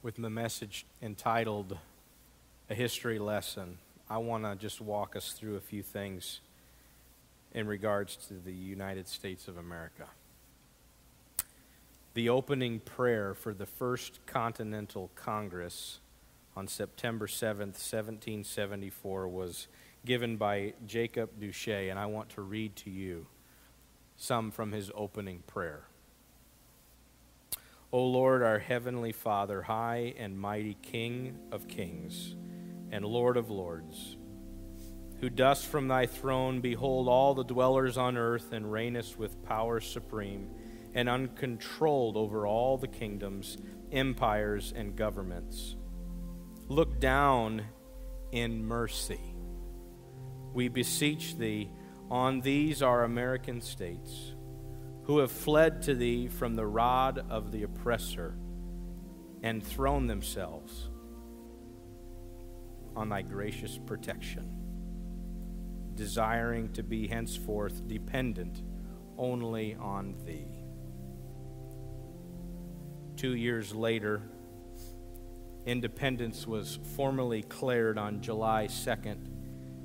With 0.08 0.16
the 0.16 0.30
message 0.30 0.86
entitled 1.01 1.78
A 2.70 2.74
History 2.74 3.20
Lesson, 3.20 3.78
I 4.10 4.20
want 4.20 4.45
to 4.45 4.55
just 4.55 4.80
walk 4.80 5.18
us 5.18 5.34
through 5.34 5.58
a 5.58 5.60
few 5.60 5.84
things 5.84 6.39
in 7.51 7.68
regards 7.68 8.16
to 8.28 8.36
the 8.36 8.53
United 8.53 9.10
States 9.10 9.49
of 9.49 9.58
America. 9.58 10.08
The 12.14 12.30
opening 12.30 12.80
prayer 12.80 13.34
for 13.34 13.53
the 13.53 13.66
First 13.66 14.26
Continental 14.26 15.12
Congress 15.16 15.99
on 16.55 16.70
September 16.70 17.28
7th, 17.28 17.76
1774, 17.76 19.28
was 19.28 19.68
given 20.05 20.38
by 20.38 20.72
Jacob 20.86 21.32
Duché, 21.38 21.89
and 21.89 21.99
I 21.99 22.05
want 22.05 22.30
to 22.30 22.41
read 22.43 22.78
to 22.78 22.89
you 22.89 23.28
some 24.16 24.51
from 24.51 24.72
his 24.72 24.89
opening 24.95 25.43
prayer. 25.47 25.84
O 27.98 28.06
Lord, 28.06 28.43
our 28.43 28.60
heavenly 28.60 29.12
Father, 29.12 29.64
high 29.64 30.14
and 30.20 30.39
mighty 30.39 30.76
King 30.84 31.36
of 31.52 31.68
kings 31.68 32.36
and 32.91 33.04
Lord 33.04 33.38
of 33.38 33.50
lords, 33.50 34.18
who 35.20 35.32
dost 35.32 35.66
from 35.66 35.88
thy 35.88 36.06
throne 36.06 36.62
behold 36.62 37.08
all 37.08 37.34
the 37.34 37.43
dwellers 37.43 37.98
on 37.98 38.16
earth 38.16 38.54
and 38.54 38.68
reignest 38.68 39.18
with 39.18 39.43
power 39.43 39.80
supreme 39.80 40.48
and 40.93 41.10
uncontrolled 41.10 42.18
over 42.18 42.45
all 42.45 42.78
the 42.78 42.88
kingdoms, 42.88 43.58
empires, 43.91 44.72
and 44.76 44.95
governments. 44.95 45.76
Look 46.68 47.00
down 47.00 47.64
in 48.32 48.64
mercy. 48.64 49.34
We 50.54 50.68
beseech 50.68 51.36
thee 51.36 51.72
on 52.12 52.41
these 52.41 52.84
our 52.84 53.04
American 53.04 53.60
states 53.60 54.36
who 55.08 55.20
have 55.20 55.32
fled 55.32 55.82
to 55.82 55.95
thee 55.95 56.28
from 56.28 56.53
the 56.53 56.66
rod 56.66 57.26
of 57.30 57.53
the 57.53 57.64
oppressor 57.64 58.36
and 59.41 59.66
thrown 59.66 60.05
themselves 60.05 60.89
on 62.93 63.08
thy 63.08 63.22
gracious 63.22 63.80
protection, 63.86 64.51
desiring 65.95 66.70
to 66.74 66.84
be 66.84 67.08
henceforth 67.08 67.88
dependent 67.88 68.62
only 69.18 69.76
on 69.76 70.14
thee. 70.26 70.45
Two 73.16 73.34
years 73.34 73.74
later, 73.74 74.22
independence 75.66 76.45
was 76.45 76.80
formally 76.97 77.41
declared 77.41 77.97
on 77.97 78.22
July 78.22 78.68
2nd, 78.68 79.30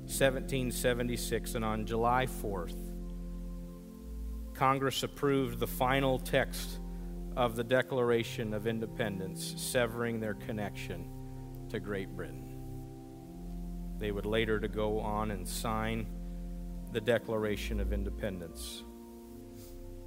1776, 0.01 1.55
and 1.55 1.63
on 1.63 1.85
July 1.85 2.25
4th, 2.25 2.92
Congress 4.53 5.03
approved 5.03 5.59
the 5.59 5.67
final 5.67 6.19
text 6.19 6.79
of 7.35 7.55
the 7.55 7.63
Declaration 7.63 8.53
of 8.53 8.67
Independence, 8.67 9.53
severing 9.57 10.19
their 10.19 10.35
connection 10.35 11.09
to 11.69 11.79
Great 11.79 12.15
Britain. 12.15 12.53
They 13.97 14.11
would 14.11 14.25
later 14.25 14.59
to 14.59 14.67
go 14.67 14.99
on 14.99 15.31
and 15.31 15.47
sign 15.47 16.05
the 16.91 17.01
Declaration 17.01 17.79
of 17.79 17.91
Independence. 17.91 18.83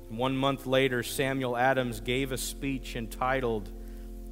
One 0.09 0.37
month 0.37 0.67
later, 0.67 1.03
Samuel 1.03 1.57
Adams 1.57 2.01
gave 2.01 2.31
a 2.31 2.39
speech 2.39 2.95
entitled 2.95 3.71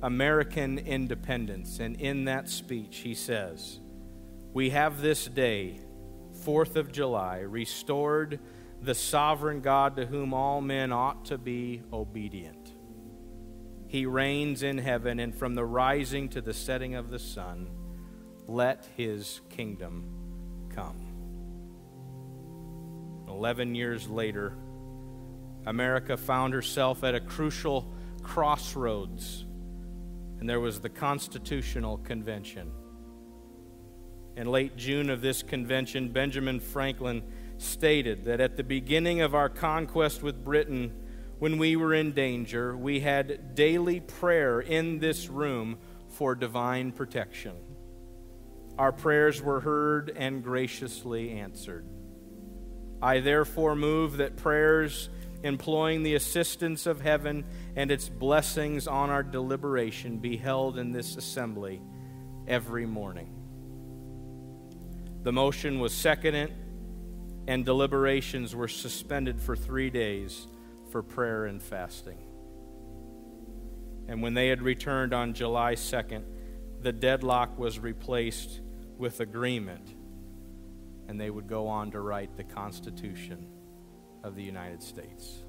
American 0.03 0.79
Independence, 0.79 1.81
and 1.81 2.01
in 2.01 2.27
that 2.27 2.49
speech 2.49 2.99
he 2.99 3.15
says, 3.15 3.81
We 4.53 4.71
have 4.71 5.01
this 5.01 5.27
day, 5.27 5.81
4th 6.45 6.77
of 6.77 6.93
July, 6.93 7.39
restored 7.41 8.39
the 8.85 8.95
sovereign 8.95 9.61
God 9.61 9.97
to 9.97 10.07
whom 10.07 10.35
all 10.35 10.61
men 10.61 10.93
ought 10.93 11.27
to 11.27 11.39
be 11.39 11.83
obedient. 11.93 12.73
He 13.87 14.07
reigns 14.07 14.63
in 14.63 14.79
heaven, 14.79 15.21
and 15.21 15.35
from 15.35 15.55
the 15.55 15.65
rising 15.65 16.29
to 16.31 16.41
the 16.41 16.53
setting 16.53 16.95
of 16.95 17.11
the 17.11 17.19
sun, 17.19 17.71
let 18.47 18.89
his 18.97 19.41
kingdom 19.51 20.69
come. 20.75 21.01
Eleven 23.29 23.75
years 23.75 24.09
later, 24.09 24.57
America 25.67 26.17
found 26.17 26.53
herself 26.53 27.05
at 27.05 27.15
a 27.15 27.21
crucial 27.21 27.93
crossroads, 28.23 29.45
and 30.41 30.49
there 30.49 30.61
was 30.61 30.81
the 30.81 30.89
Constitutional 30.89 31.99
Convention. 31.99 32.71
In 34.37 34.49
late 34.49 34.77
June 34.77 35.11
of 35.11 35.21
this 35.21 35.43
convention, 35.43 36.11
Benjamin 36.11 36.59
Franklin 36.59 37.23
stated 37.59 38.25
that 38.25 38.41
at 38.41 38.57
the 38.57 38.65
beginning 38.65 39.21
of 39.21 39.35
our 39.35 39.49
conquest 39.49 40.23
with 40.23 40.45
Britain, 40.45 40.93
when 41.39 41.59
we 41.59 41.77
were 41.77 41.95
in 41.95 42.13
danger, 42.13 42.77
we 42.77 43.01
had 43.01 43.55
daily 43.55 44.01
prayer 44.01 44.61
in 44.61 44.99
this 44.99 45.29
room 45.29 45.79
for 46.09 46.35
divine 46.35 46.93
protection. 46.93 47.55
Our 48.79 48.93
prayers 48.93 49.43
were 49.43 49.61
heard 49.61 50.11
and 50.17 50.43
graciously 50.43 51.31
answered. 51.33 51.87
I 53.03 53.21
therefore 53.21 53.77
move 53.77 54.17
that 54.17 54.37
prayers 54.37 55.11
employing 55.43 56.03
the 56.03 56.15
assistance 56.15 56.87
of 56.87 57.01
heaven 57.01 57.45
and 57.77 57.91
its 57.91 58.09
blessings 58.09 58.89
on 58.89 59.11
our 59.11 59.23
deliberation 59.23 60.19
be 60.19 60.37
held 60.37 60.79
in 60.79 60.93
this 60.93 61.17
assembly 61.17 61.83
every 62.49 62.87
morning. 62.87 63.31
The 65.23 65.33
motion 65.33 65.81
was 65.81 65.93
seconded 65.93 66.53
and 67.47 67.65
deliberations 67.65 68.55
were 68.55 68.69
suspended 68.69 69.41
for 69.41 69.55
three 69.55 69.91
days 69.91 70.47
for 70.91 71.03
prayer 71.03 71.47
and 71.47 71.63
fasting. 71.63 72.19
And 74.09 74.23
when 74.23 74.35
they 74.35 74.49
had 74.49 74.63
returned 74.63 75.13
on 75.13 75.35
July 75.35 75.75
2nd, 75.75 76.25
the 76.81 76.93
deadlock 76.93 77.59
was 77.59 77.79
replaced 77.79 78.61
with 78.99 79.21
agreement, 79.21 79.95
and 81.09 81.21
they 81.21 81.31
would 81.31 81.49
go 81.49 81.67
on 81.69 81.91
to 81.93 82.01
write 82.01 82.37
the 82.37 82.45
Constitution 82.45 83.47
of 84.23 84.37
the 84.37 84.43
United 84.43 84.83
States. 84.83 85.43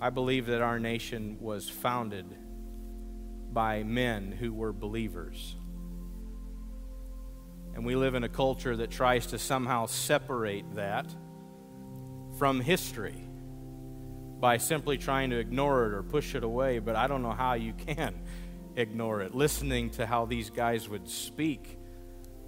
I 0.00 0.10
believe 0.10 0.46
that 0.46 0.60
our 0.60 0.78
nation 0.78 1.38
was 1.40 1.68
founded 1.68 2.26
by 3.52 3.84
men 3.84 4.32
who 4.32 4.52
were 4.52 4.72
believers. 4.72 5.56
And 7.74 7.84
we 7.84 7.96
live 7.96 8.14
in 8.14 8.24
a 8.24 8.28
culture 8.28 8.76
that 8.76 8.90
tries 8.90 9.26
to 9.28 9.38
somehow 9.38 9.86
separate 9.86 10.74
that 10.76 11.06
from 12.38 12.60
history 12.60 13.16
by 14.40 14.58
simply 14.58 14.98
trying 14.98 15.30
to 15.30 15.38
ignore 15.38 15.86
it 15.86 15.94
or 15.94 16.02
push 16.02 16.34
it 16.34 16.44
away, 16.44 16.78
but 16.78 16.96
I 16.96 17.06
don't 17.06 17.22
know 17.22 17.32
how 17.32 17.54
you 17.54 17.72
can 17.72 18.14
ignore 18.76 19.22
it. 19.22 19.34
Listening 19.34 19.90
to 19.90 20.06
how 20.06 20.26
these 20.26 20.50
guys 20.50 20.88
would 20.88 21.08
speak 21.08 21.78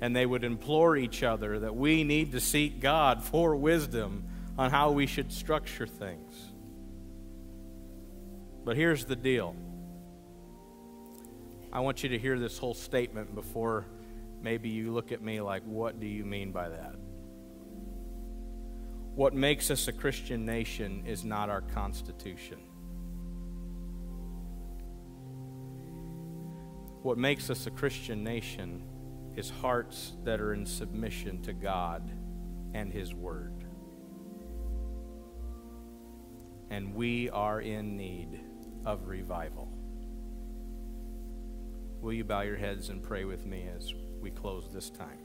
and 0.00 0.14
they 0.14 0.26
would 0.26 0.44
implore 0.44 0.96
each 0.96 1.22
other 1.22 1.60
that 1.60 1.74
we 1.74 2.04
need 2.04 2.32
to 2.32 2.40
seek 2.40 2.80
God 2.80 3.24
for 3.24 3.56
wisdom 3.56 4.24
on 4.58 4.70
how 4.70 4.92
we 4.92 5.06
should 5.06 5.32
structure 5.32 5.86
things. 5.86 6.34
But 8.64 8.76
here's 8.76 9.04
the 9.04 9.16
deal 9.16 9.54
I 11.72 11.80
want 11.80 12.02
you 12.02 12.10
to 12.10 12.18
hear 12.18 12.38
this 12.38 12.58
whole 12.58 12.74
statement 12.74 13.34
before 13.34 13.86
maybe 14.46 14.68
you 14.68 14.92
look 14.92 15.10
at 15.10 15.20
me 15.20 15.40
like, 15.40 15.64
what 15.64 15.98
do 15.98 16.06
you 16.06 16.24
mean 16.24 16.52
by 16.52 16.68
that? 16.68 16.94
What 19.16 19.34
makes 19.34 19.72
us 19.72 19.88
a 19.88 19.92
Christian 19.92 20.46
nation 20.46 21.02
is 21.04 21.24
not 21.24 21.50
our 21.50 21.62
Constitution. 21.62 22.58
What 27.02 27.18
makes 27.18 27.50
us 27.50 27.66
a 27.66 27.72
Christian 27.72 28.22
nation 28.22 28.84
is 29.34 29.50
hearts 29.50 30.12
that 30.22 30.40
are 30.40 30.54
in 30.54 30.64
submission 30.64 31.42
to 31.42 31.52
God 31.52 32.08
and 32.72 32.92
His 32.92 33.12
Word. 33.12 33.64
And 36.70 36.94
we 36.94 37.30
are 37.30 37.60
in 37.60 37.96
need 37.96 38.38
of 38.84 39.08
revival. 39.08 39.75
Will 42.00 42.12
you 42.12 42.24
bow 42.24 42.42
your 42.42 42.56
heads 42.56 42.88
and 42.88 43.02
pray 43.02 43.24
with 43.24 43.46
me 43.46 43.68
as 43.74 43.92
we 44.20 44.30
close 44.30 44.68
this 44.72 44.90
time? 44.90 45.18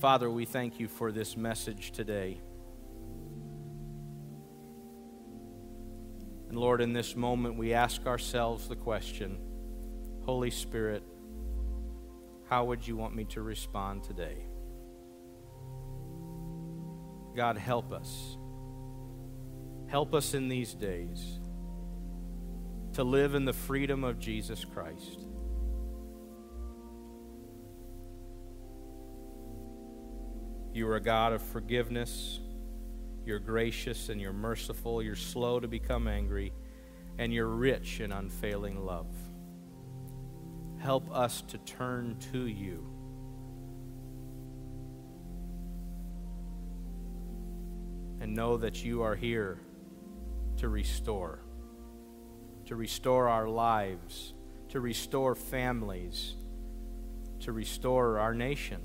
Father, 0.00 0.30
we 0.30 0.44
thank 0.44 0.78
you 0.78 0.88
for 0.88 1.12
this 1.12 1.36
message 1.36 1.90
today. 1.90 2.40
And 6.48 6.58
Lord, 6.58 6.80
in 6.80 6.92
this 6.92 7.14
moment, 7.14 7.56
we 7.56 7.74
ask 7.74 8.06
ourselves 8.06 8.68
the 8.68 8.76
question 8.76 9.38
Holy 10.24 10.50
Spirit, 10.50 11.02
how 12.48 12.64
would 12.64 12.86
you 12.86 12.96
want 12.96 13.14
me 13.14 13.24
to 13.24 13.42
respond 13.42 14.04
today? 14.04 14.46
God, 17.36 17.56
help 17.58 17.92
us. 17.92 18.36
Help 19.88 20.14
us 20.14 20.34
in 20.34 20.48
these 20.48 20.74
days 20.74 21.40
to 22.98 23.04
live 23.04 23.36
in 23.36 23.44
the 23.44 23.52
freedom 23.52 24.02
of 24.02 24.18
Jesus 24.18 24.64
Christ. 24.64 25.24
You 30.72 30.88
are 30.88 30.96
a 30.96 31.00
God 31.00 31.32
of 31.32 31.40
forgiveness. 31.40 32.40
You're 33.24 33.38
gracious 33.38 34.08
and 34.08 34.20
you're 34.20 34.32
merciful. 34.32 35.00
You're 35.00 35.14
slow 35.14 35.60
to 35.60 35.68
become 35.68 36.08
angry, 36.08 36.52
and 37.18 37.32
you're 37.32 37.46
rich 37.46 38.00
in 38.00 38.10
unfailing 38.10 38.84
love. 38.84 39.14
Help 40.80 41.08
us 41.14 41.42
to 41.42 41.58
turn 41.58 42.16
to 42.32 42.46
you. 42.48 42.84
And 48.20 48.34
know 48.34 48.56
that 48.56 48.84
you 48.84 49.02
are 49.02 49.14
here 49.14 49.60
to 50.56 50.68
restore, 50.68 51.38
to 52.68 52.76
restore 52.76 53.30
our 53.30 53.48
lives, 53.48 54.34
to 54.68 54.78
restore 54.78 55.34
families, 55.34 56.34
to 57.40 57.50
restore 57.50 58.18
our 58.18 58.34
nation. 58.34 58.82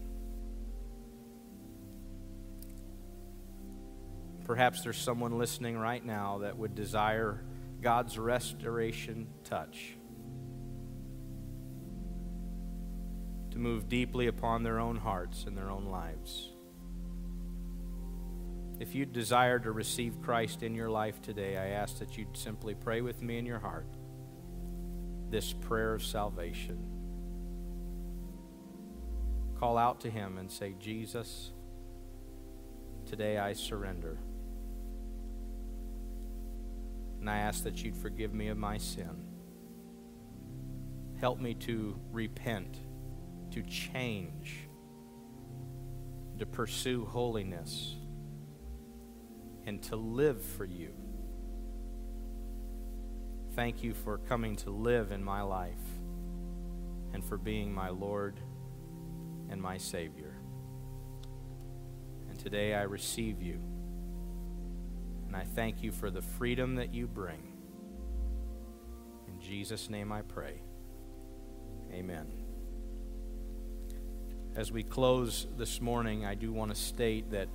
Perhaps 4.46 4.84
there's 4.84 4.98
someone 4.98 5.38
listening 5.38 5.78
right 5.78 6.04
now 6.04 6.38
that 6.38 6.58
would 6.58 6.76
desire 6.76 7.44
God's 7.82 8.18
restoration 8.18 9.28
touch 9.44 9.98
to 13.52 13.60
move 13.60 13.90
deeply 13.90 14.28
upon 14.28 14.64
their 14.64 14.80
own 14.80 14.96
hearts 14.96 15.44
and 15.44 15.58
their 15.58 15.70
own 15.70 15.88
lives. 15.88 16.53
If 18.84 18.94
you 18.94 19.06
desire 19.06 19.60
to 19.60 19.72
receive 19.72 20.22
Christ 20.22 20.62
in 20.62 20.76
your 20.76 20.90
life 20.90 21.22
today, 21.22 21.56
I 21.56 21.68
ask 21.68 22.00
that 22.00 22.18
you 22.18 22.26
simply 22.34 22.76
pray 22.76 23.00
with 23.00 23.22
me 23.22 23.38
in 23.38 23.46
your 23.46 23.60
heart 23.60 23.88
this 25.30 25.54
prayer 25.54 25.94
of 25.94 26.04
salvation. 26.04 26.86
Call 29.58 29.78
out 29.78 30.02
to 30.02 30.10
Him 30.10 30.38
and 30.38 30.52
say, 30.52 30.76
Jesus, 30.82 31.54
today 33.06 33.38
I 33.38 33.54
surrender. 33.54 34.18
And 37.22 37.30
I 37.30 37.38
ask 37.38 37.64
that 37.64 37.86
you'd 37.86 37.96
forgive 37.96 38.34
me 38.34 38.50
of 38.50 38.58
my 38.58 38.78
sin. 38.78 39.28
Help 41.22 41.40
me 41.40 41.54
to 41.54 41.98
repent, 42.12 42.80
to 43.52 43.64
change, 43.64 44.68
to 46.38 46.46
pursue 46.46 47.06
holiness, 47.06 47.96
and 49.66 49.82
to 49.84 49.96
live 49.96 50.42
for 50.42 50.66
you. 50.66 50.94
Thank 53.56 53.84
you 53.84 53.94
for 53.94 54.18
coming 54.18 54.56
to 54.58 54.72
live 54.72 55.12
in 55.12 55.24
my 55.24 55.42
life 55.42 55.74
and 57.14 57.24
for 57.24 57.38
being 57.38 57.74
my 57.74 57.90
Lord 57.90 58.40
and 59.50 59.62
my 59.62 59.78
Savior. 59.78 60.34
And 62.30 62.40
today 62.40 62.74
I 62.74 62.84
receive 62.84 63.42
you. 63.42 63.60
And 65.28 65.36
I 65.36 65.46
thank 65.56 65.84
you 65.84 65.92
for 65.92 66.10
the 66.10 66.22
freedom 66.22 66.76
that 66.76 66.94
you 66.94 67.08
bring. 67.08 67.54
In 69.28 69.40
Jesus' 69.40 69.90
name 69.90 70.12
I 70.12 70.24
pray. 70.24 70.62
Amen. 71.92 72.28
As 74.56 74.72
we 74.72 74.84
close 74.84 75.48
this 75.58 75.82
morning, 75.82 76.26
I 76.26 76.36
do 76.36 76.52
want 76.52 76.74
to 76.74 76.80
state 76.80 77.32
that 77.32 77.50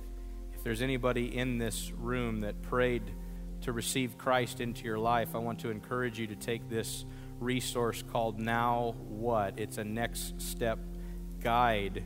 if 0.59 0.65
there's 0.65 0.81
anybody 0.81 1.37
in 1.37 1.57
this 1.57 1.93
room 1.93 2.41
that 2.41 2.61
prayed 2.61 3.13
to 3.61 3.71
receive 3.71 4.17
Christ 4.17 4.59
into 4.59 4.83
your 4.83 4.99
life, 4.99 5.33
I 5.33 5.37
want 5.37 5.59
to 5.59 5.69
encourage 5.69 6.19
you 6.19 6.27
to 6.27 6.35
take 6.35 6.69
this 6.69 7.05
resource 7.39 8.03
called 8.11 8.41
Now 8.41 8.93
What? 9.07 9.57
It's 9.57 9.77
a 9.77 9.85
next 9.85 10.41
step 10.41 10.77
guide 11.39 12.03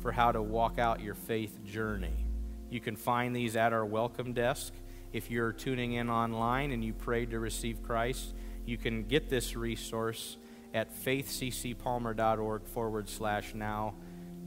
for 0.00 0.12
how 0.12 0.32
to 0.32 0.40
walk 0.40 0.78
out 0.78 1.02
your 1.02 1.12
faith 1.12 1.62
journey. 1.62 2.24
You 2.70 2.80
can 2.80 2.96
find 2.96 3.36
these 3.36 3.54
at 3.54 3.74
our 3.74 3.84
welcome 3.84 4.32
desk. 4.32 4.72
If 5.12 5.30
you're 5.30 5.52
tuning 5.52 5.92
in 5.92 6.08
online 6.08 6.70
and 6.70 6.82
you 6.82 6.94
prayed 6.94 7.32
to 7.32 7.38
receive 7.38 7.82
Christ, 7.82 8.32
you 8.64 8.78
can 8.78 9.02
get 9.02 9.28
this 9.28 9.56
resource 9.56 10.38
at 10.72 10.90
faithccpalmer.org 11.04 12.66
forward 12.66 13.10
slash 13.10 13.54
now 13.54 13.92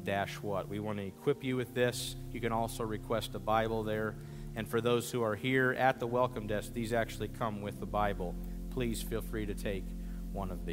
dash 0.07 0.35
what. 0.35 0.69
We 0.69 0.79
want 0.79 0.99
to 0.99 1.05
equip 1.05 1.43
you 1.43 1.57
with 1.57 1.75
this. 1.75 2.15
You 2.31 2.39
can 2.39 2.53
also 2.53 2.85
request 2.85 3.35
a 3.35 3.39
Bible 3.39 3.83
there. 3.83 4.15
And 4.55 4.65
for 4.65 4.79
those 4.79 5.11
who 5.11 5.21
are 5.21 5.35
here 5.35 5.73
at 5.73 5.99
the 5.99 6.07
welcome 6.07 6.47
desk, 6.47 6.73
these 6.73 6.93
actually 6.93 7.27
come 7.27 7.61
with 7.61 7.81
the 7.81 7.85
Bible. 7.85 8.33
Please 8.69 9.01
feel 9.03 9.21
free 9.21 9.45
to 9.45 9.53
take 9.53 9.83
one 10.31 10.49
of 10.49 10.59
these. 10.59 10.65